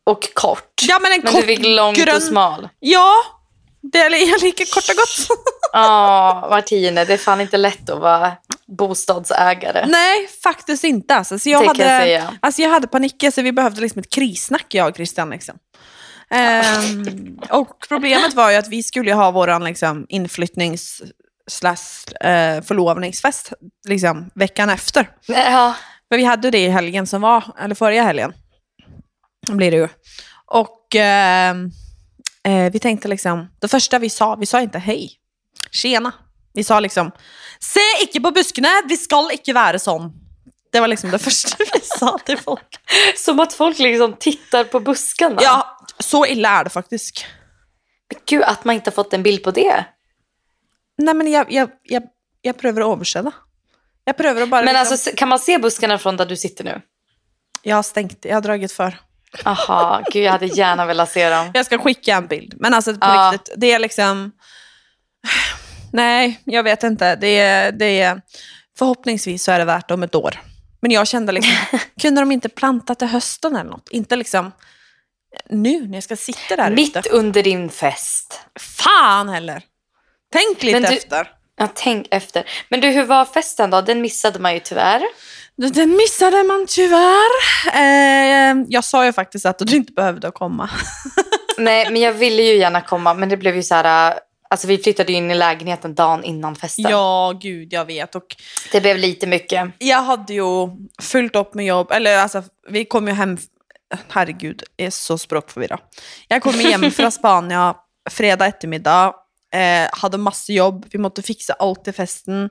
och 0.06 0.34
kort. 0.34 0.82
Ja, 0.82 1.00
men 1.00 1.12
en 1.12 1.22
men 1.24 1.34
kort 1.34 1.42
du 1.42 1.48
fick 1.48 1.66
långt 1.66 1.98
grön- 1.98 2.16
och 2.16 2.24
smal. 2.24 2.70
Ja, 2.80 3.14
det 3.92 4.00
är 4.00 4.30
jag 4.30 4.42
lika 4.42 4.66
kort 4.66 4.90
och 4.90 4.96
gott. 4.96 5.40
Ja, 5.76 6.48
Martine, 6.50 7.06
det 7.06 7.14
är 7.14 7.18
fan 7.18 7.42
inte 7.42 7.58
lätt 7.58 7.90
att 7.90 8.00
vara 8.00 8.32
bostadsägare. 8.68 9.86
Nej, 9.88 10.28
faktiskt 10.44 10.84
inte. 10.84 11.16
Alltså, 11.16 11.40
så 11.40 11.50
jag, 11.50 11.62
Det 11.62 11.68
hade, 11.68 11.84
jag 11.84 12.02
säga. 12.02 12.34
Alltså, 12.40 12.62
jag 12.62 12.70
hade 12.70 12.88
panik, 12.88 13.26
så 13.34 13.42
vi 13.42 13.52
behövde 13.52 13.82
liksom 13.82 14.00
ett 14.00 14.10
krissnack, 14.10 14.66
jag 14.70 14.90
och 14.90 14.96
Christian. 14.96 15.30
Liksom. 15.30 15.58
Ehm, 16.30 17.40
och 17.50 17.86
problemet 17.88 18.34
var 18.34 18.52
ju 18.52 18.58
att 18.58 18.68
vi 18.68 18.84
skulle 18.84 19.14
ha 19.14 19.32
vår 19.32 19.60
liksom, 19.60 20.06
inflyttnings 20.10 21.02
slash 21.52 22.28
eh, 22.30 22.62
förlovningsfest 22.62 23.54
liksom, 23.88 24.30
veckan 24.36 24.70
efter. 24.70 25.10
Ja, 25.26 25.76
Men 26.10 26.20
vi 26.20 26.26
hade 26.26 26.52
det 26.52 26.60
i 26.60 26.70
helgen 26.70 27.08
som 27.08 27.22
var, 27.22 27.44
eller 27.60 27.76
förra 27.76 28.02
helgen. 28.02 28.34
Blir 29.52 29.72
det 29.72 29.78
ju. 29.78 29.88
Och 30.46 30.96
eh, 30.96 31.56
eh, 32.44 32.72
vi 32.72 32.80
tänkte 32.80 33.08
liksom, 33.08 33.48
det 33.60 33.68
första 33.68 34.00
vi 34.00 34.10
sa, 34.10 34.36
vi 34.36 34.46
sa 34.46 34.62
inte 34.62 34.80
hej, 34.80 35.12
tjena. 35.72 36.12
Vi 36.54 36.64
sa 36.64 36.80
liksom, 36.80 37.12
se 37.60 38.04
icke 38.04 38.22
på 38.22 38.32
buskene, 38.32 38.70
vi 38.88 38.98
skall 38.98 39.32
icke 39.32 39.54
vara 39.54 39.80
sån. 39.80 40.14
Det 40.72 40.80
var 40.80 40.88
liksom 40.88 41.12
det 41.12 41.20
första 41.20 41.58
vi 41.74 41.80
sa 41.84 42.18
till 42.18 42.38
folk. 42.38 42.80
som 43.16 43.40
att 43.40 43.54
folk 43.54 43.80
liksom 43.80 44.16
tittar 44.20 44.64
på 44.64 44.80
buskarna. 44.80 45.38
Ja, 45.42 45.78
så 46.00 46.26
illa 46.26 46.50
är 46.50 46.64
det 46.64 46.70
faktiskt. 46.70 47.26
Men 48.10 48.20
gud, 48.26 48.44
att 48.44 48.66
man 48.66 48.76
inte 48.76 48.90
har 48.90 48.94
fått 48.94 49.14
en 49.14 49.24
bild 49.24 49.44
på 49.44 49.52
det. 49.52 49.86
Nej 50.98 51.14
men 51.14 51.32
jag, 51.32 51.52
jag, 51.52 51.70
jag, 51.84 52.04
jag 52.42 52.58
prövar 52.58 52.94
översätta. 52.94 53.32
Jag 54.06 54.18
prövar 54.18 54.42
att 54.42 54.50
bara 54.50 54.64
Men 54.64 54.74
liksom, 54.74 54.92
alltså, 54.92 55.12
kan 55.16 55.30
man 55.30 55.40
se 55.40 55.58
buskarna 55.58 55.98
från 55.98 56.18
där 56.18 56.26
du 56.26 56.38
sitter 56.38 56.64
nu? 56.64 56.82
Jag 57.62 57.76
har 57.76 57.84
stängt, 57.84 58.26
jag 58.26 58.36
har 58.36 58.42
dragit 58.42 58.72
för. 58.72 58.98
Aha, 59.44 60.04
gud 60.12 60.24
jag 60.24 60.32
hade 60.32 60.46
gärna 60.46 60.86
velat 60.86 61.10
se 61.12 61.30
dem. 61.30 61.52
Jag 61.54 61.66
ska 61.66 61.78
skicka 61.78 62.16
en 62.16 62.28
bild. 62.28 62.54
Men 62.58 62.74
alltså 62.74 62.92
på 62.94 62.98
Ja. 63.02 63.32
riktigt, 63.34 63.54
det 63.58 63.72
är 63.72 63.80
liksom... 63.80 64.32
Nej, 65.94 66.42
jag 66.44 66.64
vet 66.64 66.84
inte. 66.84 67.16
Det 67.16 67.28
är, 67.40 67.72
det 67.72 68.02
är... 68.02 68.22
Förhoppningsvis 68.78 69.44
så 69.44 69.52
är 69.52 69.60
det 69.60 69.66
värt 69.66 69.92
om 69.92 70.04
ett 70.04 70.16
år. 70.16 70.40
Men 70.82 70.92
jag 70.92 71.08
kände 71.08 71.32
liksom, 71.32 71.56
kunde 72.02 72.22
de 72.22 72.32
inte 72.32 72.50
planta 72.50 72.96
till 72.96 73.08
hösten 73.08 73.56
eller 73.56 73.70
något? 73.70 73.90
Inte 73.92 74.16
liksom 74.16 74.52
nu 75.50 75.88
när 75.88 75.94
jag 75.94 76.04
ska 76.04 76.16
sitta 76.16 76.56
där 76.56 76.72
Mitt 76.72 76.98
ute. 76.98 77.10
under 77.10 77.44
din 77.44 77.70
fest. 77.70 78.42
Fan 78.60 79.30
heller! 79.30 79.64
Tänk 80.32 80.64
lite 80.64 80.80
du- 80.80 80.86
efter. 80.98 81.32
Ja, 81.58 81.68
tänk 81.76 82.08
efter. 82.12 82.44
Men 82.70 82.82
du, 82.82 82.88
hur 82.90 83.04
var 83.06 83.26
festen 83.26 83.70
då? 83.70 83.82
Den 83.82 84.02
missade 84.02 84.40
man 84.40 84.54
ju 84.54 84.60
tyvärr. 84.60 85.02
Den 85.58 85.90
missade 85.98 86.44
man 86.44 86.66
tyvärr. 86.70 87.30
Eh, 87.74 88.56
jag 88.68 88.84
sa 88.84 89.06
ju 89.06 89.14
faktiskt 89.14 89.46
att 89.46 89.60
du 89.60 89.76
inte 89.76 89.94
behövde 89.94 90.32
komma. 90.32 90.70
Nej, 91.58 91.92
men 91.92 92.02
jag 92.02 92.14
ville 92.14 92.42
ju 92.42 92.56
gärna 92.58 92.82
komma, 92.82 93.14
men 93.14 93.30
det 93.30 93.38
blev 93.38 93.56
ju 93.56 93.64
så 93.64 93.76
här... 93.76 94.12
äh, 94.12 94.18
Alltså 94.50 94.68
vi 94.68 94.78
flyttade 94.78 95.12
ju 95.12 95.18
in 95.18 95.32
i 95.32 95.36
lägenheten 95.36 95.96
dagen 95.96 96.24
innan 96.24 96.56
festen. 96.56 96.86
Ja, 96.92 97.34
gud, 97.42 97.74
jag 97.74 97.86
vet. 97.86 98.16
Och 98.16 98.36
Det 98.72 98.82
blev 98.82 98.98
lite 98.98 99.28
mycket. 99.28 99.72
jag 99.78 100.02
hade 100.02 100.34
ju 100.34 100.44
fullt 101.02 101.36
upp 101.36 101.54
med 101.54 101.66
jobb. 101.66 101.92
Eller 101.92 102.18
alltså, 102.18 102.44
vi 102.70 102.86
kom 102.86 103.08
ju 103.08 103.14
hem... 103.14 103.38
Herregud, 104.10 104.64
jag 104.76 104.86
är 104.88 104.92
så 104.92 105.18
språkförvirrad. 105.18 105.80
Jag 106.28 106.42
kom 106.44 106.54
hem 106.60 106.92
från 106.92 107.12
Spanien 107.12 107.74
fredag 108.12 108.46
eftermiddag. 108.46 109.14
Eh, 109.54 109.88
hade 109.92 110.18
masse 110.18 110.54
jobb. 110.54 110.86
Vi 110.92 111.00
måste 111.00 111.22
fixa 111.22 111.54
allt 111.54 111.84
till 111.84 111.94
festen. 111.94 112.50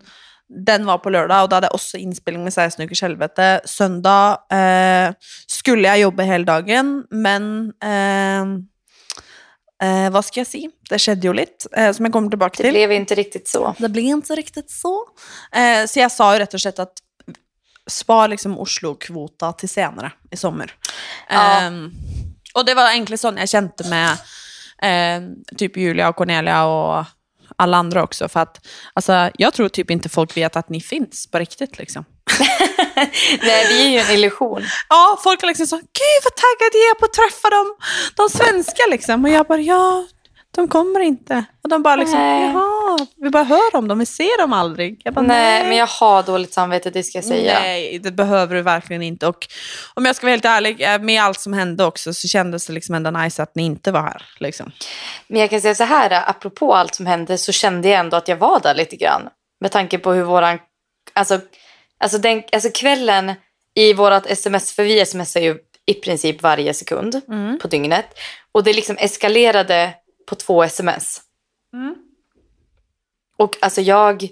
Den 0.66 0.86
var 0.86 0.98
på 0.98 1.10
lördag, 1.10 1.42
och 1.42 1.48
då 1.48 1.56
hade 1.56 1.66
jag 1.66 1.74
också 1.74 1.96
inspelning 1.96 2.44
med 2.44 2.52
16 2.52 2.84
ukers 2.84 3.02
helvete. 3.02 3.60
Söndag 3.64 4.38
eh, 4.52 5.14
skulle 5.46 5.88
jag 5.88 5.98
jobba 5.98 6.22
hela 6.22 6.44
dagen, 6.44 7.04
men 7.10 7.72
eh, 7.82 8.40
eh, 9.88 10.10
vad 10.10 10.24
ska 10.24 10.40
jag 10.40 10.46
säga? 10.46 10.70
Det 10.90 10.98
skedde 10.98 11.26
ju 11.26 11.32
lite, 11.34 11.68
eh, 11.76 11.92
som 11.92 12.04
jag 12.04 12.12
kommer 12.12 12.28
tillbaka 12.28 12.56
Det 12.56 12.62
till. 12.62 12.72
blev 12.72 12.92
inte 12.92 13.14
riktigt 13.14 13.48
så. 13.48 13.74
Det 13.78 13.88
blir 13.88 14.02
inte 14.02 14.34
riktigt 14.34 14.70
så. 14.70 15.04
Eh, 15.52 15.86
så 15.86 15.98
jag 16.00 16.12
sa 16.12 16.32
ju 16.32 16.38
rätt 16.38 16.54
och 16.54 16.60
slett 16.60 16.78
att 16.78 16.92
spar 17.90 18.28
liksom 18.28 18.58
Oslo-kvota 18.58 19.52
till 19.52 19.68
senare 19.68 20.12
i 20.30 20.36
sommar. 20.36 20.74
Ja. 21.28 21.60
Ehm, 21.60 21.90
och 22.54 22.64
det 22.64 22.74
var 22.74 22.90
egentligen 22.90 23.18
sån 23.18 23.36
jag 23.36 23.48
kände 23.48 23.88
med 23.90 24.10
eh, 24.82 25.28
typ 25.56 25.76
Julia 25.76 26.08
och 26.08 26.16
Cornelia 26.16 26.64
och 26.64 27.04
alla 27.56 27.76
andra 27.76 28.02
också. 28.02 28.28
För 28.28 28.40
att 28.40 28.66
alltså, 28.94 29.30
jag 29.34 29.54
tror 29.54 29.68
typ 29.68 29.90
inte 29.90 30.08
folk 30.08 30.36
vet 30.36 30.56
att 30.56 30.68
ni 30.68 30.80
finns 30.80 31.30
på 31.30 31.38
riktigt 31.38 31.78
liksom. 31.78 32.04
Nej, 33.42 33.66
vi 33.68 33.86
är 33.86 33.90
ju 33.90 33.98
en 33.98 34.10
illusion. 34.10 34.62
Ja, 34.88 35.20
folk 35.24 35.42
är 35.42 35.46
liksom 35.46 35.66
så, 35.66 35.76
gud 35.76 36.20
vad 36.24 36.34
taggad 36.36 36.70
jag 36.72 36.90
är 36.90 36.94
på 36.94 37.04
att 37.04 37.12
träffa 37.12 37.50
dem, 37.50 37.76
de 38.16 38.28
svenska 38.28 38.82
liksom. 38.90 39.24
Och 39.24 39.30
jag 39.30 39.46
bara, 39.46 39.60
ja, 39.60 40.06
de 40.54 40.68
kommer 40.68 41.00
inte. 41.00 41.44
Och 41.62 41.68
de 41.68 41.82
bara 41.82 41.96
liksom, 41.96 42.18
Nej. 42.18 42.42
jaha, 42.52 43.06
vi 43.16 43.30
bara 43.30 43.42
hör 43.44 43.76
om 43.76 43.88
dem, 43.88 43.98
vi 43.98 44.06
ser 44.06 44.40
dem 44.40 44.52
aldrig. 44.52 45.00
Jag 45.04 45.14
bara, 45.14 45.26
Nej, 45.26 45.64
men 45.68 45.76
jag 45.76 45.86
har 45.86 46.22
dåligt 46.22 46.52
samvete, 46.52 46.90
det 46.90 47.02
ska 47.02 47.18
jag 47.18 47.24
säga. 47.24 47.60
Nej, 47.60 47.98
det 47.98 48.10
behöver 48.10 48.54
du 48.54 48.62
verkligen 48.62 49.02
inte. 49.02 49.26
Och 49.26 49.46
om 49.94 50.04
jag 50.06 50.16
ska 50.16 50.26
vara 50.26 50.30
helt 50.32 50.44
ärlig, 50.44 50.80
eh, 50.94 50.98
med 50.98 51.22
allt 51.22 51.40
som 51.40 51.52
hände 51.52 51.84
också 51.84 52.14
så 52.14 52.28
kändes 52.28 52.66
det 52.66 52.72
liksom 52.72 52.94
ändå 52.94 53.10
nice 53.10 53.42
att 53.42 53.54
ni 53.54 53.62
inte 53.62 53.92
var 53.92 54.02
här. 54.02 54.22
Liksom. 54.38 54.72
Men 55.28 55.40
jag 55.40 55.50
kan 55.50 55.60
säga 55.60 55.74
så 55.74 55.84
här, 55.84 56.30
apropå 56.30 56.74
allt 56.74 56.94
som 56.94 57.06
hände 57.06 57.38
så 57.38 57.52
kände 57.52 57.88
jag 57.88 58.00
ändå 58.00 58.16
att 58.16 58.28
jag 58.28 58.36
var 58.36 58.60
där 58.60 58.74
lite 58.74 58.96
grann. 58.96 59.28
Med 59.60 59.70
tanke 59.72 59.98
på 59.98 60.12
hur 60.12 60.22
våran, 60.24 60.58
alltså, 61.12 61.40
alltså, 62.00 62.18
den, 62.18 62.42
alltså 62.52 62.70
kvällen 62.74 63.32
i 63.74 63.92
vårat 63.92 64.26
sms, 64.26 64.72
för 64.72 64.84
vi 64.84 65.06
smsar 65.06 65.40
ju 65.40 65.58
i 65.86 65.94
princip 65.94 66.42
varje 66.42 66.74
sekund 66.74 67.20
Mm. 67.28 67.58
på 67.58 67.68
dygnet. 67.68 68.06
Och 68.52 68.64
det 68.64 68.72
liksom 68.72 68.96
eskalerade 68.98 69.94
på 70.26 70.34
två 70.34 70.62
sms. 70.62 71.20
Mm. 71.74 71.94
Och 73.36 73.56
alltså 73.60 73.80
jag, 73.80 74.28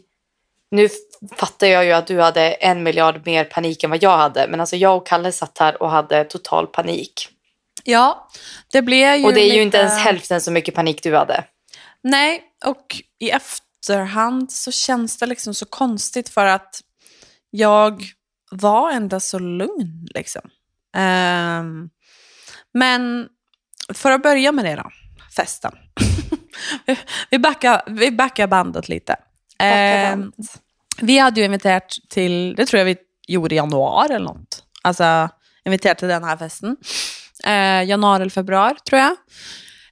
nu 0.70 0.88
fattar 1.36 1.66
jag 1.66 1.84
ju 1.84 1.92
att 1.92 2.06
du 2.06 2.20
hade 2.20 2.52
en 2.52 2.82
miljard 2.82 3.26
mer 3.26 3.44
panik 3.44 3.84
än 3.84 3.90
vad 3.90 4.02
jag 4.02 4.18
hade. 4.18 4.46
Men 4.48 4.60
alltså 4.60 4.76
jag 4.76 4.96
och 4.96 5.06
Kalle 5.06 5.32
satt 5.32 5.58
här 5.58 5.82
och 5.82 5.90
hade 5.90 6.24
total 6.24 6.66
panik. 6.66 7.28
Ja, 7.84 8.28
det 8.72 8.82
blev 8.82 9.16
ju 9.16 9.24
Och 9.26 9.32
det 9.34 9.40
är 9.40 9.44
ju 9.44 9.50
lite- 9.50 9.62
inte 9.62 9.76
ens 9.78 9.98
hälften 9.98 10.40
så 10.40 10.50
mycket 10.50 10.74
panik 10.74 11.02
du 11.02 11.16
hade. 11.16 11.44
Nej, 12.02 12.42
och 12.64 12.96
i 13.18 13.30
efterhand 13.30 14.52
så 14.52 14.72
känns 14.72 15.18
det 15.18 15.26
liksom 15.26 15.54
så 15.54 15.66
konstigt 15.66 16.28
för 16.28 16.46
att 16.46 16.80
jag 17.50 18.02
var 18.50 18.90
ändå 18.90 19.20
så 19.20 19.38
lugn. 19.38 20.08
Liksom. 20.14 20.50
Ehm, 20.96 21.90
men 22.74 23.28
för 23.94 24.10
att 24.10 24.22
börja 24.22 24.52
med 24.52 24.64
det 24.64 24.74
då, 24.76 24.90
festen. 25.36 25.72
vi, 27.30 27.38
backar, 27.38 27.82
vi 27.86 28.10
backar 28.10 28.46
bandet 28.46 28.88
lite. 28.88 29.16
Ehm, 29.58 30.32
vi 31.00 31.18
hade 31.18 31.40
ju 31.40 31.46
inviterat 31.46 31.96
till, 32.08 32.54
det 32.54 32.66
tror 32.66 32.78
jag 32.78 32.84
vi 32.84 32.96
gjorde 33.28 33.54
i 33.54 33.58
januari 33.58 34.14
eller 34.14 34.26
något. 34.26 34.64
Alltså 34.82 35.28
inviterat 35.64 35.98
till 35.98 36.08
den 36.08 36.24
här 36.24 36.36
festen. 36.36 36.76
Eh, 37.44 37.88
januari 37.88 38.20
eller 38.20 38.30
februari 38.30 38.76
tror 38.88 39.00
jag. 39.00 39.16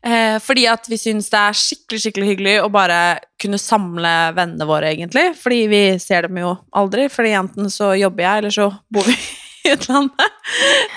Eh, 0.02 0.38
fordi 0.38 0.66
at 0.66 0.86
vi 0.88 0.98
syns 0.98 1.30
det 1.30 1.38
er 1.38 1.56
skikkelig 1.58 2.00
skikkelig 2.02 2.28
hyggelig 2.28 2.54
å 2.62 2.68
bare 2.70 3.18
kunne 3.42 3.58
samle 3.58 4.12
vennene 4.36 4.68
våre, 4.68 4.92
egentlig. 4.92 5.32
Fordi 5.40 5.64
vi 5.70 5.82
ser 6.02 6.28
dem 6.28 6.38
jo 6.38 6.54
aldri. 6.72 7.08
Fordi 7.10 7.34
enten 7.40 7.70
så 7.70 7.94
jobber 7.98 8.24
jeg, 8.24 8.38
eller 8.38 8.54
så 8.54 8.68
bor 8.94 9.08
vi 9.08 9.16
i 9.64 9.74
utlandet. 9.74 10.38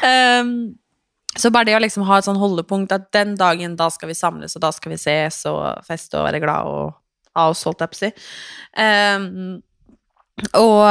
Ehm, 0.05 0.53
så 1.35 1.49
bare 1.49 1.69
det 1.69 1.75
å 1.75 1.79
liksom 1.79 2.03
ha 2.03 2.17
et 2.19 2.27
sånn 2.27 2.39
holdepunkt 2.39 2.91
at 2.91 3.11
den 3.15 3.35
dagen, 3.39 3.75
da 3.79 3.89
skal 3.93 4.11
vi 4.11 4.17
samles, 4.17 4.55
og 4.55 4.65
da 4.65 4.71
skal 4.75 4.91
vi 4.91 4.99
ses 4.99 5.45
og 5.49 5.85
feste 5.87 6.19
og 6.19 6.27
være 6.27 6.41
glad 6.43 6.67
og 6.67 6.91
ha 7.37 7.47
oss, 7.51 7.63
holdt 7.63 7.83
jeg 7.83 7.91
på 7.91 7.97
å 7.97 8.01
si. 8.01 8.11
Ehm, 8.77 9.61
och, 10.53 10.83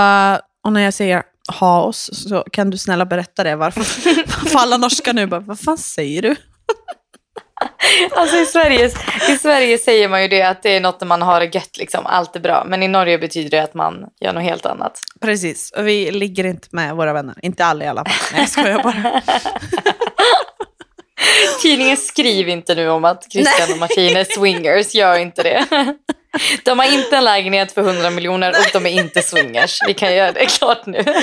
och 0.64 0.72
när 0.72 0.80
jag 0.80 0.94
säger 0.94 1.22
ha 1.60 1.82
oss 1.82 2.10
så 2.28 2.44
kan 2.52 2.70
du 2.70 2.78
snälla 2.78 3.06
berätta 3.06 3.44
det 3.44 3.56
varför. 3.56 3.82
För 4.48 4.58
alla 4.58 4.76
norska 4.76 5.12
nu 5.12 5.26
bara, 5.26 5.40
vad 5.40 5.60
fan 5.60 5.78
säger 5.78 6.22
du? 6.22 6.36
Alltså 8.16 8.36
i 8.36 8.46
Sverige, 8.46 8.90
I 9.30 9.36
Sverige 9.36 9.78
säger 9.78 10.08
man 10.08 10.22
ju 10.22 10.28
det 10.28 10.42
att 10.42 10.62
det 10.62 10.76
är 10.76 10.80
något 10.80 11.06
man 11.06 11.22
har 11.22 11.40
det 11.40 11.54
gött, 11.54 11.76
liksom. 11.78 12.06
allt 12.06 12.36
är 12.36 12.40
bra. 12.40 12.64
Men 12.66 12.82
i 12.82 12.88
Norge 12.88 13.18
betyder 13.18 13.50
det 13.50 13.62
att 13.62 13.74
man 13.74 14.06
gör 14.20 14.32
något 14.32 14.42
helt 14.42 14.66
annat. 14.66 15.00
Precis, 15.20 15.70
och 15.70 15.86
vi 15.86 16.10
ligger 16.10 16.44
inte 16.44 16.68
med 16.70 16.96
våra 16.96 17.12
vänner. 17.12 17.34
Inte 17.42 17.64
alla 17.64 17.84
i 17.84 17.88
alla 17.88 18.04
fall. 18.04 18.14
Nej, 18.32 18.40
jag 18.40 18.48
skojar 18.48 18.82
bara. 18.82 19.22
Tidningen 21.62 21.96
skriv 21.96 22.48
inte 22.48 22.74
nu 22.74 22.88
om 22.88 23.04
att 23.04 23.32
Christian 23.32 23.72
och 23.72 23.78
Martin 23.78 24.16
är 24.16 24.24
swingers, 24.24 24.94
gör 24.94 25.18
inte 25.18 25.42
det. 25.42 25.66
De 26.64 26.78
har 26.78 26.94
inte 26.94 27.16
en 27.16 27.24
lägenhet 27.24 27.72
för 27.72 27.82
100 27.82 28.10
miljoner 28.10 28.50
och 28.50 28.70
de 28.72 28.86
är 28.86 28.90
inte 28.90 29.22
swingers. 29.22 29.78
Vi 29.86 29.94
kan 29.94 30.14
göra 30.14 30.32
det 30.32 30.46
klart 30.46 30.86
nu. 30.86 31.04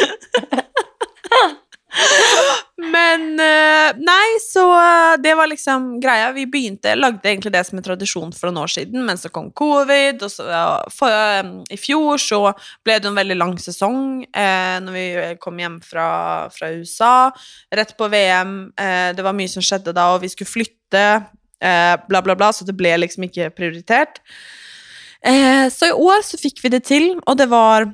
Men 2.77 3.39
eh, 3.39 3.95
nej, 3.97 4.39
så 4.41 4.63
eh, 4.77 5.21
det 5.23 5.33
var 5.35 5.47
liksom 5.47 5.99
greia. 6.01 6.31
Vi 6.31 6.45
begynte, 6.45 6.95
lagde 6.95 7.29
egentlig 7.29 7.51
det 7.55 7.63
som 7.65 7.79
en 7.79 7.85
tradisjon 7.85 8.33
for 8.35 8.51
noen 8.51 8.63
år 8.63 8.73
siden, 8.73 9.01
men 9.07 9.17
så 9.17 9.31
kom 9.33 9.49
covid, 9.57 10.21
og 10.21 10.31
så 10.31 10.45
for, 10.93 11.09
eh, 11.09 11.49
i 11.73 11.79
fjor 11.81 12.21
så 12.21 12.41
ble 12.85 12.99
det 13.01 13.09
en 13.09 13.17
veldig 13.17 13.39
lang 13.39 13.55
sesong 13.61 14.21
eh, 14.29 14.77
når 14.85 14.97
vi 14.97 15.07
kom 15.41 15.57
hjem 15.61 15.79
fra, 15.81 16.07
fra 16.53 16.71
USA, 16.77 17.15
rett 17.73 17.95
på 17.97 18.11
VM. 18.13 18.55
Eh, 18.77 19.09
det 19.17 19.25
var 19.25 19.37
mye 19.37 19.51
som 19.51 19.65
skjedde 19.65 19.95
da, 19.97 20.11
og 20.13 20.21
vi 20.21 20.31
skulle 20.33 20.53
flytte, 20.53 21.05
eh, 21.57 21.95
bla, 22.05 22.21
bla, 22.21 22.37
bla, 22.37 22.53
så 22.53 22.67
det 22.67 22.77
ble 22.77 22.93
liksom 23.01 23.25
ikke 23.25 23.49
prioritert. 23.57 24.21
Eh, 25.25 25.65
så 25.73 25.89
i 25.89 25.97
år 25.97 26.21
så 26.25 26.37
fikk 26.37 26.61
vi 26.61 26.77
det 26.77 26.85
til, 26.87 27.15
og 27.25 27.41
det 27.41 27.49
var 27.49 27.89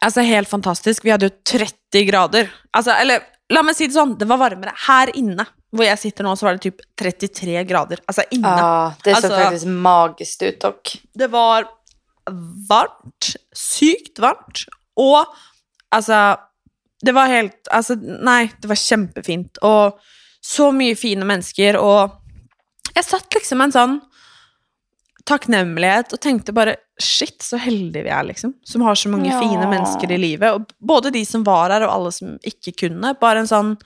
Alltså 0.00 0.20
helt 0.20 0.48
fantastiskt. 0.48 1.04
Vi 1.04 1.10
hade 1.10 1.26
ju 1.26 1.30
30 1.30 2.04
grader. 2.04 2.50
Alltså, 2.70 2.90
eller 2.90 3.20
låt 3.48 3.64
mig 3.64 3.74
säga 3.74 3.86
det 3.88 3.94
sån, 3.94 4.18
det 4.18 4.24
var 4.24 4.36
varmare 4.36 4.72
här 4.76 5.16
inne. 5.16 5.44
Hvor 5.72 5.84
jag 5.84 5.98
sitter 5.98 6.24
nu 6.24 6.36
så 6.36 6.46
var 6.46 6.52
det 6.52 6.58
typ 6.58 6.76
33 7.00 7.64
grader. 7.64 7.98
Alltså 8.06 8.22
inne. 8.30 8.48
Ja, 8.48 8.94
det 9.04 9.14
såg 9.14 9.24
Alltså- 9.24 9.40
faktiskt 9.40 9.66
magiskt 9.66 10.42
ut 10.42 10.60
dock. 10.60 10.96
Det 11.14 11.26
var 11.26 11.66
varmt, 12.68 13.36
sykt 13.56 14.18
varmt. 14.18 14.58
Och 14.96 15.26
alltså, 15.90 16.36
det 17.02 17.12
var 17.12 17.26
helt, 17.26 17.68
alltså 17.70 17.94
nej, 18.20 18.52
det 18.58 18.68
var 18.68 18.74
kämpefint. 18.74 19.56
Och 19.56 19.98
så 20.40 20.72
mycket 20.72 21.00
fina 21.00 21.24
människor. 21.24 21.76
Och 21.76 22.10
jag 22.94 23.04
satt 23.04 23.34
liksom 23.34 23.60
en 23.60 23.72
sån 23.72 24.00
takknemlighet 25.30 26.12
och 26.12 26.20
tänkte 26.20 26.52
bara 26.52 26.74
shit 27.00 27.42
så 27.42 27.56
heldige 27.56 28.02
vi 28.04 28.08
är 28.10 28.24
liksom. 28.24 28.52
Som 28.64 28.82
har 28.82 28.94
så 28.94 29.08
många 29.08 29.32
Ja. 29.32 29.40
fina 29.40 29.70
människor 29.70 30.12
i 30.12 30.18
livet. 30.18 30.54
Och 30.54 30.60
både 30.88 31.10
de 31.10 31.26
som 31.26 31.44
var 31.44 31.70
här 31.70 31.80
och 31.86 31.94
alla 31.94 32.10
som 32.12 32.38
inte 32.42 32.72
kunde. 32.72 33.14
Bara 33.20 33.38
en 33.38 33.48
sån 33.48 33.76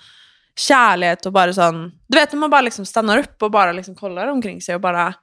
kärlek 0.58 1.26
och 1.26 1.32
bara 1.32 1.52
sån, 1.52 1.92
du 2.08 2.18
vet 2.18 2.32
när 2.32 2.40
man 2.40 2.50
bara 2.50 2.60
liksom 2.60 2.86
stannar 2.86 3.18
upp 3.18 3.42
och 3.42 3.50
bara 3.50 3.72
liksom 3.72 3.94
kollar 3.94 4.28
omkring 4.28 4.60
sig 4.60 4.74
och 4.74 4.80
bara 4.80 5.14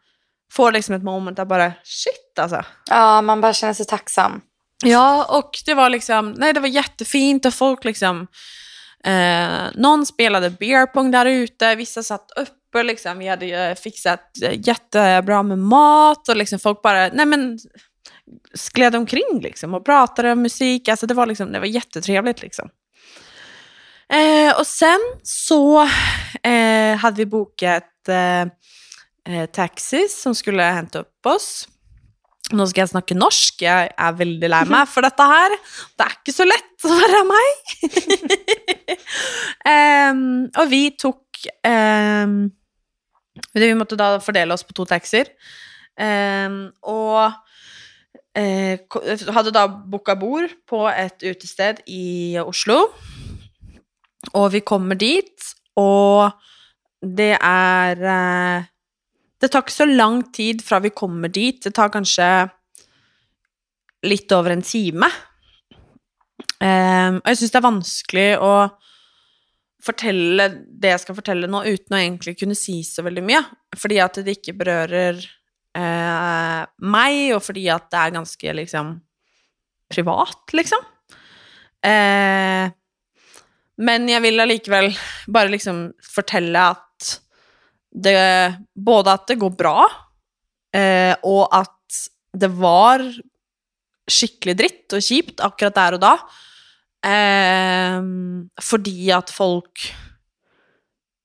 får 0.54 0.72
liksom 0.72 0.96
ett 0.96 1.04
moment 1.04 1.38
där 1.38 1.46
bara 1.46 1.72
shit 1.84 2.40
alltså. 2.40 2.64
Ja, 2.90 3.22
man 3.22 3.42
bara 3.42 3.54
känner 3.54 3.74
sig 3.74 3.86
tacksam. 3.86 4.42
Ja, 4.84 5.26
och 5.40 5.50
det 5.66 5.74
var 5.74 5.90
liksom, 5.90 6.32
nej 6.38 6.54
det 6.54 6.60
var 6.60 6.68
jättefint 6.68 7.46
och 7.46 7.54
folk 7.54 7.84
liksom, 7.86 8.28
eh, 9.04 9.72
någon 9.76 10.06
spelade 10.06 10.50
beer 10.50 10.86
pong 10.86 11.12
där 11.12 11.26
ute, 11.26 11.76
vissa 11.76 12.04
satt 12.04 12.32
uppe 12.36 12.84
liksom, 12.84 13.18
vi 13.18 13.28
hade 13.28 13.76
fixat 13.76 14.42
eh, 14.44 14.68
jättebra 14.68 15.44
med 15.44 15.60
mat 15.60 16.30
och 16.30 16.36
liksom 16.36 16.60
folk 16.60 16.82
bara, 16.82 17.08
nej 17.08 17.26
men 17.26 17.60
skled 18.54 18.96
omkring 18.96 19.40
liksom 19.42 19.74
och 19.74 19.86
pratade 19.86 20.32
om 20.32 20.42
musik, 20.42 20.88
alltså 20.88 21.08
det 21.08 21.14
var 21.14 21.26
liksom, 21.26 21.52
det 21.52 21.60
var 21.60 21.66
jättetrevligt 21.66 22.42
liksom. 22.42 22.70
Eh, 24.14 24.60
och 24.60 24.68
sen 24.68 25.00
så 25.24 25.82
eh, 26.44 26.96
hade 26.98 27.18
vi 27.18 27.26
bokat 27.26 28.08
eh, 28.08 28.42
eh 29.36 29.46
taxis 29.54 30.22
som 30.22 30.36
skulle 30.36 30.64
hämta 30.64 31.00
upp 31.00 31.26
oss. 31.26 31.68
Nå 32.56 32.66
skal 32.68 32.84
jeg 32.84 32.92
snakke 32.92 33.16
norsk. 33.18 33.64
Jeg 33.64 33.92
er 33.92 34.16
veldig 34.18 34.50
lei 34.52 34.62
meg 34.70 34.90
for 34.92 35.06
dette 35.06 35.28
her. 35.32 35.56
Det 35.98 36.08
er 36.08 36.16
ikke 36.18 36.36
så 36.36 36.48
lett 36.48 36.88
å 36.88 36.96
være 36.98 37.22
meg. 37.30 37.62
um, 39.74 40.24
og 40.50 40.72
vi 40.72 40.82
tok 41.00 41.46
um, 41.68 42.36
Vi 43.56 43.72
måtte 43.78 44.00
da 44.00 44.14
fordele 44.24 44.56
oss 44.56 44.66
på 44.68 44.76
to 44.78 44.88
taxier. 44.90 45.32
Um, 45.96 46.66
og 46.88 47.32
uh, 47.32 49.00
hadde 49.38 49.56
da 49.56 49.68
booka 49.70 50.18
bord 50.20 50.52
på 50.68 50.84
et 50.92 51.24
utested 51.28 51.84
i 51.88 52.38
Oslo. 52.44 52.84
Og 54.38 54.52
vi 54.54 54.62
kommer 54.62 55.00
dit, 55.00 55.52
og 55.80 56.30
det 57.02 57.34
er 57.40 58.04
uh, 58.06 58.71
det 59.42 59.50
tar 59.50 59.64
ikke 59.66 59.74
så 59.74 59.88
lang 59.90 60.22
tid 60.34 60.62
fra 60.62 60.80
vi 60.84 60.94
kommer 60.94 61.32
dit. 61.34 61.58
Det 61.64 61.74
tar 61.74 61.92
kanskje 61.94 62.28
litt 64.06 64.32
over 64.36 64.54
en 64.54 64.64
time. 64.66 65.10
Um, 66.62 67.18
og 67.22 67.30
jeg 67.32 67.40
syns 67.40 67.54
det 67.54 67.60
er 67.60 67.66
vanskelig 67.66 68.30
å 68.42 68.54
fortelle 69.82 70.46
det 70.82 70.92
jeg 70.94 71.02
skal 71.04 71.18
fortelle 71.18 71.50
nå, 71.50 71.64
uten 71.66 71.96
å 71.98 72.02
egentlig 72.02 72.36
kunne 72.38 72.58
si 72.58 72.82
så 72.86 73.06
veldig 73.06 73.24
mye. 73.26 73.42
Fordi 73.78 73.98
at 74.04 74.20
det 74.22 74.38
ikke 74.38 74.58
berører 74.60 75.18
uh, 75.78 76.62
meg, 76.86 77.32
og 77.36 77.42
fordi 77.46 77.66
at 77.74 77.90
det 77.90 78.04
er 78.04 78.16
ganske 78.20 78.56
liksom 78.62 78.94
privat, 79.92 80.54
liksom. 80.56 80.86
Uh, 81.82 82.70
men 83.82 84.06
jeg 84.06 84.22
vil 84.22 84.44
allikevel 84.44 84.92
bare 85.34 85.50
liksom 85.56 85.88
fortelle 86.06 86.70
at 86.76 87.16
det, 87.92 88.54
både 88.76 89.12
att 89.12 89.28
det 89.28 89.36
går 89.36 89.50
bra, 89.50 89.86
eh, 90.76 91.16
och 91.24 91.58
att 91.58 91.78
det 92.38 92.48
var 92.48 93.14
skikkelig 94.12 94.58
dritt 94.58 94.94
och 94.94 95.02
kjipt 95.02 95.40
akkurat 95.40 95.76
där 95.76 95.94
och 95.94 96.00
då. 96.00 96.20
Eh, 97.10 98.02
fordi 98.62 99.12
at 99.12 99.30
folk 99.30 99.94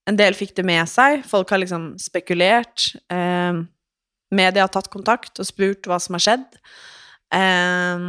En 0.09 0.17
del 0.17 0.33
fick 0.33 0.55
det 0.55 0.63
med 0.63 0.89
sig. 0.89 1.23
Folk 1.23 1.49
har 1.49 1.57
liksom 1.57 1.99
spekulerat 1.99 2.81
Eh, 3.09 3.53
media 4.31 4.63
har 4.63 4.67
tagit 4.67 4.87
kontakt 4.87 5.39
och 5.39 5.47
spurt 5.47 5.87
vad 5.87 6.01
som 6.01 6.13
har 6.15 6.19
skett 6.19 6.53
Eh, 7.33 7.99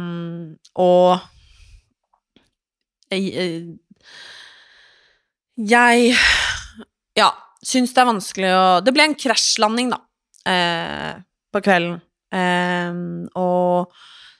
och 0.73 1.17
jag, 5.55 6.15
jag 6.15 6.15
Ja, 7.13 7.48
syns 7.65 7.93
det 7.93 8.01
er 8.01 8.09
vanskelig 8.09 8.51
å 8.55 8.67
Det 8.83 8.93
ble 8.95 9.09
en 9.09 9.17
krasjlanding, 9.19 9.91
da, 9.91 9.99
eh, 10.45 11.19
på 11.51 11.61
kvelden. 11.65 11.99
Eh, 12.31 12.93
og 13.35 13.91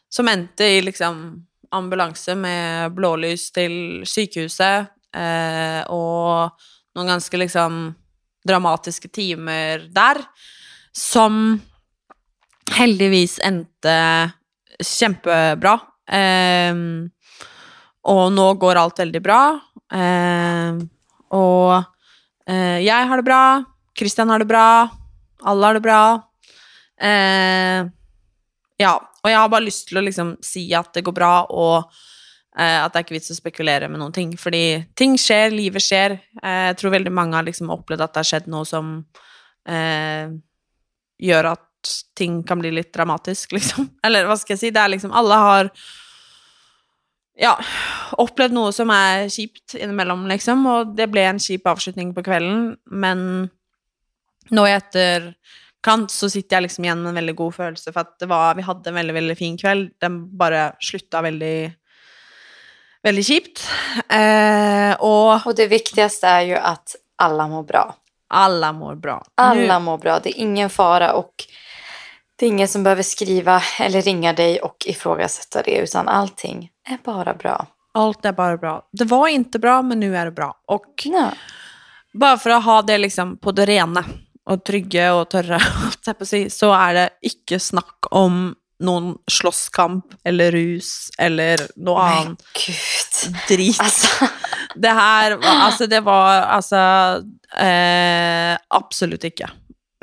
som 0.10 0.28
endte 0.28 0.66
i 0.66 0.82
liksom 0.82 1.46
ambulanse 1.72 2.36
med 2.38 2.96
blålys 2.98 3.52
til 3.54 4.04
sykehuset, 4.08 4.90
eh, 5.14 5.84
og 5.90 6.52
noen 6.96 7.14
ganske 7.14 7.38
liksom 7.38 7.96
dramatiske 8.48 9.12
timer 9.14 9.86
der, 9.94 10.22
som 10.96 11.60
heldigvis 12.74 13.40
endte 13.46 14.34
kjempebra. 14.80 15.76
Eh, 16.10 16.74
og 18.10 18.26
nå 18.34 18.48
går 18.58 18.80
alt 18.80 19.02
veldig 19.04 19.22
bra. 19.22 19.44
Eh, 19.94 20.80
og 21.36 21.99
eh, 22.50 22.80
jeg 22.86 23.10
har 23.10 23.22
det 23.22 23.28
bra, 23.28 23.44
Christian 23.98 24.32
har 24.34 24.42
det 24.42 24.50
bra, 24.50 24.90
alle 25.48 25.70
har 25.70 25.78
det 25.78 25.86
bra. 25.86 26.02
Eh, 27.00 27.88
ja, 28.80 28.94
og 28.96 29.28
jeg 29.30 29.40
har 29.40 29.52
bare 29.52 29.68
lyst 29.68 29.90
til 29.90 30.00
å 30.00 30.06
liksom 30.06 30.36
si 30.46 30.66
at 30.76 30.92
det 30.96 31.04
går 31.08 31.16
bra, 31.16 31.34
og 31.52 31.90
eh, 32.58 32.80
at 32.80 32.92
det 32.92 33.02
er 33.02 33.08
ikke 33.08 33.18
vits 33.18 33.34
å 33.34 33.40
spekulere 33.40 33.90
med 33.92 34.02
noen 34.02 34.16
ting. 34.16 34.36
Fordi 34.40 34.82
ting 35.00 35.18
skjer, 35.20 35.52
livet 35.56 35.84
skjer. 35.84 36.20
Eh, 36.42 36.66
jeg 36.72 36.78
tror 36.80 36.96
veldig 36.96 37.14
mange 37.16 37.36
har 37.40 37.48
liksom 37.48 37.72
opplevd 37.76 38.06
at 38.06 38.16
det 38.16 38.24
har 38.24 38.30
skjedd 38.32 38.52
noe 38.52 38.68
som 38.68 38.94
eh, 39.68 40.32
gjør 41.20 41.52
at 41.54 41.66
ting 42.20 42.42
kan 42.48 42.60
bli 42.60 42.72
litt 42.76 42.92
dramatisk, 42.96 43.54
liksom. 43.56 43.90
Eller 44.06 44.28
hva 44.28 44.38
skal 44.40 44.56
jeg 44.56 44.64
si? 44.64 44.74
Det 44.76 44.84
er 44.84 44.94
liksom 44.96 45.16
Alle 45.16 45.40
har 45.44 45.74
ja, 47.40 47.56
opplevd 48.20 48.56
noe 48.56 48.74
som 48.76 48.92
er 48.94 49.30
kjipt 49.32 49.78
innimellom, 49.80 50.28
liksom, 50.32 50.66
og 50.70 50.94
det 50.98 51.10
ble 51.12 51.24
en 51.30 51.42
kjip 51.42 51.68
avslutning 51.72 52.12
på 52.16 52.24
kvelden, 52.26 52.74
men 52.92 53.50
nå 54.50 54.66
i 54.66 54.76
etterkant 54.76 56.12
så 56.12 56.30
sitter 56.32 56.58
jeg 56.58 56.68
liksom 56.68 56.88
igjen 56.88 57.04
med 57.04 57.14
en 57.14 57.22
veldig 57.22 57.36
god 57.40 57.56
følelse, 57.56 57.94
for 57.94 58.04
at 58.04 58.16
det 58.22 58.30
var, 58.32 58.58
vi 58.60 58.68
hadde 58.68 58.92
en 58.92 59.00
veldig, 59.00 59.18
veldig 59.20 59.38
fin 59.40 59.60
kveld, 59.60 59.94
den 60.04 60.22
bare 60.40 60.72
slutta 60.84 61.24
veldig, 61.26 61.58
veldig 63.08 63.26
kjipt, 63.26 63.64
eh, 64.10 64.94
og 65.00 65.48
Och 65.48 65.56
det 65.56 65.68
viktigaste 65.68 66.28
är 66.28 66.42
ju 66.42 66.56
att 66.56 66.96
alla 67.16 67.48
mår 67.48 67.64
bra. 67.64 67.96
alla 68.28 68.74
mår 68.74 68.96
bra. 68.96 69.24
Alla 69.36 69.80
Nu, 69.80 69.86
mår 69.86 69.98
bra. 69.98 70.20
Det 70.20 70.30
är 70.30 70.42
ingen 70.42 70.70
fara 70.70 71.14
och 71.14 71.34
det 72.36 72.46
är 72.46 72.48
ingen 72.48 72.68
som 72.68 72.84
behöver 72.84 73.04
skriva 73.04 73.62
eller 73.80 74.02
ringa 74.02 74.34
dig 74.34 74.60
och 74.60 74.86
ifrågasätta 74.86 75.62
det 75.62 75.78
utan 75.78 76.08
allting 76.08 76.70
är 76.90 76.98
bara 77.04 77.34
bra. 77.34 77.68
allt 77.94 78.26
är 78.26 78.32
bara 78.32 78.58
bra. 78.58 78.82
Det 78.92 79.06
var 79.06 79.28
inte 79.28 79.60
bra, 79.60 79.82
men 79.82 80.00
nu 80.00 80.18
är 80.18 80.26
det 80.26 80.32
bra. 80.32 80.54
Och 80.68 80.86
Ja. 81.06 81.32
Bare 82.14 82.38
for 82.38 82.50
å 82.50 82.60
ha 82.60 82.82
det 82.82 82.98
liksom 82.98 83.38
på 83.38 83.52
det 83.52 83.66
holdt 85.84 86.08
jeg 86.08 86.18
på 86.18 86.26
å 86.26 86.30
si, 86.30 86.40
så 86.50 86.72
er 86.74 86.94
det 86.98 87.10
ikke 87.30 87.60
snakk 87.62 88.08
om 88.12 88.56
noen 88.84 89.12
slåsskamp 89.32 90.16
eller 90.24 90.52
rus 90.52 91.10
eller 91.20 91.62
annet 92.02 92.42
gud. 92.56 93.36
drit. 93.48 93.80
Alltså, 93.82 94.26
Det 94.76 94.90
her 94.90 95.36
var 95.36 95.62
Altså, 95.68 95.88
det 95.88 96.00
var 96.06 96.42
altså 96.42 96.80
eh, 97.58 98.58
Absolutt 98.70 99.24
ikke. 99.24 99.50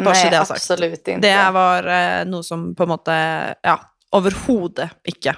Bare 0.05 0.15
så 0.15 0.23
nej, 0.23 0.31
det 0.31 0.41
absolut 0.41 1.09
inte. 1.09 1.21
Det 1.29 1.51
var 1.53 1.87
eh, 1.89 2.25
noe 2.29 2.43
som 2.45 2.75
på 2.77 2.85
måte 2.91 3.15
Ja, 3.63 3.77
overhodet 4.13 4.91
ikke. 5.09 5.35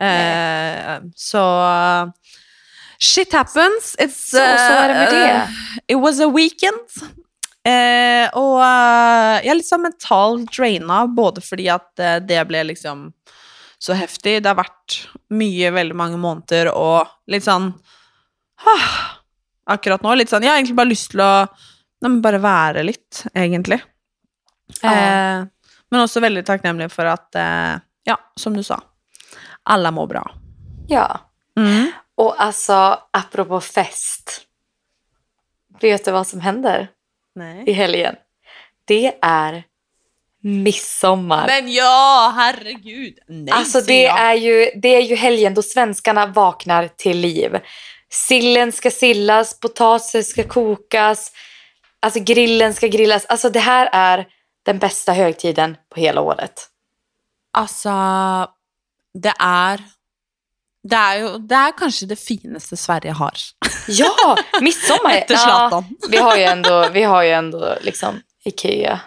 Eh, 0.00 1.00
så 1.16 1.42
Shit 2.98 3.32
happens. 3.32 3.96
It's, 3.98 4.30
Så- 4.30 4.36
så 4.36 4.72
är 4.72 4.88
det 4.88 4.94
med 4.94 5.12
det. 5.12 5.30
eh, 5.30 5.48
it 5.88 5.98
was 5.98 6.20
a 6.20 6.28
weekend. 6.30 6.88
Eh, 7.64 8.24
eh, 8.24 9.40
jeg 9.42 9.50
er 9.50 9.54
litt 9.58 9.66
sånn 9.68 9.82
mentalt 9.82 10.50
draina, 10.54 11.06
både 11.06 11.42
fordi 11.42 11.68
at 11.70 11.98
eh, 11.98 12.18
det 12.20 12.44
ble 12.48 12.62
liksom 12.64 13.12
så 13.82 13.94
heftig. 13.98 14.42
Det 14.42 14.46
har 14.52 14.58
vært 14.58 15.00
mye, 15.34 15.70
veldig 15.74 15.94
mange 15.98 16.18
måneder, 16.18 16.70
og 16.74 17.06
litt 17.28 17.42
sånn 17.46 17.72
ah, 18.66 19.18
Akkurat 19.74 20.02
nå 20.02 20.14
litt 20.18 20.28
sånn 20.30 20.42
Jeg 20.42 20.50
har 20.50 20.58
egentlig 20.58 20.74
bare 20.76 20.90
lyst 20.90 21.10
til 21.12 21.20
å 21.22 21.46
nei, 22.02 22.08
men 22.08 22.20
bare 22.22 22.38
være 22.42 22.82
litt, 22.86 23.24
egentlig. 23.34 23.80
Ja. 24.82 24.90
Eh, 24.92 25.44
men 25.90 26.00
også 26.02 26.20
veldig 26.22 26.42
takknemlig 26.46 26.90
for 26.90 27.06
at, 27.06 27.28
eh, 27.38 27.78
ja, 28.06 28.16
som 28.38 28.54
du 28.54 28.62
sa, 28.66 28.78
alle 29.62 29.90
mår 29.90 30.06
bra. 30.06 30.34
Ja. 30.88 31.20
Mm. 31.56 31.92
Och 32.14 32.42
alltså, 32.42 32.98
apropå 33.10 33.60
fest. 33.60 34.40
Vet 35.80 36.04
du 36.04 36.10
vad 36.10 36.26
som 36.26 36.40
händer 36.40 36.80
i 36.82 37.38
Nej. 37.38 37.72
helgen? 37.72 38.14
Det 38.84 39.14
är 39.22 39.64
midsommar. 40.42 41.46
Men 41.46 41.72
ja, 41.72 42.32
herregud! 42.36 43.18
Nej, 43.28 43.52
Alltså 43.52 43.80
det 43.80 44.02
jag. 44.02 44.20
är, 44.20 44.34
ju, 44.34 44.70
det 44.74 44.88
är 44.88 45.00
ju 45.02 45.14
helgen 45.16 45.54
då 45.54 45.62
svenskarna 45.62 46.26
vaknar 46.26 46.88
till 46.96 47.18
liv. 47.18 47.60
Sillen 48.10 48.72
ska 48.72 48.90
sillas, 48.90 49.60
potatisen 49.60 50.24
ska 50.24 50.48
kokas, 50.48 51.32
alltså 52.00 52.20
grillen 52.20 52.74
ska 52.74 52.86
grillas. 52.86 53.24
Alltså 53.26 53.50
det 53.50 53.60
här 53.60 53.88
är 53.92 54.26
den 54.62 54.78
bästa 54.78 55.12
högtiden 55.12 55.76
på 55.94 56.00
hela 56.00 56.20
året. 56.20 56.68
Altså, 57.52 57.90
det 59.14 59.34
er 59.40 59.80
det 60.88 60.98
er 60.98 61.18
jo 61.20 61.28
Det 61.38 61.54
er 61.54 61.72
kanskje 61.78 62.06
det 62.10 62.16
fineste 62.18 62.76
Sverige 62.76 63.12
har. 63.14 63.38
Ja, 63.88 64.36
midsommar! 64.60 65.10
Etter 65.14 65.34
ja, 65.34 65.82
vi 66.10 66.16
har 66.16 66.36
ju 66.36 66.42
ändå, 66.42 66.88
vi 66.88 67.02
har 67.02 67.22
ju 67.22 67.30
ändå 67.30 67.76
liksom 67.80 68.20
Ikea. 68.44 69.00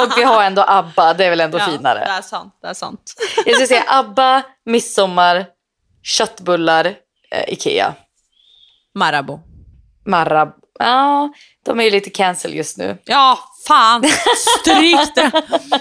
och 0.00 0.18
vi 0.18 0.22
har 0.22 0.42
ändå 0.44 0.62
ABBA, 0.68 1.14
det 1.14 1.24
är 1.24 1.30
väl 1.30 1.40
ändå 1.40 1.58
Ja, 1.58 1.66
finare. 1.66 1.98
det 1.98 2.10
är 2.10 2.22
sant. 2.22 2.58
Det 2.62 2.66
är 2.68 2.74
sant. 2.74 3.14
Jag 3.36 3.54
skulle 3.54 3.66
säga 3.66 3.84
ABBA, 3.88 4.42
midsommar, 4.64 5.46
köttbullar, 6.02 6.84
eh, 7.30 7.52
Ikea. 7.52 7.94
Marabou. 8.94 9.40
Marab. 10.06 10.52
Ja, 10.78 11.32
de 11.64 11.80
är 11.80 11.84
ju 11.84 11.90
lite 11.90 12.10
cancel 12.10 12.54
just 12.54 12.78
nu. 12.78 12.98
Ja, 13.04 13.38
fan. 13.66 14.04
Stryk 14.60 15.14
det. 15.14 15.30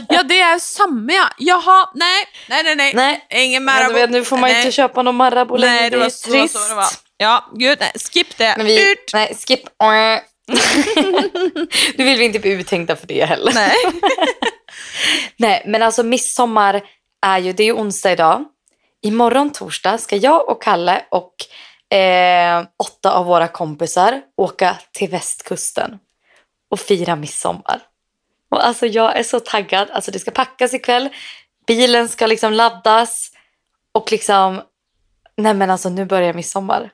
Ja, 0.10 0.24
det 0.24 0.42
är 0.42 0.60
samma. 0.60 1.14
ja. 1.14 1.30
Jaha, 1.38 1.90
nej, 1.94 2.26
nej, 2.50 2.64
nej, 2.64 2.76
nej. 2.76 2.94
Nej, 2.96 3.26
Ingen 3.46 3.64
Marabou. 3.64 3.94
vet, 3.94 4.10
nu 4.10 4.24
får 4.24 4.38
man 4.38 4.50
nej. 4.50 4.60
inte 4.60 4.72
köpa 4.72 5.02
någon 5.02 5.16
Marabou 5.16 5.58
längre. 5.58 5.74
Nej, 5.74 5.90
det 5.90 5.96
är 5.96 5.98
var 5.98 6.06
ju 6.06 6.12
så, 6.12 6.32
trist. 6.32 6.54
så 6.54 6.70
det 6.70 6.76
var. 6.76 6.86
Ja, 7.18 7.46
gud, 7.54 7.78
nej. 7.80 7.92
Skip 7.96 8.38
det. 8.38 8.54
Men 8.58 8.66
vi, 8.66 8.92
Ut. 8.92 9.12
nej, 9.14 9.36
skip. 9.36 9.62
nu 11.96 12.04
vill 12.04 12.18
vi 12.18 12.26
inte 12.26 12.40
bli 12.40 12.52
uttänkta 12.52 12.96
för 12.96 13.08
det 13.08 13.26
heller. 13.26 13.54
Nej. 13.54 13.76
Nej, 15.38 15.64
men 15.66 15.84
alltså 15.84 16.04
midsommar 16.04 16.82
är 17.26 17.38
ju, 17.38 17.54
det 17.54 17.64
är 17.64 17.66
ju 17.66 17.74
onsdag 17.74 18.12
idag. 18.12 18.46
Imorgon 19.02 19.52
torsdag 19.52 19.98
ska 19.98 20.16
jag 20.16 20.50
och 20.50 20.64
Kalle 20.64 21.02
och 21.12 21.34
eh, 21.98 22.64
åtta 22.84 23.12
av 23.12 23.26
våra 23.26 23.48
kompisar 23.48 24.22
åka 24.38 24.78
till 24.92 25.10
västkusten 25.10 26.00
och 26.74 26.80
fira 26.80 27.16
midsommar. 27.16 27.82
Och 28.50 28.66
alltså 28.66 28.86
jag 28.86 29.18
är 29.18 29.24
så 29.24 29.40
taggad. 29.40 29.90
Alltså 29.92 30.12
det 30.12 30.20
ska 30.20 30.32
packas 30.32 30.74
ikväll. 30.74 31.10
Bilen 31.68 32.10
ska 32.10 32.28
liksom 32.28 32.54
laddas. 32.54 33.32
Och 33.92 34.12
liksom, 34.12 34.62
nej 35.38 35.54
men 35.54 35.70
alltså 35.70 35.90
nu 35.90 36.06
börjar 36.06 36.34
midsommar. 36.34 36.90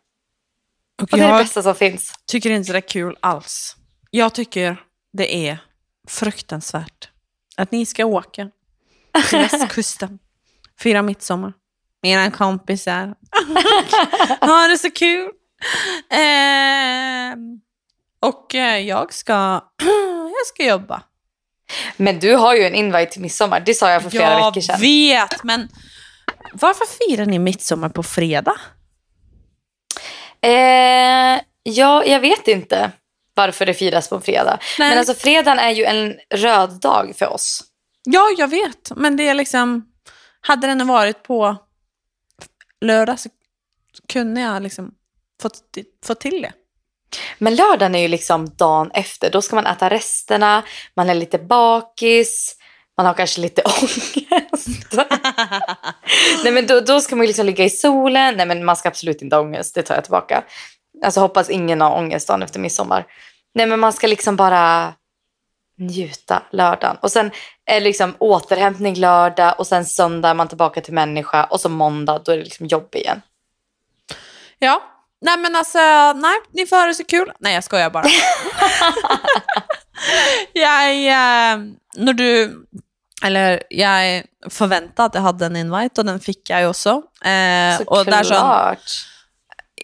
Och 1.02 1.04
Och 1.04 1.18
det 1.18 1.24
är 1.24 1.28
det 1.28 1.34
jag 1.34 1.44
bästa 1.44 1.64
som 1.64 1.76
finns. 1.76 2.14
tycker 2.26 2.50
inte 2.50 2.72
det 2.72 2.78
är 2.78 2.90
kul 2.90 3.18
alls. 3.20 3.76
Jag 4.12 4.34
tycker 4.34 4.84
det 5.14 5.48
är 5.48 5.58
fruktansvärt 6.08 7.10
att 7.58 7.72
ni 7.72 7.86
ska 7.86 8.06
åka 8.06 8.50
till 9.30 9.40
västkusten, 9.52 10.20
fira 10.80 11.02
midsommar. 11.02 11.54
Mina 12.02 12.32
kompisar. 12.32 13.16
ha 14.42 14.68
det 14.68 14.78
så 14.78 14.92
kul. 14.92 15.32
Ehm, 16.10 17.62
och 18.20 18.56
eh, 18.56 18.78
jag 18.78 19.14
ska, 19.14 19.34
jag 20.38 20.48
ska 20.48 20.66
jobba. 20.66 21.04
Men 21.98 22.20
du 22.20 22.36
har 22.36 22.56
ju 22.56 22.64
en 22.64 22.76
invite 22.76 23.12
till 23.12 23.22
midsommar. 23.22 23.60
Det 23.60 23.74
sa 23.74 23.92
jag 23.92 24.04
för 24.04 24.10
flera 24.10 24.32
jag 24.32 24.46
veckor 24.46 24.62
sedan. 24.62 24.80
vet, 24.80 25.44
men 25.44 25.68
varför 26.54 26.86
firar 26.86 27.26
ni 27.26 27.40
midsommar 27.40 27.90
på 27.90 28.04
fredag? 28.04 28.56
Eh, 30.42 31.42
ja, 31.64 32.06
jag 32.06 32.20
vet 32.20 32.48
inte 32.48 32.92
varför 33.34 33.66
det 33.66 33.74
firas 33.74 34.10
på 34.10 34.22
fredag. 34.22 34.60
Nej. 34.80 34.90
Men 34.90 34.98
alltså 34.98 35.14
fredagen 35.14 35.60
är 35.60 35.72
ju 35.72 35.86
en 35.86 36.16
röd 36.30 36.80
dag 36.82 37.14
för 37.16 37.28
oss. 37.28 37.64
Ja, 38.04 38.36
jag 38.38 38.48
vet. 38.48 38.92
Men 38.96 39.18
det 39.18 39.28
är 39.28 39.34
liksom... 39.34 39.86
Hade 40.42 40.68
den 40.68 40.88
varit 40.88 41.24
på 41.24 41.56
lördag 42.82 43.20
så 43.20 43.30
kunde 44.08 44.42
jag 44.42 44.64
liksom 44.64 44.92
fått, 45.42 45.78
fått 46.06 46.20
till 46.20 46.42
det. 46.42 46.54
Men 47.38 47.56
lördagen 47.56 47.96
är 47.96 48.00
ju 48.00 48.08
liksom 48.08 48.50
dagen 48.56 48.92
efter. 48.92 49.30
Då 49.32 49.42
ska 49.42 49.56
man 49.56 49.68
äta 49.68 49.90
resterna, 49.90 50.64
man 50.96 51.10
är 51.10 51.16
lite 51.16 51.38
bakis, 51.38 52.56
man 52.98 53.06
har 53.06 53.14
kanske 53.14 53.42
lite 53.42 53.62
ångest. 53.82 54.96
Nej 56.44 56.54
men 56.54 56.68
då, 56.68 56.80
då 56.80 57.02
ska 57.02 57.16
man 57.16 57.26
liksom 57.26 57.46
ligga 57.46 57.66
i 57.66 57.70
solen. 57.70 58.38
Nej 58.38 58.46
men 58.46 58.66
man 58.66 58.76
ska 58.76 58.90
absolut 58.90 59.22
inte 59.22 59.36
ha 59.36 59.44
ångest, 59.44 59.76
det 59.76 59.84
tar 59.84 59.96
jag 59.96 60.04
tillbaka. 60.04 60.44
Alltså 61.06 61.20
hoppas 61.20 61.50
ingen 61.50 61.82
har 61.82 61.98
ångest 61.98 62.28
dagen 62.28 62.44
efter 62.44 62.60
midsommar. 62.60 63.06
Nej 63.54 63.66
men 63.66 63.80
man 63.80 63.94
ska 63.94 64.08
liksom 64.08 64.36
bara 64.36 64.94
njuta 65.78 66.44
lördagen. 66.52 66.98
Och 67.02 67.12
sen 67.12 67.32
är 67.66 67.74
det 67.74 67.80
liksom 67.80 68.16
återhämtning 68.18 68.96
lördag 68.96 69.56
och 69.58 69.68
sen 69.68 69.86
söndag 69.86 70.30
är 70.30 70.34
man 70.34 70.48
tillbaka 70.48 70.82
till 70.82 70.94
människa 70.94 71.44
och 71.44 71.60
så 71.60 71.70
måndag 71.70 72.22
då 72.26 72.32
är 72.32 72.38
det 72.38 72.44
liksom 72.44 72.66
jobb 72.66 72.96
igen. 72.96 73.22
Ja. 74.60 74.82
Nej 75.22 75.38
men 75.38 75.56
alltså, 75.56 75.80
nej, 76.14 76.36
ni 76.54 76.66
får 76.66 76.76
ha 76.76 76.86
det 76.86 76.94
så 76.94 77.04
kul. 77.04 77.32
Nej 77.40 77.54
jag 77.54 77.64
skojar 77.64 77.90
bara. 77.90 78.06
jag, 80.54 80.90
eh, 81.08 81.60
när 81.96 82.14
du, 82.14 82.56
eller 83.24 83.64
jag 83.70 84.24
förväntade 84.50 85.06
att 85.06 85.16
jag 85.16 85.22
hade 85.22 85.46
en 85.46 85.56
invite 85.56 86.02
och 86.02 86.06
den 86.06 86.20
fick 86.20 86.50
jag 86.50 86.62
ju 86.62 86.68
också. 86.68 86.90
Eh, 86.90 87.82
och 87.86 88.06
det 88.06 88.16
är 88.16 88.24
Såklart. 88.24 88.92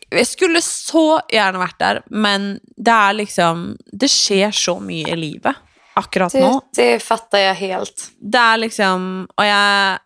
jag 0.09 0.27
skulle 0.27 0.61
så 0.61 1.21
gärna 1.29 1.59
varit 1.59 1.79
där, 1.79 2.01
men 2.05 2.59
det 2.77 2.91
är 2.91 3.13
liksom, 3.13 3.77
det 3.91 4.07
sker 4.07 4.51
så 4.51 4.79
mycket 4.79 5.13
i 5.13 5.15
livet 5.15 5.55
akkurat 5.95 6.33
nu. 6.33 6.39
Det, 6.39 6.61
det 6.71 6.99
fattar 6.99 7.37
jag 7.39 7.55
helt. 7.55 8.11
Det 8.19 8.37
er 8.39 8.57
liksom 8.57 9.27
Og 9.37 9.45
jeg 9.45 9.99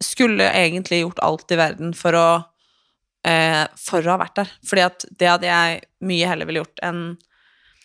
skulle 0.00 0.46
egentlig 0.52 1.00
gjort 1.00 1.18
alt 1.18 1.50
i 1.52 1.56
verden 1.56 1.92
for 1.94 2.16
å 2.16 2.28
eh, 3.24 3.66
For 3.76 4.02
å 4.06 4.10
ha 4.14 4.18
vært 4.24 4.34
der. 4.36 4.52
Fordi 4.66 4.84
at 4.86 5.04
det 5.18 5.28
hadde 5.28 5.46
jeg 5.50 5.80
mye 6.00 6.26
heller 6.30 6.46
ville 6.48 6.62
gjort 6.64 6.80
enn 6.82 7.02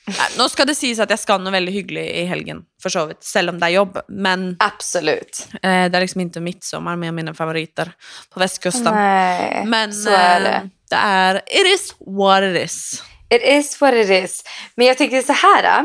Nei, 0.06 0.28
Nå 0.38 0.46
skal 0.54 0.68
det 0.70 0.76
sies 0.78 1.00
at 1.02 1.10
jeg 1.10 1.18
skal 1.18 1.40
noe 1.42 1.50
veldig 1.56 1.72
hyggelig 1.74 2.04
i 2.20 2.26
helgen, 2.30 2.60
for 2.78 2.94
så 2.94 3.08
vidt. 3.10 3.24
Selv 3.26 3.50
om 3.50 3.58
det 3.58 3.66
er 3.72 3.74
jobb. 3.80 3.96
Men 4.14 4.52
Absolut. 4.62 5.40
eh, 5.64 5.88
det 5.90 5.98
er 5.98 6.04
liksom 6.04 6.22
ikke 6.28 6.44
midsommar 6.46 6.96
med 7.02 7.16
mine 7.18 7.34
favoritter 7.34 7.90
på 8.30 8.40
vestkusten. 8.44 8.94
Nej, 8.94 9.64
Men 9.66 9.94
så 9.94 10.10
är 10.14 10.40
det. 10.44 10.52
eh, 10.56 10.70
det 10.94 11.00
er 11.02 11.42
It 11.48 11.68
is 11.74 11.96
what 12.00 12.44
it 12.44 12.56
is. 12.64 13.02
It 13.34 13.42
is 13.42 13.82
what 13.82 13.94
it 13.98 14.10
is. 14.10 14.44
Men 14.76 14.88
jag 14.88 14.98
tänkte 14.98 15.22
så 15.24 15.34
här. 15.34 15.64
äh. 15.80 15.84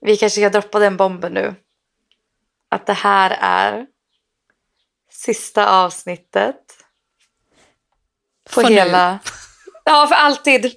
Vi 0.00 0.16
kanske 0.16 0.40
ska 0.40 0.50
droppa 0.50 0.78
den 0.78 0.96
bomben 0.96 1.32
nu. 1.32 1.54
Att 2.70 2.86
det 2.86 2.92
här 2.92 3.30
är 3.40 3.86
sista 5.10 5.66
avsnittet. 5.84 6.77
På 8.54 8.60
För 8.60 8.68
nu. 8.68 8.74
hela... 8.74 9.18
Ja, 9.84 10.06
för 10.06 10.14
alltid. 10.14 10.72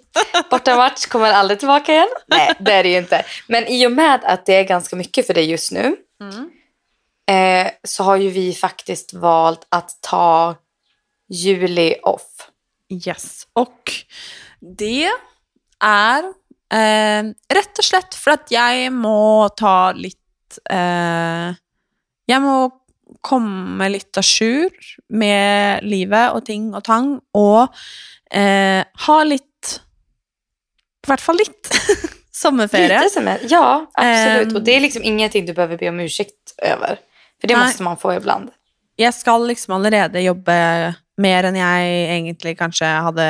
Bortamatch 0.49 1.05
kommer 1.05 1.31
aldrig 1.33 1.59
tillbaka 1.59 1.93
igen. 1.93 2.07
Nej, 2.27 2.53
det 2.59 2.71
är 2.73 2.83
det 2.83 2.89
ju 2.89 2.97
inte. 2.97 3.25
Men 3.47 3.67
i 3.67 3.87
och 3.87 3.91
med 3.91 4.19
att 4.23 4.45
det 4.45 4.53
är 4.53 4.63
ganska 4.63 4.95
mycket 4.95 5.27
för 5.27 5.33
dig 5.33 5.49
just 5.49 5.71
nu 5.71 5.95
eh, 7.31 7.71
så 7.83 8.03
har 8.03 8.15
ju 8.15 8.29
vi 8.29 8.53
faktiskt 8.53 9.13
valt 9.13 9.67
att 9.69 9.97
ta 10.01 10.55
juli 11.29 11.95
off. 12.03 12.49
Yes. 13.07 13.47
Og 13.55 13.91
det 14.59 15.07
er 15.81 16.27
eh, 16.71 17.23
rett 17.55 17.79
og 17.83 17.87
slett 17.87 18.15
for 18.15 18.35
at 18.35 18.51
jeg 18.51 18.91
må 18.95 19.47
ta 19.59 19.91
litt 19.95 20.59
eh, 20.71 21.55
Jeg 22.29 22.43
må 22.43 22.69
komme 23.21 23.89
litt 23.89 24.17
à 24.17 24.23
jour 24.23 24.69
med 25.09 25.83
livet 25.83 26.31
og 26.35 26.45
ting 26.45 26.71
og 26.73 26.83
tang, 26.83 27.19
og 27.33 27.67
eh, 28.31 28.81
ha 29.05 29.17
litt 29.27 29.47
I 31.01 31.09
hvert 31.09 31.21
fall 31.21 31.39
litt 31.41 31.69
sommerferie. 32.41 32.99
Lite 32.99 33.13
som 33.13 33.27
en, 33.27 33.39
ja, 33.49 33.85
absolut. 33.93 34.47
Ehm. 34.47 34.55
och 34.55 34.63
det 34.63 34.75
är 34.75 34.79
liksom 34.79 35.03
ingenting 35.03 35.45
du 35.45 35.53
behöver 35.53 35.77
be 35.77 35.89
om 35.89 35.99
ursäkt 35.99 36.55
över. 36.57 36.99
För 37.41 37.47
det 37.47 37.57
Nej. 37.57 37.65
måste 37.65 37.83
man 37.83 37.97
få 37.97 38.13
ibland. 38.13 38.51
jeg 39.01 39.13
skal 39.13 39.47
liksom 39.47 39.75
allerede 39.77 40.21
jobbe 40.21 40.55
mer 41.21 41.47
enn 41.47 41.57
jeg 41.59 41.95
egentlig 42.15 42.55
kanskje 42.59 42.89
hadde 43.07 43.27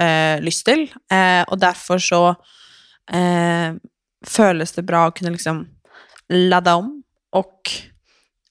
eh, 0.00 0.36
lyst 0.44 0.64
til. 0.68 0.86
Eh, 1.12 1.42
og 1.48 1.60
derfor 1.60 2.00
så 2.02 2.22
eh, 3.08 3.76
føles 4.26 4.76
det 4.76 4.86
bra 4.88 5.06
å 5.08 5.14
kunne 5.16 5.34
liksom 5.34 5.64
ladde 6.32 6.76
om 6.80 6.92
og 7.36 7.74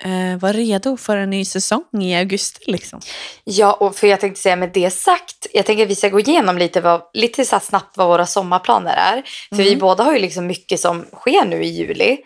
eh, 0.04 0.40
vara 0.40 0.54
redo 0.54 0.98
för 0.98 1.18
en 1.18 1.30
ny 1.30 1.46
säsong 1.46 1.84
i 2.02 2.16
augusti. 2.16 2.72
Liksom. 2.72 3.00
Ja, 3.44 3.74
och 3.74 3.96
för 3.96 4.08
jag 4.08 4.20
tänkte 4.20 4.42
säga 4.42 4.56
med 4.56 4.72
det 4.74 4.90
sagt, 4.90 5.48
jag 5.54 5.66
tänker 5.66 5.84
att 5.84 5.90
vi 5.90 5.96
ska 5.96 6.10
gå 6.10 6.20
igenom 6.20 6.58
lite, 6.58 6.82
vad, 6.82 7.02
lite 7.14 7.46
så 7.46 7.60
snabbt 7.60 7.98
vad 7.98 8.08
våra 8.08 8.26
sommarplaner 8.26 8.94
är. 8.94 9.24
För 9.50 9.64
vi 9.64 9.76
båda 9.76 10.04
har 10.04 10.14
ju 10.14 10.20
liksom 10.20 10.48
mycket 10.48 10.80
som 10.80 11.06
sker 11.14 11.46
nu 11.46 11.64
i 11.64 11.68
juli. 11.68 12.18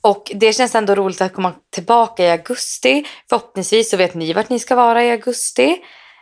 Och 0.00 0.32
det 0.34 0.52
känns 0.52 0.74
ändå 0.74 0.94
roligt 0.94 1.20
att 1.20 1.34
komma 1.34 1.52
tillbaka 1.70 2.24
i 2.24 2.30
augusti. 2.30 3.04
Förhoppningsvis 3.28 3.90
så 3.90 3.96
vet 3.96 4.14
ni 4.14 4.32
vart 4.32 4.48
ni 4.48 4.58
ska 4.58 4.74
vara 4.74 5.04
i 5.04 5.10
augusti. 5.10 5.76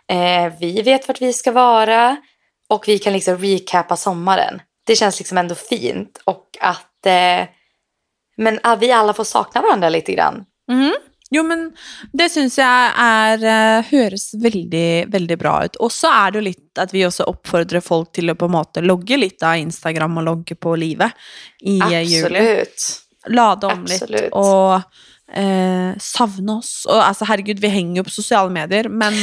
Eh, 0.09 0.53
vi 0.61 0.83
vet 0.83 1.09
vart 1.09 1.21
vi 1.21 1.33
ska 1.33 1.53
vara. 1.53 2.17
Och 2.69 2.89
vi 2.89 2.99
kan 2.99 3.13
liksom 3.13 3.39
recapa 3.39 3.97
sommaren. 3.97 4.63
Det 4.87 4.97
känns 4.97 5.19
liksom 5.19 5.39
ändå 5.39 5.55
fint. 5.55 6.21
Och 6.25 6.47
att 6.61 7.07
eh, 7.07 7.49
men 8.37 8.61
att 8.63 8.79
vi 8.79 8.93
alla 8.93 9.15
får 9.15 9.25
sakna 9.25 9.61
varandra 9.61 9.89
lite 9.89 10.13
grann. 10.13 10.45
Jo, 11.31 11.43
men 11.45 11.67
det 12.17 12.31
syns 12.33 12.57
jeg 12.57 12.93
er, 13.05 13.43
eh, 13.45 13.89
høres 13.91 14.31
veldig, 14.41 15.11
veldig 15.13 15.37
bra 15.41 15.59
ut. 15.65 15.77
Og 15.85 15.93
så 15.93 16.09
er 16.09 16.31
det 16.31 16.41
jo 16.41 16.45
litt 16.47 16.81
at 16.81 16.95
vi 16.95 17.05
også 17.05 17.27
oppfordrer 17.29 17.85
folk 17.85 18.15
til 18.17 18.33
å 18.33 18.37
på 18.39 18.49
en 18.49 18.55
måte 18.57 18.85
logge 18.85 19.19
litt 19.21 19.45
av 19.45 19.59
Instagram 19.61 20.23
og 20.23 20.25
logge 20.31 20.57
på 20.57 20.73
livet 20.81 21.13
i 21.61 21.77
juli. 21.77 22.41
Absolut. 22.41 22.87
lade 23.29 23.67
om 23.67 23.85
Absolut. 23.85 24.21
litt 24.23 24.33
og 24.33 24.81
eh, 25.37 25.93
savne 26.01 26.57
oss. 26.63 26.87
Og 26.89 26.97
altså, 26.97 27.29
herregud, 27.29 27.61
vi 27.61 27.75
henger 27.77 28.01
jo 28.01 28.09
på 28.09 28.17
sosiale 28.21 28.51
medier, 28.55 28.89
men 28.89 29.15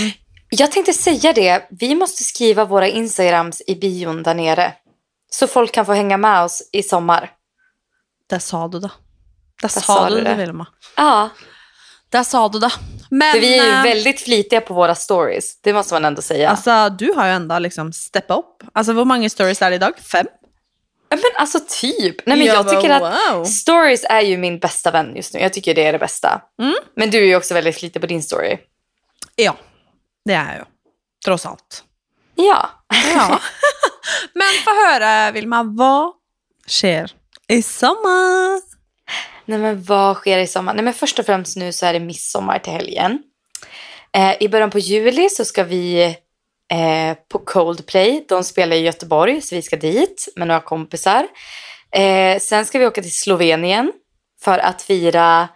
Jag 0.49 0.71
tänkte 0.71 0.93
säga 0.93 1.33
det. 1.33 1.67
Vi 1.69 1.95
måste 1.95 2.23
skriva 2.23 2.65
våra 2.65 2.87
Instagrams 2.87 3.61
i 3.67 3.75
bion 3.75 4.23
där 4.23 4.33
nere. 4.33 4.73
Så 5.31 5.47
folk 5.47 5.71
kan 5.71 5.85
få 5.85 5.93
hänga 5.93 6.17
med 6.17 6.43
oss 6.43 6.69
i 6.71 6.83
sommar. 6.83 7.31
Där 8.29 8.39
sa 8.39 8.67
du 8.67 8.79
det. 8.79 8.91
Där 9.61 9.69
sa, 9.69 9.81
sa 9.81 10.09
du 10.09 10.15
det, 10.15 10.21
det. 10.21 10.35
Vilma. 10.35 10.67
Ja, 10.95 11.29
Där 12.09 12.23
sa 12.23 12.49
du 12.49 12.59
det. 12.59 12.71
Men 13.09 13.31
för 13.31 13.39
vi 13.39 13.59
är 13.59 13.65
ju 13.65 13.71
eh, 13.71 13.83
väldigt 13.83 14.21
flitiga 14.21 14.61
på 14.61 14.73
våra 14.73 14.95
stories. 14.95 15.61
Det 15.61 15.73
måste 15.73 15.93
man 15.93 16.05
ändå 16.05 16.21
säga. 16.21 16.49
alltså, 16.49 16.89
du 16.89 17.13
har 17.13 17.25
ju 17.25 17.31
ändå 17.31 17.59
liksom 17.59 17.93
steppat 17.93 18.37
upp. 18.37 18.63
Alltså, 18.73 18.93
hur 18.93 19.05
många 19.05 19.29
stories 19.29 19.61
är 19.61 19.69
det 19.69 19.75
idag? 19.75 19.93
Fem? 20.11 20.27
Men 21.09 21.21
alltså 21.35 21.59
typ. 21.69 22.25
Nej, 22.25 22.37
men 22.37 22.47
jag, 22.47 22.65
bara, 22.65 22.75
tycker 22.75 22.93
att 22.93 23.31
wow. 23.31 23.45
stories 23.45 24.05
är 24.09 24.21
ju 24.21 24.37
min 24.37 24.59
bästa 24.59 24.91
vän 24.91 25.15
just 25.15 25.33
nu. 25.33 25.39
Jag 25.39 25.53
tycker 25.53 25.75
det 25.75 25.85
är 25.85 25.93
det 25.93 25.99
bästa. 25.99 26.41
Mm. 26.61 26.75
Men 26.95 27.11
du 27.11 27.17
är 27.17 27.25
ju 27.25 27.35
också 27.35 27.53
väldigt 27.53 27.79
flitig 27.79 28.01
på 28.01 28.07
din 28.07 28.23
story. 28.23 28.57
Ja, 29.35 29.55
det 30.25 30.33
är 30.33 30.45
jag 30.45 30.55
ju. 30.55 30.63
Trots 31.25 31.45
allt. 31.45 31.83
Ja. 32.35 32.69
Ja. 33.15 33.39
Men 34.33 34.47
få 34.65 34.69
höra, 34.85 35.31
Vilma, 35.31 35.63
vad 35.63 36.13
sker 36.67 37.11
i 37.47 37.61
sommar? 37.61 38.74
Nej 39.45 39.59
men 39.59 39.83
vad 39.83 40.15
sker 40.15 40.37
i 40.37 40.47
sommar? 40.47 40.73
Nej 40.73 40.83
men 40.83 40.93
först 40.93 41.19
och 41.19 41.25
främst 41.25 41.57
nu 41.57 41.71
så 41.71 41.85
är 41.85 41.93
det 41.93 41.99
midsommar 41.99 42.59
till 42.59 42.73
helgen. 42.73 43.19
Eh, 44.17 44.35
I 44.39 44.49
början 44.49 44.69
på 44.69 44.79
juli 44.79 45.29
så 45.29 45.45
ska 45.45 45.63
vi 45.63 46.03
eh, 46.71 47.17
på 47.29 47.39
Coldplay. 47.39 48.25
De 48.27 48.43
spelar 48.43 48.75
i 48.75 48.79
Göteborg 48.79 49.41
så 49.41 49.55
vi 49.55 49.61
ska 49.61 49.75
dit 49.75 50.27
med 50.35 50.47
några 50.47 50.61
kompisar. 50.61 51.27
Eh, 51.91 52.39
sen 52.39 52.65
ska 52.65 52.79
vi 52.79 52.85
åka 52.85 53.01
till 53.01 53.15
Slovenien 53.15 53.91
för 54.41 54.59
att 54.59 54.81
fira 54.81 55.47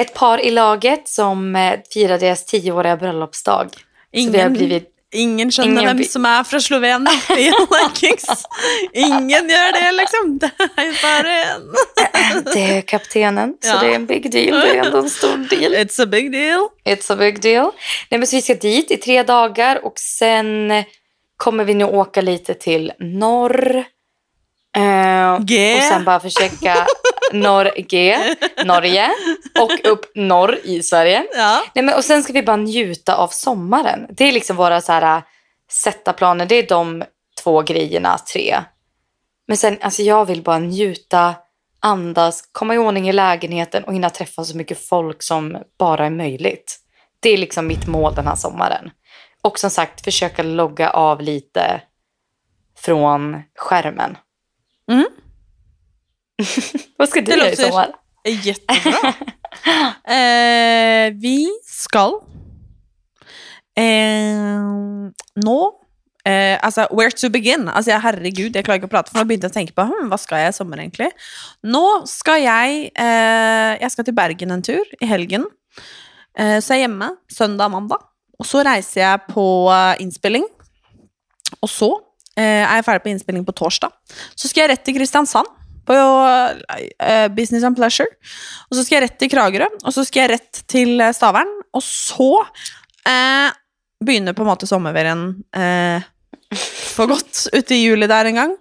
ett 0.00 0.14
par 0.14 0.38
i 0.38 0.50
laget 0.50 1.08
som 1.08 1.56
eh, 1.56 1.80
firar 1.92 2.18
deras 2.18 2.44
tioåriga 2.44 2.96
bröllopsdag. 2.96 3.68
Så 4.24 4.30
vi 4.30 4.40
har 4.40 4.50
blivit 4.50 4.95
ingen 5.14 5.50
känner 5.50 5.82
ingen 5.82 5.96
vem 5.96 6.04
som 6.06 6.24
är 6.24 6.44
från 6.44 6.62
Slovenien 6.62 7.08
i 7.38 7.50
Vikings. 7.84 8.44
Ingen 8.92 9.48
gör 9.48 9.72
det 9.72 9.92
liksom. 9.92 10.38
Det 10.38 10.50
är 10.82 11.02
bara 11.02 11.32
en. 11.32 11.74
Det 12.54 12.76
är 12.78 12.80
kaptenen, 12.82 13.54
så 13.60 13.68
Ja. 13.68 13.78
det 13.80 13.86
är 13.86 13.94
en 13.94 14.06
big 14.06 14.32
deal. 14.32 14.60
Det 14.60 14.70
är 14.78 14.84
ändå 14.84 14.98
en 14.98 15.10
stor 15.10 15.36
deal. 15.50 15.74
It's 15.74 16.02
a 16.02 16.06
big 16.06 16.32
deal. 16.32 16.68
It's 16.84 17.12
a 17.12 17.16
big 17.16 17.40
deal. 17.42 17.70
Nej, 18.10 18.18
men 18.18 18.26
så 18.26 18.36
vi 18.36 18.42
ska 18.42 18.54
dit 18.54 18.90
i 18.90 18.96
tre 18.96 19.22
dagar 19.22 19.84
och 19.84 19.98
sen 19.98 20.72
kommer 21.36 21.64
vi 21.64 21.74
nu 21.74 21.84
åka 21.84 22.20
lite 22.20 22.54
till 22.54 22.92
norr. 22.98 23.84
Eh, 24.76 25.38
G. 25.40 25.76
och 25.76 25.82
sen 25.82 26.04
bara 26.04 26.20
försöka 26.20 26.86
norr 27.32 27.70
G, 27.76 28.18
Norge 28.64 29.10
och 29.60 29.92
upp 29.92 30.12
norr 30.14 30.58
i 30.64 30.82
Sverige. 30.82 31.26
Ja. 31.36 31.64
Nej, 31.74 31.84
men, 31.84 31.94
och 31.94 32.04
sen 32.04 32.22
ska 32.22 32.32
vi 32.32 32.42
bara 32.42 32.56
njuta 32.56 33.16
av 33.16 33.28
sommaren. 33.28 34.06
Det 34.10 34.24
är 34.24 34.32
liksom 34.32 34.56
våra 34.56 34.80
så 34.80 34.92
här, 34.92 35.22
sätta 35.70 36.12
planer. 36.12 36.46
Det 36.46 36.54
är 36.54 36.66
de 36.68 37.04
två 37.42 37.62
grejerna, 37.62 38.18
tre. 38.18 38.62
Men 39.48 39.56
sen, 39.56 39.78
alltså 39.80 40.02
jag 40.02 40.24
vill 40.24 40.42
bara 40.42 40.58
njuta, 40.58 41.34
andas, 41.80 42.48
komma 42.52 42.74
i 42.74 42.78
ordning 42.78 43.08
i 43.08 43.12
lägenheten 43.12 43.84
och 43.84 43.94
hinna 43.94 44.10
träffa 44.10 44.44
så 44.44 44.56
mycket 44.56 44.86
folk 44.86 45.22
som 45.22 45.58
bara 45.78 46.06
är 46.06 46.10
möjligt. 46.10 46.80
Det 47.20 47.30
är 47.30 47.36
liksom 47.38 47.66
mitt 47.66 47.86
mål 47.86 48.14
den 48.14 48.26
här 48.26 48.36
sommaren. 48.36 48.90
Och 49.42 49.58
som 49.58 49.70
sagt, 49.70 50.04
försöka 50.04 50.42
logga 50.42 50.90
av 50.90 51.20
lite 51.20 51.80
från 52.78 53.42
skärmen. 53.56 54.18
Mm. 54.90 55.06
Vad 56.96 57.08
ska 57.08 57.20
du 57.20 57.30
göra 57.30 57.50
i 57.50 57.56
sommar? 57.56 57.94
Jättebra. 58.24 59.14
eh, 60.14 61.12
vi 61.14 61.48
ska 61.64 62.20
eh, 63.76 64.60
nå 65.44 65.72
eh, 66.24 66.58
Altså, 66.62 66.86
where 66.90 67.10
to 67.10 67.30
begin? 67.30 67.68
Altså, 67.68 67.90
jeg, 67.90 68.02
herregud, 68.02 68.56
jeg 68.56 68.64
klarer 68.64 68.80
ikke 68.80 68.90
å 68.90 68.94
prate, 68.96 69.12
for 69.12 69.20
nå 69.20 69.28
begynte 69.28 69.48
jeg 69.48 69.54
å 69.54 69.58
tenke 69.60 69.76
på 69.76 69.86
hm, 69.88 70.08
hva 70.10 70.18
skal 70.20 70.42
jeg 70.42 70.54
i 70.54 70.56
sommer, 70.58 70.82
egentlig. 70.82 71.10
Nå 71.64 71.84
skal 72.10 72.42
jeg 72.44 72.90
eh, 72.90 73.72
Jeg 73.80 73.94
skal 73.94 74.08
til 74.08 74.16
Bergen 74.16 74.56
en 74.56 74.66
tur 74.66 74.96
i 75.00 75.08
helgen. 75.08 75.46
Eh, 76.36 76.58
så 76.60 76.74
er 76.74 76.82
jeg 76.82 76.88
hjemme 76.88 77.14
søndag 77.32 77.72
mandag. 77.72 78.02
Og 78.36 78.44
så 78.44 78.60
reiser 78.66 79.00
jeg 79.00 79.30
på 79.30 79.46
innspilling. 80.02 80.44
Og 81.62 81.70
så 81.72 81.88
eh, 82.36 82.66
er 82.66 82.74
jeg 82.80 82.84
ferdig 82.90 83.06
på 83.06 83.14
innspilling 83.14 83.46
på 83.46 83.54
torsdag. 83.56 83.94
Så 84.36 84.50
skal 84.50 84.66
jeg 84.66 84.74
rett 84.74 84.84
til 84.84 84.98
Kristiansand 84.98 85.48
på 85.86 85.96
eh, 86.98 87.28
Business 87.34 87.64
and 87.64 87.76
Pleasure. 87.76 88.08
Og 88.70 88.76
så 88.76 88.84
skal 88.84 88.98
jeg 88.98 89.06
rett 89.06 89.18
til 89.20 89.30
Kragerø, 89.32 89.68
og 89.84 89.94
så 89.94 90.04
skal 90.06 90.24
jeg 90.24 90.34
rett 90.36 90.62
til 90.70 91.00
eh, 91.00 91.14
Stavern. 91.16 91.52
Og 91.76 91.84
så 91.84 92.30
eh, 93.08 93.48
begynner 94.04 94.36
på 94.36 94.44
en 94.44 94.50
måte 94.50 94.68
sommerferien 94.68 95.28
eh, 95.56 96.04
for 96.96 97.10
godt 97.10 97.46
ute 97.52 97.76
i 97.76 97.84
juli 97.84 98.08
der 98.10 98.30
en 98.32 98.42
gang. 98.42 98.54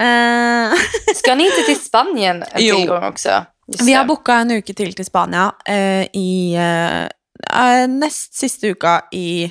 Eh, 0.00 0.86
Ska 1.14 1.34
ni 1.34 1.46
inte 1.46 1.62
till 1.66 1.80
Spanien 1.80 2.44
en 2.52 2.90
också? 2.90 3.44
Just 3.66 3.82
vi 3.88 3.92
har 3.92 4.04
booka 4.04 4.34
en 4.34 4.50
uke 4.50 4.74
til 4.76 4.92
til 4.92 5.06
Spania 5.06 5.46
i 6.12 6.52
nest 7.88 8.34
siste 8.36 8.74
uka 8.74 8.98
i 9.12 9.48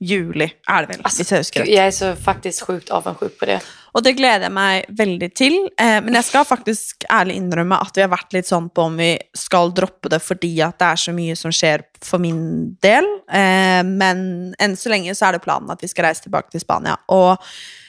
juli, 0.00 0.46
er 0.68 0.82
det 0.82 0.88
vel, 0.88 1.00
Alltså, 1.04 1.34
jag 1.54 1.86
är 1.86 1.90
så 1.90 2.16
faktiskt 2.16 2.62
sjukt 2.62 2.90
avundsjuk 2.90 3.38
på 3.38 3.46
det. 3.46 3.60
Og 3.96 4.04
det 4.04 4.14
gleder 4.18 4.46
jeg 4.46 4.54
meg 4.54 4.90
veldig 4.94 5.28
til. 5.34 5.56
Eh, 5.80 5.98
men 6.04 6.14
jeg 6.18 6.26
skal 6.28 6.46
faktisk 6.46 7.06
ærlig 7.10 7.38
innrømme 7.40 7.80
at 7.82 7.96
vi 7.96 8.04
har 8.04 8.12
vært 8.12 8.36
litt 8.36 8.46
sånn 8.46 8.68
på 8.70 8.84
om 8.90 8.98
vi 9.00 9.14
skal 9.34 9.72
droppe 9.74 10.12
det 10.12 10.20
fordi 10.22 10.52
at 10.62 10.78
det 10.78 10.90
er 10.92 11.02
så 11.02 11.14
mye 11.16 11.34
som 11.38 11.54
skjer 11.54 11.82
for 12.04 12.22
min 12.22 12.76
del. 12.84 13.08
Eh, 13.26 13.82
men 13.88 14.22
enn 14.60 14.78
så 14.78 14.92
lenge 14.92 15.16
så 15.18 15.28
er 15.28 15.38
det 15.38 15.44
planen 15.46 15.72
at 15.74 15.82
vi 15.82 15.90
skal 15.90 16.08
reise 16.08 16.26
tilbake 16.28 16.52
til 16.54 16.62
Spania. 16.62 16.98
Og 17.14 17.42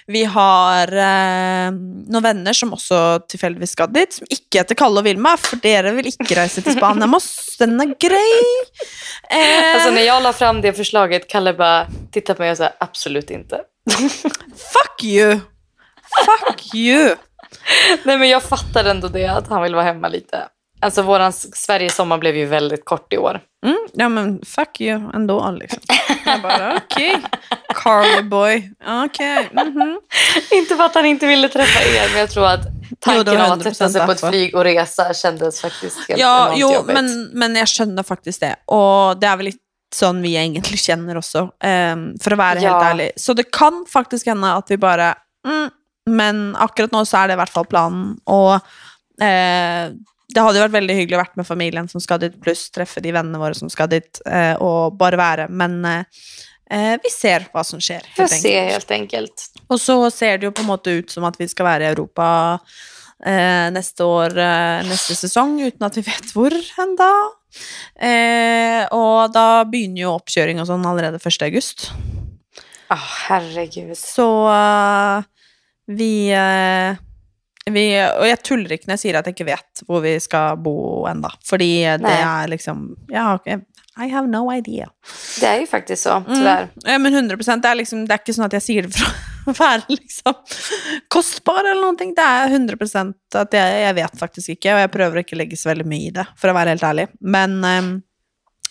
vi 0.10 0.24
har 0.26 0.89
eh, 0.89 1.70
noen 2.10 2.24
venner 2.26 2.55
som 2.57 2.72
også 2.74 2.99
tilfeldigvis 3.30 3.76
skal 3.76 3.91
dit, 3.93 4.16
som 4.18 4.26
ikke 4.34 4.64
heter 4.64 4.78
Kalle 4.80 5.03
og 5.03 5.05
Vilma, 5.05 5.36
for 5.38 5.62
dere 5.62 5.91
vil 5.97 6.10
ikke 6.10 6.38
reise 6.39 6.64
til 6.66 6.74
Spania 6.78 7.05
med 7.05 7.20
oss. 7.20 7.30
Den 7.62 7.78
er 7.84 7.93
grei. 8.01 8.39
Eh, 9.30 9.76
Alltså 9.76 9.91
när 9.91 10.01
jag 10.01 10.24
la 10.24 10.34
fram 10.34 10.62
det 10.62 10.74
förslaget, 10.74 11.28
Kalle 11.30 11.53
bara 11.53 11.88
tittade 12.12 12.38
på 12.38 12.41
mig 12.41 12.51
och 12.51 12.57
sa 12.57 12.70
absolut 12.80 13.30
inte. 13.32 13.62
fuck 14.74 15.03
you! 15.03 15.39
Fuck 16.26 16.76
you! 16.76 17.16
Nej 18.03 18.18
men 18.18 18.30
jag 18.30 18.43
fattar 18.43 18.86
ändå 18.86 19.07
det, 19.07 19.28
att 19.28 19.47
han 19.47 19.62
vill 19.64 19.76
vara 19.76 19.86
hemma 19.86 20.07
lite. 20.07 20.47
Alltså 20.82 21.01
våran 21.01 21.34
Sveriges 21.34 21.95
sommar 21.95 22.17
blev 22.17 22.36
ju 22.38 22.45
väldigt 22.45 22.86
kort 22.86 23.13
i 23.13 23.17
år. 23.17 23.39
Mm, 23.65 23.77
ja 23.93 24.09
men 24.09 24.41
fuck 24.45 24.82
you 24.82 25.11
ändå 25.13 25.51
liksom. 25.51 25.80
Jag 26.25 26.41
bara 26.41 26.77
okej. 26.86 27.21
Carly 27.75 28.21
boy. 28.30 28.71
Okej. 29.05 29.49
mhm. 29.53 29.99
Inte 30.51 30.75
för 30.75 30.84
att 30.84 30.95
han 30.95 31.05
inte 31.05 31.27
ville 31.27 31.49
träffa 31.49 31.80
er, 31.84 32.09
men 32.11 32.19
jag 32.19 32.30
tror 32.30 32.45
att 32.47 32.59
tanken 32.99 33.34
Jo, 33.34 33.41
av 33.41 33.51
att 33.51 33.63
sätta 33.63 33.89
sig 33.89 34.05
på 34.05 34.11
ett 34.11 34.21
100% 34.23 34.30
flyg 34.30 34.55
och 34.55 34.63
resa 34.63 35.13
kändes 35.13 35.61
faktiskt 35.61 35.97
helt 36.07 36.19
Ja, 36.19 36.45
enormt 36.45 36.59
jo, 36.59 36.73
jobbigt. 36.73 36.93
men, 36.93 37.30
men 37.34 37.55
jeg 37.55 37.67
skjønner 37.67 38.03
faktisk 38.03 38.39
det. 38.41 38.55
Og 38.71 39.19
det 39.19 39.27
er 39.30 39.38
vel 39.41 39.49
litt 39.51 39.61
sånn 39.95 40.21
vi 40.21 40.36
egentlig 40.38 40.80
kjenner 40.80 41.17
også, 41.17 41.47
ehm, 41.65 42.03
for 42.21 42.36
å 42.36 42.38
være 42.39 42.59
helt 42.61 42.71
Ja. 42.71 42.91
ærlig. 42.91 43.09
Så 43.17 43.34
det 43.34 43.47
kan 43.51 43.86
faktisk 43.89 44.27
hende 44.30 44.51
at 44.55 44.69
vi 44.71 44.77
bare 44.77 45.15
mm, 45.47 45.69
Men 46.09 46.55
akkurat 46.55 46.91
nå 46.91 47.03
så 47.05 47.17
er 47.23 47.27
det 47.27 47.34
i 47.36 47.38
hvert 47.41 47.53
fall 47.53 47.65
planen. 47.69 48.15
Og 48.25 48.55
eh, 49.21 49.89
det 50.30 50.43
hadde 50.45 50.59
jo 50.59 50.65
vært 50.67 50.75
veldig 50.77 50.95
hyggelig 50.97 51.17
å 51.17 51.23
vært 51.23 51.39
med 51.39 51.47
familien 51.47 51.88
som 51.89 52.01
skal 52.03 52.21
dit, 52.21 52.36
pluss 52.41 52.67
treffe 52.73 53.01
de 53.01 53.13
vennene 53.15 53.41
våre 53.41 53.57
som 53.57 53.71
skal 53.71 53.89
dit, 53.89 54.21
eh, 54.30 54.53
og 54.61 54.97
bare 54.99 55.17
være. 55.17 55.47
Men 55.49 55.80
eh, 55.89 56.27
eh, 56.69 56.93
vi 57.01 57.11
ser 57.13 57.47
hva 57.53 57.63
som 57.65 57.82
skjer. 57.82 58.05
Helt 58.13 58.38
enkelt. 58.38 58.43
se 58.43 58.53
helt 58.69 58.93
enkelt. 58.99 59.47
Og 59.65 59.82
så 59.82 59.97
ser 60.13 60.38
det 60.38 60.49
jo 60.49 60.53
på 60.53 60.61
en 60.65 60.69
måte 60.69 60.93
ut 60.99 61.09
som 61.09 61.25
at 61.30 61.39
vi 61.39 61.49
skal 61.49 61.71
være 61.71 61.88
i 61.88 61.93
Europa 61.95 62.30
neste 63.19 64.05
år, 64.07 64.32
eh, 64.39 64.86
neste 64.88 65.11
sesong, 65.17 65.57
uten 65.59 65.84
at 65.84 65.97
vi 65.97 66.05
vet 66.05 66.30
hvor 66.32 66.53
enda. 66.80 67.09
Og 68.95 69.34
da 69.36 69.47
begynner 69.67 70.05
jo 70.05 70.13
oppkjøring 70.13 70.61
og 70.61 70.69
sånn 70.69 70.86
allerede 70.88 71.19
1. 71.19 71.43
august. 71.49 71.89
Åh, 72.95 73.09
herregud. 73.25 73.91
Så 73.99 74.30
vi, 75.91 76.13
vi 77.74 77.86
Og 77.99 78.28
jeg 78.28 78.41
tuller 78.43 78.76
ikke 78.76 78.89
når 78.89 78.97
jeg 78.97 79.03
sier 79.03 79.20
at 79.20 79.28
jeg 79.28 79.38
ikke 79.38 79.49
vet 79.51 79.84
hvor 79.88 80.03
vi 80.03 80.15
skal 80.24 80.59
bo 80.63 81.05
enda. 81.09 81.32
Fordi 81.45 81.72
det 81.84 82.05
Nei. 82.05 82.20
er 82.22 82.51
liksom 82.55 82.88
Ja, 83.11 83.38
I 83.99 84.07
have 84.07 84.28
no 84.28 84.53
idea. 84.53 84.89
Det 85.39 85.45
är 85.45 85.59
ju 85.59 85.67
faktiskt 85.67 86.03
så, 86.03 86.24
tyvärr. 86.28 86.70
Ja, 86.76 86.97
men 86.97 87.13
100 87.13 87.36
det 87.36 87.67
er, 87.67 87.76
liksom, 87.76 88.05
det 88.07 88.13
er 88.13 88.22
ikke 88.22 88.34
sånn 88.34 88.45
at 88.45 88.55
jeg 88.55 88.63
sier 88.63 88.88
det 88.88 88.93
for 88.95 89.51
å 89.51 89.55
være 89.57 89.82
liksom 89.89 90.38
kostbar 91.11 91.67
eller 91.67 91.82
noe. 91.84 92.13
Det 92.15 92.24
er 92.24 92.53
100 92.53 92.78
at 93.41 93.57
jeg, 93.57 93.82
jeg 93.84 93.97
vet 93.97 94.20
faktisk 94.20 94.53
ikke, 94.55 94.76
og 94.76 94.84
jeg 94.86 94.91
prøver 94.93 95.20
å 95.20 95.24
ikke 95.26 95.39
legge 95.39 95.59
så 95.59 95.72
veldig 95.74 95.88
mye 95.89 96.07
i 96.07 96.13
det, 96.15 96.26
for 96.39 96.51
å 96.51 96.55
være 96.55 96.76
helt 96.76 96.86
ærlig. 96.88 97.07
Men 97.20 97.59
ehm, 97.67 97.91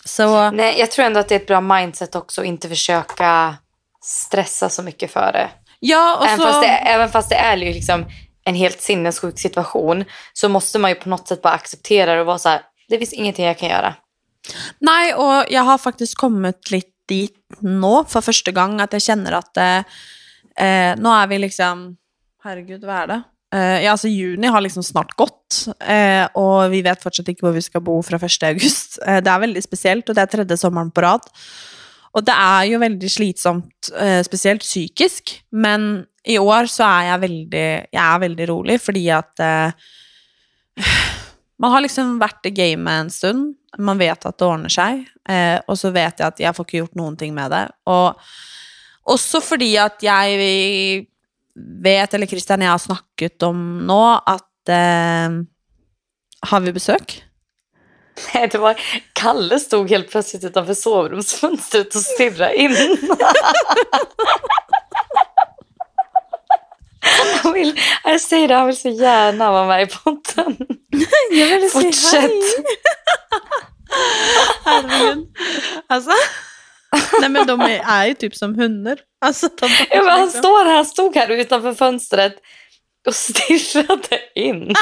så 0.05 0.51
Nej, 0.51 0.78
jag 0.78 0.90
tror 0.90 1.05
ändå 1.05 1.20
att 1.20 1.28
det 1.28 1.34
är 1.34 1.40
ett 1.40 1.46
bra 1.46 1.61
mindset 1.61 2.14
också 2.14 2.40
att 2.40 2.46
inte 2.46 2.68
försöka 2.68 3.57
stressa 4.05 4.68
så 4.68 4.82
mycket 4.82 5.11
för 5.11 5.32
det. 5.32 5.51
Ja, 5.80 6.22
Även, 6.26 6.38
så 6.38 6.44
fast 6.44 6.62
det, 6.62 6.68
även 6.68 7.09
fast 7.09 7.28
det 7.28 7.36
är 7.36 7.57
ju 7.57 7.72
liksom 7.72 8.05
en 8.49 8.55
helt 8.55 8.80
sinnessjuk 8.80 9.38
situation 9.38 10.05
så 10.32 10.49
måste 10.49 10.78
man 10.78 10.90
ju 10.90 10.94
på 10.94 11.09
något 11.09 11.28
sätt 11.28 11.42
bara 11.42 11.53
acceptera 11.55 12.14
det 12.14 12.20
och 12.20 12.26
vara 12.26 12.38
så 12.38 12.49
här, 12.49 12.62
det 12.88 12.99
finns 12.99 13.12
ingenting 13.12 13.44
jag 13.46 13.59
kan 13.59 13.68
göra. 13.68 13.94
Nej, 14.78 15.14
och 15.14 15.44
jag 15.51 15.62
har 15.62 15.78
faktiskt 15.78 16.14
kommit 16.14 16.70
lite 16.70 16.88
dit 17.09 17.34
nu 17.59 18.05
för 18.09 18.20
första 18.20 18.51
gången 18.51 18.80
att 18.80 18.92
jag 18.92 19.03
känner 19.03 19.32
att 19.32 19.57
eh, 19.57 19.78
eh, 20.66 20.96
Nå 20.99 21.26
vi 21.26 21.38
liksom 21.38 21.96
Herregud, 22.44 22.84
vad 22.84 22.96
är 22.96 23.07
det? 23.07 23.22
eh, 23.55 23.84
Ja, 23.84 23.90
alltså 23.90 24.09
juni 24.09 24.46
har 24.46 24.61
liksom 24.61 24.82
snart 24.82 25.16
gått, 25.16 25.66
eh, 25.80 26.24
och 26.24 26.72
vi 26.72 26.82
vet 26.82 27.03
fortsatt 27.03 27.28
inte 27.28 27.44
var 27.44 27.53
vi 27.53 27.62
ska 27.62 27.80
bo 27.80 28.03
från 28.03 28.20
1. 28.24 28.42
augusti. 28.42 29.01
Eh, 29.07 29.16
det 29.22 29.30
är 29.30 29.38
väldigt 29.38 29.64
speciellt 29.64 30.09
och 30.09 30.14
det 30.14 30.20
är 30.20 30.26
tredje 30.26 30.57
sommaren 30.57 30.90
på 30.90 31.01
rad. 31.01 31.20
Och 32.11 32.24
det 32.24 32.32
är 32.32 32.64
ju 32.64 32.78
väldigt 32.78 33.12
slitsamt, 33.12 33.88
eh, 34.01 34.59
psykiskt, 34.59 35.30
men 35.51 36.05
i 36.29 36.37
år 36.39 36.68
så 36.68 36.85
er 36.85 37.07
jeg 37.12 37.22
veldig, 37.24 37.68
jeg 37.95 38.03
er 38.05 38.24
veldig 38.24 38.49
rolig, 38.51 38.76
fordi 38.85 39.05
at 39.16 39.43
eh, 39.45 39.70
man 41.62 41.72
har 41.74 41.85
liksom 41.85 42.18
vært 42.20 42.49
i 42.51 42.55
gamet 42.55 43.05
en 43.05 43.12
stund, 43.12 43.55
man 43.81 44.01
vet 44.01 44.26
at 44.29 44.37
det 44.39 44.47
ordner 44.47 44.72
seg, 44.72 45.07
eh, 45.29 45.57
og 45.66 45.79
så 45.81 45.93
vet 45.95 46.20
jeg 46.20 46.26
at 46.26 46.43
jeg 46.43 46.57
får 46.57 46.68
ikke 46.68 46.83
gjort 46.83 46.99
noen 47.01 47.16
ting 47.20 47.33
med 47.37 47.53
det. 47.55 47.64
Og 47.89 48.18
også 49.09 49.41
fordi 49.45 49.72
at 49.81 50.05
jeg 50.05 51.07
vet, 51.57 52.14
eller 52.14 52.29
Kristian 52.31 52.64
jeg 52.64 52.74
har 52.74 52.83
snakket 52.83 53.49
om 53.49 53.62
nå, 53.89 54.03
at 54.29 54.74
eh, 54.74 55.41
Har 56.49 56.61
vi 56.62 56.70
besøk? 56.72 57.16
Nej, 58.35 58.47
det 58.53 58.59
var 58.59 58.79
Kalle 59.12 59.59
stod 59.61 59.91
helt 59.91 60.11
plötsligt 60.11 60.45
utanför 60.45 60.74
sovrumsfönstret 60.74 61.95
och 61.95 62.03
stirrade 62.03 62.55
in. 62.55 62.76
Han 67.42 67.52
vill, 67.52 67.80
jag 68.04 68.20
säger 68.20 68.48
det, 68.48 68.54
han 68.54 68.66
vill 68.66 68.76
så 68.76 68.88
gärna 68.88 69.50
vara 69.52 69.66
med 69.66 69.82
i 69.82 69.86
podden. 69.86 70.56
Jeg 71.32 71.61
vil 71.61 71.70
Fortsett. 71.70 72.30
Herregud. 74.64 75.26
Altså 75.88 76.12
Nei, 77.20 77.28
men 77.28 77.46
de 77.46 77.54
er 77.68 78.04
jo 78.09 78.14
typ 78.16 78.34
som 78.36 78.54
hunder. 78.56 79.00
Altså, 79.24 79.48
de, 79.61 79.68
Ja, 79.90 80.02
men 80.02 80.09
han, 80.11 80.22
liksom. 80.24 80.40
står 80.40 80.64
här, 80.64 80.74
han 80.74 80.86
stod 80.86 81.16
här 81.16 81.30
utanför 81.30 81.74
fönstret 81.74 82.36
och 83.06 83.14
stirrade 83.24 84.20
in. 84.34 84.74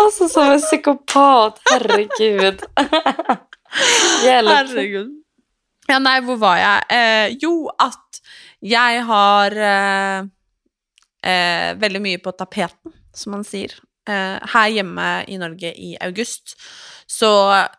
alltså 0.00 0.28
som 0.28 0.50
en 0.50 0.60
psykopat, 0.60 1.60
herregud. 1.70 2.62
Hjälp. 4.24 4.50
Herregud. 4.50 5.10
Ja, 5.86 5.98
nei, 6.00 6.20
hvor 6.24 6.36
var 6.40 6.56
jeg? 6.56 6.82
Eh, 6.88 7.36
jo, 7.40 7.68
at 7.78 8.20
jeg 8.64 9.02
har 9.08 9.56
eh, 9.70 10.26
eh, 11.24 11.70
veldig 11.80 12.00
mye 12.04 12.22
på 12.24 12.32
tapeten, 12.36 12.94
som 13.14 13.36
man 13.36 13.44
sier. 13.46 13.74
Eh, 14.08 14.38
her 14.54 14.72
hjemme 14.72 15.08
i 15.28 15.38
Norge 15.40 15.72
i 15.76 15.94
august. 16.04 16.56
Så 17.06 17.28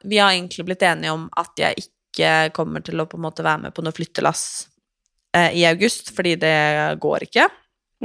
vi 0.06 0.22
har 0.22 0.32
egentlig 0.32 0.68
blitt 0.68 0.86
enige 0.86 1.16
om 1.16 1.28
at 1.38 1.58
jeg 1.58 1.88
ikke 1.88 2.52
kommer 2.56 2.86
til 2.86 3.02
å 3.02 3.08
på 3.10 3.18
en 3.18 3.26
måte 3.26 3.46
være 3.46 3.66
med 3.66 3.76
på 3.76 3.84
noe 3.86 3.96
flyttelass 3.96 4.46
eh, 5.36 5.52
i 5.58 5.66
august, 5.68 6.14
fordi 6.16 6.36
det 6.42 6.56
går 7.02 7.28
ikke. 7.28 7.50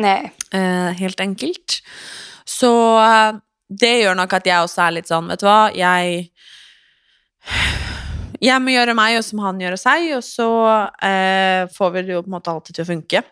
Nej. 0.01 0.33
Eh, 0.53 0.91
helt 1.03 1.21
enkelt. 1.21 1.81
Så 2.49 2.73
eh, 3.05 3.33
det 3.69 3.95
gjør 4.01 4.19
nok 4.19 4.41
at 4.41 4.49
jeg 4.49 4.67
også 4.67 4.87
er 4.87 4.97
litt 4.99 5.11
sånn, 5.11 5.29
vet 5.31 5.45
du 5.45 5.47
hva, 5.47 5.63
jeg 5.77 6.31
Jeg 8.41 8.63
må 8.65 8.73
gjøre 8.73 8.95
meg, 8.97 9.19
og 9.19 9.25
som 9.27 9.43
han 9.45 9.59
gjør 9.61 9.77
seg, 9.81 10.07
og 10.17 10.23
så 10.25 10.49
eh, 11.05 11.67
får 11.75 11.93
vi 11.93 12.03
det 12.07 12.15
jo 12.17 12.23
på 12.25 12.31
en 12.33 12.37
måte 12.39 12.53
alltid 12.55 12.79
til 12.79 12.87
å 12.87 12.91
funke. 12.95 13.23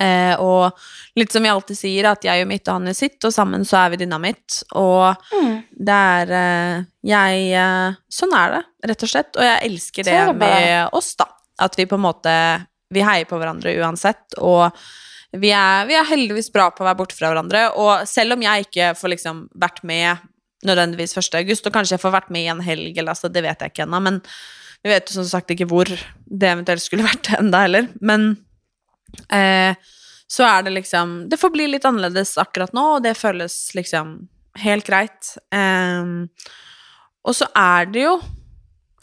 Eh, 0.00 0.34
og 0.40 0.72
litt 1.18 1.32
som 1.34 1.44
vi 1.44 1.50
alltid 1.52 1.76
sier, 1.76 2.06
at 2.08 2.24
jeg 2.24 2.40
gjør 2.40 2.48
mitt 2.50 2.68
og 2.70 2.78
han 2.78 2.88
gjør 2.88 2.96
sitt, 2.98 3.18
og 3.26 3.34
sammen 3.34 3.66
så 3.68 3.82
er 3.82 3.92
vi 3.92 3.98
dynamitt. 4.04 4.60
Og 4.80 5.16
Mm. 5.34 5.56
det 5.90 5.98
er 6.18 6.32
eh, 6.38 6.84
Jeg 7.04 7.48
eh, 7.52 7.96
Sånn 8.08 8.32
er 8.38 8.54
det, 8.54 8.62
rett 8.88 9.02
og 9.02 9.10
slett. 9.12 9.36
Og 9.36 9.44
jeg 9.44 9.70
elsker 9.70 10.04
det, 10.08 10.14
det 10.30 10.36
med 10.40 10.94
oss, 10.96 11.14
da. 11.20 11.26
At 11.60 11.76
vi 11.78 11.86
på 11.86 11.94
en 11.98 12.06
måte 12.06 12.32
Vi 12.94 13.02
heier 13.04 13.26
på 13.26 13.38
hverandre 13.38 13.74
uansett. 13.82 14.38
Og 14.38 14.70
vi 15.34 15.50
er, 15.50 15.84
vi 15.86 15.94
er 15.98 16.06
heldigvis 16.06 16.52
bra 16.54 16.68
på 16.70 16.84
å 16.84 16.86
være 16.86 16.98
borte 17.00 17.16
fra 17.18 17.32
hverandre. 17.32 17.64
Og 17.76 18.06
selv 18.06 18.36
om 18.36 18.42
jeg 18.42 18.68
ikke 18.68 18.92
får 18.94 19.12
liksom 19.16 19.48
vært 19.58 19.82
med 19.82 20.16
nødvendigvis 20.68 21.16
1. 21.20 21.40
august, 21.40 21.66
og 21.66 21.74
kanskje 21.74 21.96
jeg 21.96 22.02
får 22.02 22.14
vært 22.16 22.30
med 22.34 22.46
i 22.46 22.52
en 22.52 22.62
helg, 22.64 22.92
eller 22.96 23.14
altså, 23.14 23.30
det 23.32 23.44
vet 23.44 23.60
jeg 23.60 23.74
ikke 23.74 23.86
ennå, 23.86 24.00
men 24.04 24.20
vi 24.84 24.92
vet 24.92 25.08
jo 25.08 25.16
som 25.16 25.28
sagt 25.30 25.52
ikke 25.54 25.68
hvor 25.70 25.88
det 25.88 26.50
eventuelt 26.50 26.84
skulle 26.84 27.06
vært 27.12 27.32
enda 27.38 27.64
heller. 27.64 27.88
Men 28.04 28.30
eh, 29.32 29.76
så 30.34 30.46
er 30.48 30.64
det 30.66 30.74
liksom 30.74 31.16
Det 31.30 31.38
får 31.38 31.52
bli 31.54 31.68
litt 31.70 31.84
annerledes 31.88 32.36
akkurat 32.40 32.72
nå, 32.76 32.84
og 32.96 33.04
det 33.04 33.16
føles 33.16 33.56
liksom 33.76 34.16
helt 34.64 34.86
greit. 34.88 35.34
Eh, 35.54 36.14
og 37.24 37.36
så 37.36 37.48
er 37.56 37.90
det 37.92 38.06
jo 38.06 38.16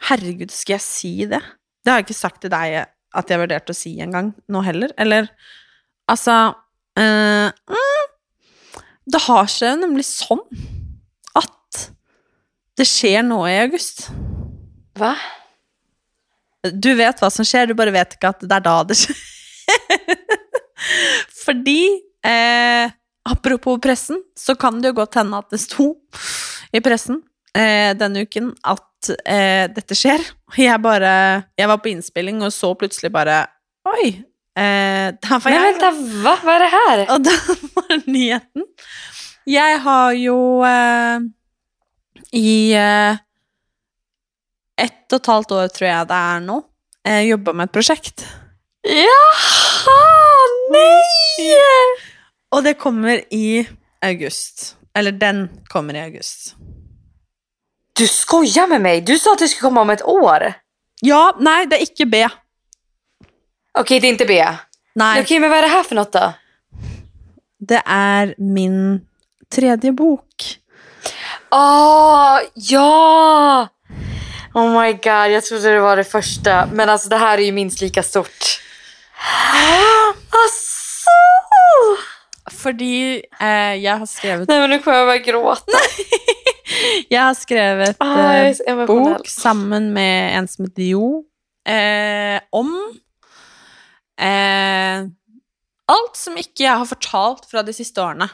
Herregud, 0.01 0.49
skal 0.49 0.79
jeg 0.79 0.81
si 0.81 1.11
det? 1.29 1.41
Det 1.81 1.91
har 1.91 1.99
jeg 1.99 2.07
ikke 2.07 2.17
sagt 2.17 2.39
til 2.41 2.49
deg 2.49 2.79
at 2.81 3.29
jeg 3.29 3.41
vurderte 3.41 3.73
å 3.73 3.77
si 3.77 3.91
en 4.01 4.13
gång 4.15 4.31
nå 4.49 4.61
heller. 4.65 4.93
Eller 5.01 5.27
altså 6.09 6.37
eh, 6.97 7.51
mm, 7.51 8.07
Det 9.13 9.21
har 9.27 9.51
seg 9.51 9.75
jo 9.75 9.81
nemlig 9.83 10.07
sånn 10.09 10.41
det 12.77 12.87
skjer 12.87 13.23
noe 13.27 13.49
i 13.51 13.59
august. 13.61 14.07
Va? 14.99 15.13
Du 16.71 16.91
vet 16.95 17.19
hva 17.21 17.29
som 17.33 17.45
skjer, 17.47 17.67
du 17.71 17.75
bare 17.77 17.93
vet 17.95 18.15
ikke 18.15 18.31
at 18.35 18.43
det 18.45 18.57
er 18.59 18.65
da 18.65 18.77
det 18.87 18.97
skjer. 19.01 19.21
Fordi 21.45 21.83
eh, 22.25 22.91
Apropos 23.29 23.77
pressen, 23.81 24.17
så 24.33 24.55
kan 24.57 24.79
det 24.81 24.89
jo 24.91 24.95
godt 24.97 25.19
hende 25.19 25.37
at 25.37 25.51
det 25.53 25.59
sto 25.61 25.91
i 26.73 26.79
pressen 26.81 27.19
eh, 27.53 27.91
denne 27.93 28.23
uken 28.25 28.47
at 28.65 29.11
eh, 29.29 29.67
dette 29.69 29.93
skjer. 29.97 30.23
Jeg 30.57 30.81
bare 30.81 31.11
Jeg 31.59 31.69
var 31.69 31.77
på 31.83 31.91
innspilling 31.91 32.41
og 32.41 32.49
så 32.55 32.71
plutselig 32.73 33.11
bare 33.13 33.43
Oi! 33.93 34.07
Eh, 34.57 35.13
der 35.21 35.37
var 35.43 35.53
jeg. 35.53 35.61
vänta, 35.61 35.91
va? 36.25 36.33
Vad 36.43 36.55
är 36.55 36.59
det 36.59 36.71
här? 36.73 37.03
Og 37.13 37.23
det 37.23 37.37
var 37.75 38.09
nyheten. 38.09 38.65
Jeg 39.45 39.77
har 39.85 40.11
jo 40.17 40.37
eh, 40.65 41.19
i 42.31 42.73
eh, 42.73 43.17
ett 44.81 45.13
og 45.13 45.19
et 45.19 45.29
halvt 45.31 45.51
år, 45.51 45.67
tror 45.75 45.87
jeg 45.87 46.07
det 46.09 46.17
er 46.17 46.43
nå, 46.45 46.57
eh, 47.07 47.21
jobba 47.27 47.53
med 47.53 47.69
et 47.69 47.75
prosjekt. 47.75 48.25
Jaha, 48.87 49.97
nej! 50.71 51.49
Og 52.51 52.63
det 52.63 52.73
kommer 52.79 53.21
i 53.29 53.67
august. 54.01 54.75
Eller 54.95 55.11
den 55.11 55.49
kommer 55.69 55.95
i 55.95 56.01
august. 56.01 56.55
Du 57.93 58.07
skojar 58.07 58.67
med 58.67 58.81
mig. 58.81 59.01
Du 59.01 59.19
sa 59.19 59.33
att 59.33 59.39
det 59.39 59.47
skulle 59.47 59.69
komma 59.69 59.81
om 59.81 59.89
ett 59.89 60.03
år. 60.03 60.53
Ja, 61.01 61.35
nei, 61.39 61.65
det 61.65 61.77
er 61.77 61.81
ikke 61.85 62.05
B. 62.05 62.27
Okej, 63.79 63.99
det 63.99 64.07
är 64.07 64.11
inte 64.11 64.25
B. 64.25 64.45
Nei, 64.95 65.21
Okej, 65.21 65.39
men 65.39 65.49
vad 65.49 65.59
är 65.59 65.61
det 65.61 65.67
här 65.67 65.83
för 65.83 65.95
något 65.95 66.11
då? 66.13 66.33
det 67.61 67.81
er 67.85 68.33
min 68.37 69.01
tredje 69.53 69.91
bok. 69.91 70.60
Åh, 71.51 72.39
ja! 72.53 73.67
Oh 74.53 74.81
my 74.81 74.93
god, 74.93 75.31
jag 75.31 75.45
trodde 75.45 75.73
det 75.73 75.79
var 75.79 75.97
det 75.97 76.03
första. 76.03 76.65
Men 76.73 76.89
alltså 76.89 77.09
det 77.09 77.17
här 77.17 77.37
är 77.37 77.41
ju 77.41 77.51
minst 77.51 77.81
lika 77.81 78.03
stort. 78.03 78.61
Alltså! 80.33 81.09
Fordi 82.63 83.23
eh, 83.39 83.75
jeg 83.83 83.97
har 83.97 84.05
skrevet 84.05 84.47
Nej 84.49 84.59
men 84.59 84.69
nu 84.69 84.79
kommer 84.79 84.97
jag 84.97 85.07
börja 85.07 85.17
gråta. 85.17 85.71
Jeg 87.09 87.21
har 87.21 87.33
skrevet 87.33 87.95
Ah, 87.99 88.33
jag 88.37 88.47
är 88.47 88.79
eh, 88.79 88.85
bok 88.85 89.27
sammen 89.27 89.93
med 89.93 90.37
en 90.37 90.47
som 90.47 90.65
heter 90.65 90.81
Jo, 90.83 91.23
eh, 91.67 92.41
om 92.49 92.93
eh, 94.21 94.99
alt 95.91 96.15
som 96.15 96.37
ikke 96.37 96.63
jeg 96.63 96.77
har 96.77 96.85
fortalt 96.85 97.45
fra 97.51 97.63
de 97.63 97.73
siste 97.73 98.01
årene. 98.01 98.29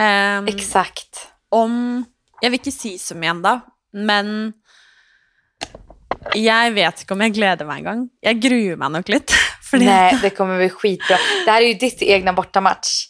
Eh, 0.00 0.54
Exakt. 0.54 1.31
Om 1.52 2.04
Jeg 2.42 2.50
vil 2.50 2.58
ikke 2.58 2.74
si 2.74 2.96
så 2.98 3.14
mye 3.14 3.30
ennå, 3.30 3.52
men 3.94 4.28
jeg 6.34 6.72
vet 6.74 7.02
ikke 7.04 7.14
om 7.14 7.22
jeg 7.22 7.34
gleder 7.36 7.68
meg 7.68 7.82
engang. 7.82 8.00
Jeg 8.24 8.40
gruer 8.42 8.80
meg 8.80 8.90
nok 8.96 9.12
litt. 9.14 9.34
Fordi, 9.68 9.86
Nej, 9.86 10.18
det 10.20 10.32
kommer 10.36 10.58
bli 10.58 10.68
skitbra. 10.70 11.16
Det 11.44 11.50
här 11.50 11.62
är 11.62 11.66
ju 11.66 11.74
ditt 11.74 12.02
egna 12.02 12.32
bortamatch. 12.32 13.06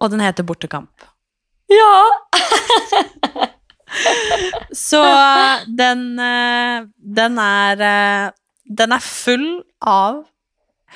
Og 0.00 0.10
den 0.10 0.20
heter 0.20 0.42
Bortekamp. 0.42 1.02
Ja! 1.66 2.04
Så 4.72 5.02
den, 5.66 6.18
eh, 6.18 6.84
den 6.96 7.38
er 7.38 7.80
eh, 7.80 8.30
Den 8.64 8.92
er 8.92 8.98
full 8.98 9.62
av 9.80 10.24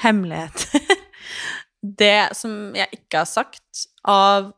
hemmeligheter. 0.03 0.81
Det 1.99 2.29
som 2.35 2.75
jeg 2.75 2.89
ikke 2.93 3.21
har 3.21 3.29
sagt 3.31 3.85
av 4.03 4.53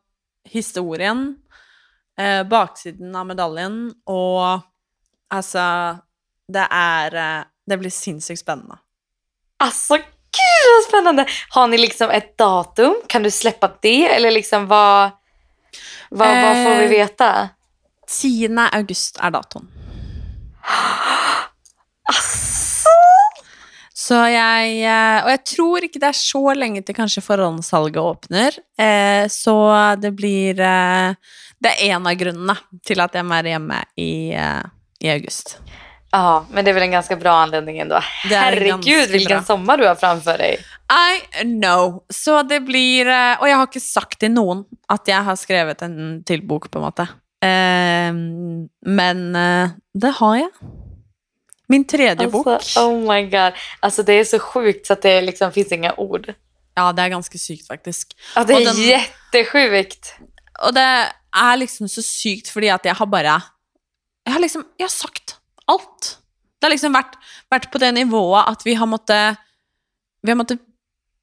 historien, 0.49 1.35
eh, 2.19 2.43
baksiden 2.43 3.15
av 3.15 3.25
medaljen 3.29 3.93
og 4.07 4.61
altså 5.31 5.63
Det 6.49 6.65
er 6.71 7.15
eh, 7.15 7.43
Det 7.69 7.77
blir 7.77 7.91
sinnssykt 7.93 8.39
spennende. 8.41 8.77
Alltså 9.59 9.95
gud 9.95 10.65
vad 10.75 10.83
spännande. 10.89 11.25
Har 11.49 11.67
ni 11.67 11.77
liksom 11.77 12.09
ett 12.09 12.37
datum? 12.37 12.95
Kan 13.07 13.23
du 13.23 13.31
släppa 13.31 13.71
det? 13.81 14.07
Eller 14.15 14.31
liksom 14.31 14.67
vad, 14.67 15.11
vad, 16.09 16.27
vad 16.43 16.63
får 16.65 16.75
vi 16.79 16.85
Eh, 16.85 16.89
veta? 16.89 17.49
10. 18.07 18.57
august 18.71 19.19
er 19.21 19.29
datoen. 19.31 19.67
Alltså! 22.09 22.89
Så 23.93 24.15
jeg 24.31 24.79
eh, 24.81 25.19
Og 25.25 25.29
jeg 25.29 25.41
tror 25.51 25.85
ikke 25.85 25.99
det 26.01 26.09
er 26.09 26.17
så 26.17 26.41
lenge 26.57 26.81
til 26.85 26.95
kanskje 26.97 27.21
forhåndssalget 27.21 27.99
åpner. 28.01 28.55
Eh, 28.79 29.27
så 29.29 29.55
det 30.01 30.11
blir 30.17 30.59
eh, 30.59 31.13
Det 31.59 31.67
er 31.75 31.95
en 31.95 32.07
av 32.07 32.15
grunnene 32.15 32.55
til 32.85 32.99
at 33.03 33.13
jeg 33.15 33.25
må 33.25 33.35
være 33.35 33.53
hjemme 33.55 33.81
i, 33.97 34.31
eh, 34.31 34.63
i 35.03 35.09
august. 35.11 35.57
Ja, 36.11 36.45
men 36.51 36.65
det 36.65 36.71
är 36.71 36.73
väl 36.73 36.83
en 36.83 36.91
ganska 36.91 37.15
bra 37.15 37.31
anledning 37.31 37.79
ändå. 37.79 37.95
Är 37.95 38.01
Herregud 38.29 38.71
ganska 38.85 39.05
vilken 39.11 39.37
bra. 39.37 39.43
sommar 39.45 39.77
du 39.77 39.87
har 39.87 39.95
framför 39.95 40.37
dig. 40.37 40.57
I 40.89 41.43
know. 41.43 42.03
Så 42.09 42.43
det 42.43 42.59
blir 42.59 43.05
eh, 43.07 43.41
Og 43.41 43.47
jeg 43.49 43.55
har 43.57 43.67
ikke 43.67 43.79
sagt 43.79 44.19
til 44.19 44.31
noen 44.31 44.63
at 44.89 45.07
jeg 45.07 45.21
har 45.23 45.35
skrevet 45.35 45.81
en 45.85 46.23
til 46.25 46.41
bok, 46.41 46.71
på 46.71 46.79
en 46.79 46.85
måte. 46.87 47.05
Eh, 47.45 48.13
men 48.89 49.35
eh, 49.35 49.69
det 49.93 50.11
har 50.17 50.35
jeg. 50.37 50.49
Min 51.69 51.85
tredje 51.87 52.27
bok. 52.27 52.47
Alltså, 52.47 52.79
oh 52.87 52.97
my 53.13 53.21
god. 53.29 53.53
Alltså 53.79 54.03
det 54.03 54.13
är 54.13 54.23
så 54.23 54.39
sjukt 54.39 54.87
så 54.87 54.93
att 54.93 55.01
det 55.01 55.21
liksom 55.21 55.51
finns 55.51 55.71
inga 55.71 55.93
ord. 55.97 56.33
Ja, 56.75 56.91
det 56.93 57.03
er 57.03 57.09
ganske 57.09 57.37
sykt, 57.39 57.67
faktisk. 57.67 58.15
Ja, 58.35 58.43
det 58.43 58.53
Och 58.55 58.61
är 58.61 58.65
den- 58.65 58.83
jättesjukt. 58.83 60.15
Og 60.63 60.73
det 60.73 61.05
er 61.35 61.57
liksom 61.61 61.87
så 61.91 62.01
sykt 62.05 62.49
fordi 62.53 62.69
at 62.73 62.85
jeg 62.85 62.95
har 62.95 63.05
bare 63.09 63.35
Jeg 64.25 64.33
har 64.33 64.41
liksom 64.41 64.63
Jeg 64.79 64.85
har 64.87 64.93
sagt 64.93 65.35
alt. 65.69 66.15
Det 66.59 66.67
har 66.67 66.73
liksom 66.73 66.93
vært, 66.93 67.13
vært 67.51 67.69
på 67.71 67.79
det 67.79 67.93
nivået 67.95 68.47
at 68.49 68.65
vi 68.65 68.73
har 68.75 68.87
måttet 68.89 69.37
Vi 70.25 70.31
har 70.33 70.35
måttet 70.39 70.59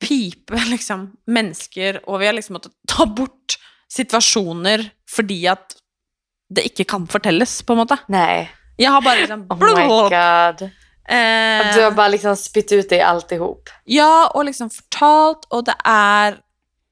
pipe 0.01 0.55
liksom 0.75 1.09
mennesker, 1.27 2.03
og 2.07 2.21
vi 2.21 2.27
har 2.29 2.35
liksom 2.37 2.57
måttet 2.59 2.73
ta 2.89 3.07
bort 3.07 3.57
situasjoner 3.93 4.91
fordi 5.09 5.47
at 5.49 5.77
det 6.53 6.63
ikke 6.69 6.85
kan 6.87 7.07
fortelles, 7.11 7.63
på 7.67 7.73
en 7.75 7.81
måte. 7.81 7.97
Nej. 8.13 8.47
Jeg 8.79 8.91
har 8.93 9.01
bare 9.03 9.23
liksom 9.25 9.47
Oh 9.51 9.59
my 9.59 9.87
god. 10.13 10.63
eh, 11.09 11.73
Du 11.75 11.81
har 11.83 11.91
bara 11.97 12.09
liksom 12.13 12.37
spytt 12.37 12.73
ut 12.77 12.89
dig 12.91 13.01
alltihop. 13.03 13.71
Ja, 13.87 14.29
og 14.35 14.45
liksom 14.47 14.71
fortalt, 14.71 15.47
og 15.51 15.65
det 15.67 15.75
er 15.85 16.39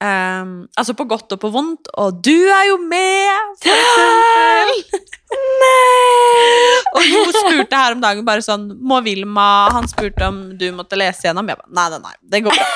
ehm, 0.05 0.53
Altså 0.77 0.93
på 0.97 1.05
godt 1.09 1.33
og 1.35 1.39
på 1.41 1.49
vondt, 1.53 1.89
og 2.01 2.21
du 2.25 2.35
er 2.35 2.65
jo 2.69 2.77
med, 2.81 3.31
for 3.63 3.73
eksempel. 3.75 5.01
Og 6.95 7.01
hun 7.11 7.31
spurte 7.35 7.75
her 7.81 7.95
om 7.97 8.01
dagen 8.03 8.23
bare 8.27 8.43
sånn 8.45 8.67
Må 8.87 9.01
Vilma 9.03 9.47
Han 9.75 9.87
spurte 9.91 10.27
om 10.29 10.37
du 10.57 10.67
måtte 10.77 10.95
lese 10.99 11.27
gjennom. 11.27 11.49
Jeg 11.51 11.57
bare 11.59 11.73
nei, 11.75 11.87
nei, 11.95 11.99
nei, 12.05 12.15
det 12.35 12.43
går 12.45 12.53
bra. 12.55 12.67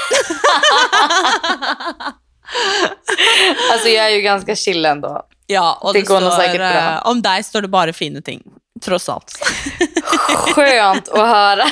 Alltså 3.72 3.88
jag 3.90 4.06
är 4.06 4.10
ju 4.16 4.22
ganska 4.22 4.56
chill 4.56 4.86
ändå. 4.86 5.22
Ja, 5.48 5.78
og 5.82 5.94
Det 5.94 6.00
det, 6.00 6.08
går 6.08 6.22
nog 6.22 6.34
säkert 6.34 6.56
bra. 6.58 6.68
eh, 6.70 7.08
Om 7.10 7.22
deg 7.22 7.46
står 7.46 7.62
det 7.62 7.68
bare 7.68 7.94
fine 7.94 8.22
ting. 8.22 8.42
Tross 8.86 9.10
alt. 9.10 9.34
Skönt 10.38 11.08
att 11.10 11.28
höra. 11.28 11.66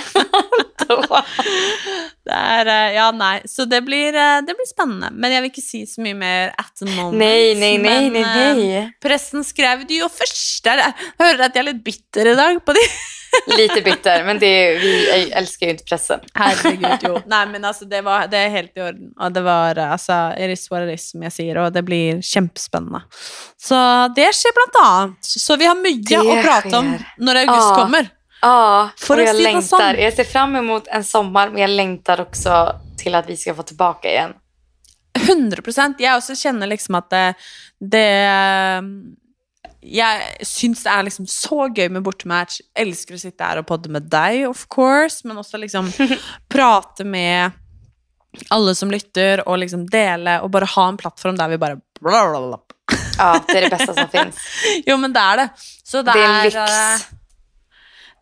Det 2.28 2.36
er 2.36 2.68
eh, 2.68 2.93
Ja, 2.97 3.10
nei. 3.16 3.41
Så 3.47 3.66
det 3.66 3.82
blir, 3.86 4.16
eh, 4.16 4.39
det 4.47 4.55
blir 4.58 4.68
spennende. 4.70 5.10
Men 5.14 5.32
jeg 5.36 5.43
vil 5.45 5.51
ikke 5.51 5.64
si 5.66 5.84
så 5.89 6.01
mye 6.03 6.16
mer 6.18 6.53
at 6.60 6.72
the 6.80 6.88
moment. 6.89 7.18
nej, 7.20 7.53
nej, 7.55 7.78
nej, 7.78 8.10
Men, 8.10 8.22
nej, 8.24 8.49
eh, 8.49 8.55
nej. 8.58 8.88
Pressen 9.03 9.43
skrev 9.47 9.86
det 9.88 10.01
jo 10.01 10.10
først. 10.12 10.64
Der, 10.66 10.78
Jeg 10.88 10.93
hører 11.20 11.45
at 11.47 11.55
jeg 11.55 11.64
er 11.64 11.70
litt 11.74 11.84
bitter 11.86 12.32
i 12.34 12.36
dag 12.36 12.60
på 12.66 12.74
de. 12.76 12.84
Lite 13.58 13.82
bitter, 13.84 14.24
men 14.24 14.39
det, 14.39 14.49
vi 14.82 14.91
älskar 15.36 15.66
ju 15.68 15.72
inte 15.72 15.84
pressen. 15.84 16.20
Herregud, 16.34 17.03
jo. 17.03 17.20
Nei, 17.34 17.45
men 17.51 17.66
altså, 17.66 17.86
det, 17.86 18.01
var, 18.03 18.28
det 18.32 18.39
er 18.39 18.49
helt 18.49 18.72
i 18.76 18.82
orden. 18.82 19.12
Og 19.20 19.34
det 19.36 19.43
var 19.45 19.78
altså 19.84 20.34
It 20.39 20.49
is 20.55 20.64
what 20.72 20.88
it 20.88 20.93
is, 20.95 21.10
som 21.12 21.24
jeg 21.28 21.32
sier, 21.36 21.60
og 21.62 21.74
det 21.76 21.84
blir 21.86 22.22
kjempespennende. 22.24 23.03
Så 23.62 23.78
det 24.16 24.30
skjer 24.36 24.55
blant 24.58 24.80
annet. 24.84 25.32
Så 25.43 25.58
vi 25.60 25.68
har 25.70 25.76
mye 25.80 26.01
Det 26.08 26.18
å 26.24 26.38
prate 26.41 26.72
om 26.80 26.93
sker. 26.95 27.05
når 27.20 27.41
august 27.45 27.74
kommer. 27.76 28.10
Ja, 28.47 28.89
Får 28.97 29.17
och 29.17 29.23
jag 29.23 29.35
längtar. 29.35 29.93
Jag 29.93 30.13
ser 30.13 30.23
fram 30.23 30.55
emot 30.55 30.87
en 30.87 31.03
sommar, 31.03 31.49
men 31.49 31.61
jag 31.61 31.69
längtar 31.69 32.21
också 32.21 32.79
till 32.97 33.15
att 33.15 33.29
vi 33.29 33.37
ska 33.37 33.55
få 33.55 33.63
tillbaka 33.63 34.11
igen. 34.11 34.33
100 35.29 35.61
Jeg 35.99 36.15
også 36.15 36.35
kjenner 36.35 36.67
liksom 36.69 36.95
at 36.95 37.09
det, 37.09 37.33
det 37.79 38.03
Jeg 39.81 40.45
syns 40.45 40.83
det 40.85 40.93
er 40.93 41.03
liksom 41.07 41.27
så 41.27 41.67
gøy 41.67 41.89
med 41.89 42.05
bortematch. 42.05 42.61
Elsker 42.77 43.17
å 43.17 43.19
sitte 43.19 43.43
her 43.43 43.59
og 43.59 43.67
podde 43.67 43.91
med 43.91 44.07
deg, 44.11 44.45
of 44.47 44.63
course, 44.69 45.27
men 45.27 45.37
også 45.41 45.59
liksom 45.59 45.91
prate 46.53 47.03
med 47.03 47.51
alle 48.53 48.75
som 48.75 48.91
lytter, 48.91 49.43
og 49.47 49.59
liksom 49.59 49.87
dele 49.91 50.39
og 50.43 50.53
bare 50.53 50.69
ha 50.77 50.87
en 50.87 50.99
plattform 51.01 51.35
der 51.35 51.51
vi 51.51 51.59
blablabla. 51.59 52.59
Ja, 53.17 53.43
det 53.47 53.57
är 53.57 53.61
det 53.61 53.69
bästa 53.69 53.93
som 53.93 54.07
finns. 54.07 54.35
Jo, 54.85 54.97
men 54.97 55.13
det 55.13 55.19
er 55.19 55.37
det. 55.37 55.49
Så 55.83 56.01
det, 56.01 56.13
Det 56.13 56.23
är 56.23 56.29
en 56.29 56.43
lyx. 56.43 57.16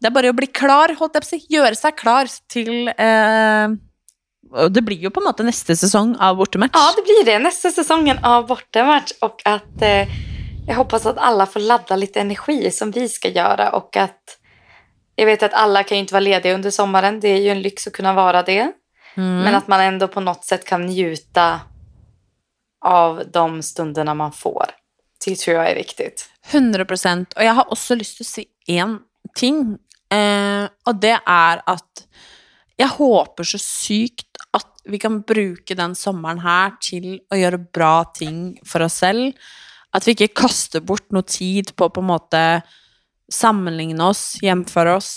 Det 0.01 0.09
er 0.09 0.13
bare 0.15 0.31
å 0.31 0.37
bli 0.37 0.47
klar, 0.51 0.93
holdt 0.99 1.17
jeg 1.17 1.23
på 1.23 1.27
å 1.27 1.31
si. 1.33 1.41
Gjøre 1.55 1.75
seg 1.79 1.97
klar 1.97 2.29
til 2.51 2.89
eh, 2.91 3.75
Det 4.69 4.83
blir 4.85 5.07
jo 5.07 5.11
på 5.13 5.23
en 5.23 5.29
måte 5.29 5.45
neste 5.47 5.75
sesong 5.77 6.15
av 6.19 6.37
bortematch. 6.39 6.75
Ja, 6.77 6.93
det 6.97 7.05
blir 7.07 7.25
det. 7.25 7.39
Nästa 7.39 7.71
säsongen 7.71 8.23
av 8.23 8.47
bortamatch 8.47 9.11
och 9.21 9.41
att 9.45 9.81
eh, 9.81 10.07
jag 10.67 10.75
hoppas 10.75 11.05
att 11.05 11.17
alla 11.17 11.45
får 11.45 11.59
ladda 11.59 11.95
lite 11.95 12.21
energi 12.21 12.71
som 12.71 12.91
vi 12.91 13.09
ska 13.09 13.29
göra 13.29 13.71
och 13.71 13.97
att 13.97 14.37
jag 15.15 15.25
vet 15.25 15.43
att 15.43 15.53
alla 15.53 15.83
kan 15.83 15.97
ju 15.97 16.01
inte 16.01 16.13
vara 16.13 16.19
lediga 16.19 16.53
under 16.53 16.71
sommaren. 16.71 17.19
Det 17.19 17.27
är 17.27 17.41
ju 17.41 17.49
en 17.49 17.61
lyx 17.61 17.87
att 17.87 17.93
kunna 17.93 18.13
vara 18.13 18.43
det. 18.43 18.71
Mm. 19.17 19.37
Men 19.41 19.55
att 19.55 19.67
man 19.67 19.81
ändå 19.81 20.07
på 20.07 20.19
något 20.21 20.45
sätt 20.45 20.65
kan 20.65 20.85
njuta 20.85 21.59
av 22.85 23.23
de 23.33 23.63
stunderna 23.63 24.13
man 24.13 24.31
får. 24.31 24.65
Det 25.25 25.35
tror 25.35 25.57
jag 25.57 25.71
är 25.71 25.75
viktigt. 25.75 26.29
100 26.51 26.85
Og 27.35 27.43
jeg 27.43 27.53
har 27.53 27.65
også 27.71 27.95
lyst 27.95 28.17
til 28.17 28.25
å 28.25 28.29
si 28.29 28.47
én 28.69 28.99
ting, 29.35 29.77
eh, 30.15 30.63
og 30.87 31.01
det 31.03 31.17
er 31.19 31.61
at 31.67 32.05
jeg 32.79 32.91
håper 32.97 33.47
så 33.47 33.59
sykt 33.61 34.41
at 34.55 34.71
vi 34.85 34.99
kan 35.01 35.21
bruke 35.27 35.77
den 35.77 35.95
sommeren 35.97 36.41
her 36.43 36.75
til 36.83 37.15
å 37.31 37.39
gjøre 37.39 37.61
bra 37.73 38.03
ting 38.15 38.57
for 38.67 38.85
oss 38.85 38.99
selv. 39.03 39.33
At 39.95 40.05
vi 40.05 40.15
ikke 40.15 40.33
kaster 40.43 40.83
bort 40.83 41.07
noe 41.15 41.25
tid 41.27 41.71
på 41.75 41.87
å 41.87 41.93
på 41.93 42.03
en 42.03 42.11
måte 42.11 42.43
sammenligne 43.31 44.11
oss, 44.11 44.35
hjemføre 44.43 44.97
oss 44.99 45.11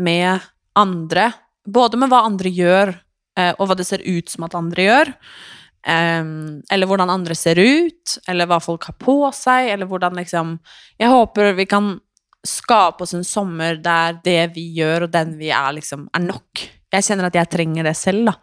med 0.00 0.40
andre. 0.78 1.30
Både 1.66 1.98
med 2.00 2.12
hva 2.12 2.22
andre 2.28 2.50
gjør, 2.50 2.94
eh, 3.36 3.52
och 3.52 3.60
og 3.60 3.68
hva 3.68 3.76
det 3.76 3.86
ser 3.86 4.00
ut 4.06 4.28
som 4.28 4.44
at 4.44 4.54
andre 4.54 4.82
gjør. 4.82 5.14
Ehm, 5.86 6.62
eller 6.70 6.86
hvordan 6.86 7.10
andre 7.10 7.34
ser 7.34 7.56
ut, 7.56 8.18
eller 8.28 8.46
hva 8.46 8.60
folk 8.60 8.84
har 8.84 8.96
på 9.00 9.32
seg, 9.32 9.70
eller 9.72 9.86
hvordan 9.88 10.18
liksom 10.18 10.58
Jeg 10.98 11.08
håper 11.08 11.54
vi 11.56 11.64
kan 11.64 12.00
skape 12.46 13.04
oss 13.04 13.14
en 13.14 13.24
sommer 13.26 13.78
der 13.82 14.18
det 14.24 14.52
vi 14.54 14.66
gjør, 14.78 15.06
og 15.06 15.12
den 15.12 15.36
vi 15.38 15.50
er, 15.52 15.72
liksom 15.76 16.08
er 16.16 16.24
nok. 16.24 16.64
Jeg 16.90 17.06
kjenner 17.06 17.28
at 17.28 17.38
jeg 17.38 17.50
trenger 17.52 17.86
det 17.90 17.96
selv, 17.98 18.30
da. 18.30 18.34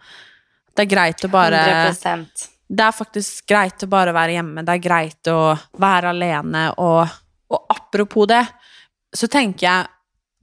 Det 0.77 0.85
er 0.85 0.91
greit 0.91 1.25
å 1.25 1.31
bare 1.33 1.63
100%. 1.89 2.47
Det 2.67 2.83
er 2.83 2.95
faktisk 2.95 3.47
greit 3.49 3.83
å 3.83 3.89
bare 3.89 4.13
være 4.13 4.37
hjemme, 4.37 4.63
det 4.67 4.75
er 4.75 4.83
greit 4.83 5.29
å 5.31 5.55
være 5.81 6.11
alene, 6.11 6.67
og, 6.83 7.07
og 7.49 7.73
apropos 7.73 8.27
det, 8.29 8.43
så 9.15 9.29
tenker 9.31 9.65
jeg 9.65 9.87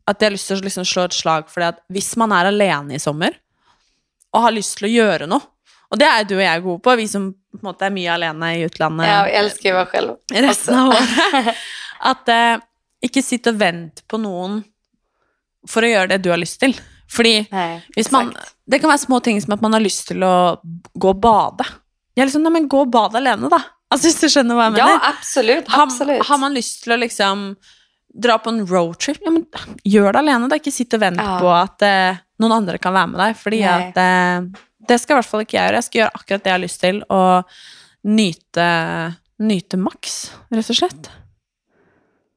at 0.04 0.20
jeg 0.20 0.32
har 0.32 0.40
til 0.40 0.56
å 0.56 0.64
liksom 0.66 0.86
slå 0.88 1.06
et 1.08 1.16
slag 1.16 1.50
for 1.52 1.62
det 1.62 1.68
at 1.74 1.82
hvis 1.92 2.14
man 2.20 2.32
er 2.36 2.48
alene 2.50 2.96
i 2.96 3.02
sommer, 3.02 3.36
og 4.34 4.46
har 4.46 4.56
til 4.56 4.88
å 4.88 4.92
gjøre 4.92 5.28
noe, 5.30 5.46
og 5.92 6.00
det 6.00 6.08
er 6.10 6.24
du 6.26 6.34
og 6.34 6.42
jeg 6.42 6.62
gode 6.64 6.82
på, 6.82 6.96
vi 6.98 7.06
som 7.06 7.28
på 7.54 7.62
måte 7.62 7.86
er 7.86 7.92
mye 7.94 8.14
alene 8.16 8.48
i 8.56 8.64
utlandet 8.66 9.06
Ja, 9.06 9.28
jag 9.28 9.34
älskar 9.44 9.68
ju 9.68 9.76
att 9.76 9.76
vara 9.76 9.86
själv. 9.86 10.16
resten 10.32 10.78
av 10.78 10.88
året, 10.88 11.56
at 12.00 12.28
eh, 12.28 12.56
ikke 13.04 13.22
sitt 13.24 13.46
og 13.50 13.58
vent 13.60 14.02
på 14.10 14.18
noen 14.22 14.62
for 15.68 15.84
å 15.84 15.90
gjøre 15.90 16.10
det 16.14 16.22
du 16.24 16.30
har 16.32 16.40
lyst 16.40 16.58
til. 16.62 16.74
Fordi 17.14 17.36
hvis 17.94 18.10
man, 18.12 18.32
det 18.68 18.80
kan 18.82 18.90
være 18.90 19.04
små 19.04 19.20
ting 19.24 19.38
som 19.44 19.52
at 19.56 19.62
man 19.64 19.76
har 19.76 19.82
lyst 19.84 20.08
til 20.08 20.24
å 20.26 20.34
gå 20.96 21.12
og 21.12 21.20
bade. 21.24 21.66
Jeg 22.16 22.24
er 22.24 22.28
liksom, 22.30 22.44
nei, 22.46 22.52
men 22.56 22.68
gå 22.70 22.80
og 22.86 22.90
bade 22.94 23.18
alene, 23.20 23.48
da. 23.52 23.60
Altså, 23.92 24.08
hvis 24.08 24.20
du 24.24 24.26
skjønner 24.32 24.56
hva 24.58 24.68
jeg 24.70 24.78
Ja, 24.80 24.86
mener. 24.90 25.08
absolut. 25.12 25.68
har, 25.70 26.22
har 26.30 26.38
man 26.42 26.54
lyst 26.56 26.82
til 26.84 26.94
å 26.96 26.98
liksom 26.98 27.44
dra 28.14 28.36
på 28.38 28.50
en 28.54 28.62
roadtrip, 28.66 29.18
ja, 29.26 29.30
men 29.34 29.44
gjør 29.84 30.12
det 30.16 30.20
alene. 30.24 30.48
da. 30.48 30.58
Ikke 30.60 30.72
sitt 30.74 30.94
og 30.94 31.00
vent 31.02 31.18
Ja. 31.20 31.38
på 31.42 31.50
at 31.54 31.82
eh, 31.82 32.16
noen 32.40 32.52
andre 32.60 32.78
kan 32.78 32.94
være 32.94 33.10
med 33.12 33.20
deg. 33.20 33.36
Fordi 33.40 33.60
Nei. 33.64 33.74
at 33.88 33.96
eh, 33.98 34.62
Det 34.88 34.98
skal 35.00 35.14
i 35.14 35.18
hvert 35.20 35.30
fall 35.30 35.44
ikke 35.44 35.56
jeg 35.58 35.66
gjøre. 35.68 35.80
Jeg 35.80 35.84
skal 35.88 36.00
gjøre 36.00 36.14
akkurat 36.20 36.42
det 36.44 36.50
jeg 36.50 36.56
har 36.58 36.64
lyst 36.64 36.80
til, 36.82 37.02
og 37.10 37.44
nyte, 38.04 38.68
nyte 39.40 39.78
maks, 39.80 40.16
rett 40.52 40.70
og 40.70 40.76
slett. 40.78 41.10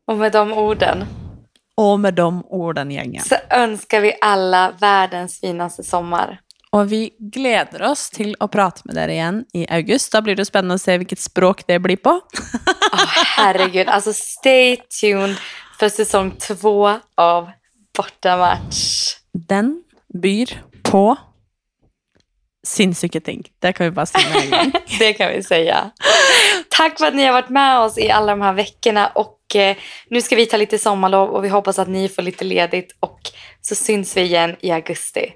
Och 0.07 0.17
med 0.17 0.31
de 0.31 0.53
orden 0.53 1.05
Og 1.75 1.99
med 1.99 2.13
de 2.13 2.43
orden, 2.49 2.91
gjengen. 2.91 3.23
så 3.23 3.35
önskar 3.49 4.01
vi 4.01 4.13
alla 4.21 4.71
världens 4.79 5.39
finaste 5.39 5.83
sommar. 5.83 6.39
Og 6.71 6.87
vi 6.89 7.13
gleder 7.19 7.83
oss 7.91 8.09
til 8.09 8.35
å 8.39 8.47
prate 8.47 8.81
med 8.85 8.95
dere 8.95 9.13
igjen 9.13 9.43
i 9.53 9.65
august. 9.69 10.11
Da 10.11 10.21
blir 10.21 10.35
det 10.35 10.45
spennende 10.45 10.75
å 10.75 10.81
se 10.81 10.97
hvilket 10.97 11.19
språk 11.19 11.63
det 11.67 11.79
blir 11.79 11.97
på. 11.97 12.17
Åh, 12.93 13.13
herregud, 13.37 13.87
alltså 13.87 14.13
stay 14.13 14.75
tuned 15.01 15.37
för 15.79 15.89
säsong 15.89 16.31
två 16.31 16.99
av 17.15 17.51
Bortamatch. 17.97 19.15
Den 19.31 19.83
byr 20.13 20.61
på 20.83 21.15
sinnssyke 22.67 23.19
ting. 23.19 23.43
Det 23.59 23.73
kan 23.73 23.85
vi 23.85 24.01
en 24.13 24.49
gang. 24.49 24.71
Det 24.99 25.13
kan 25.13 25.31
vi 25.31 25.43
säga. 25.43 25.91
Tack 26.69 26.99
för 26.99 27.05
att 27.05 27.15
ni 27.15 27.25
har 27.25 27.33
varit 27.33 27.49
med 27.49 27.79
oss 27.79 27.97
i 27.97 28.11
alla 28.11 28.31
de 28.31 28.41
här 28.41 28.53
veckorna 28.53 29.07
och 29.07 29.36
nu 30.09 30.21
ska 30.21 30.35
vi 30.35 30.45
ta 30.45 30.57
lite 30.57 30.79
sommarlov 30.79 31.29
och 31.29 31.43
vi 31.43 31.49
hoppas 31.49 31.79
att 31.79 31.87
ni 31.87 32.09
får 32.09 32.21
lite 32.21 32.45
ledigt 32.45 32.95
och 32.99 33.19
så 33.61 33.75
syns 33.75 34.17
vi 34.17 34.21
igen 34.21 34.55
i 34.59 34.71
augusti. 34.71 35.33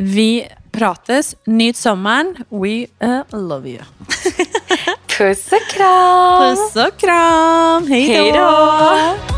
Vi 0.00 0.48
prates. 0.72 1.36
Nyt 1.44 1.76
sommeren. 1.76 2.36
We 2.48 2.86
uh, 3.06 3.22
love 3.30 3.68
you. 3.68 3.78
Puss 5.18 5.52
och 5.52 5.74
kram! 5.74 6.56
Puss 6.56 6.76
och 6.76 7.00
kram. 7.00 7.86
Hej 7.86 8.32
då. 8.32 9.37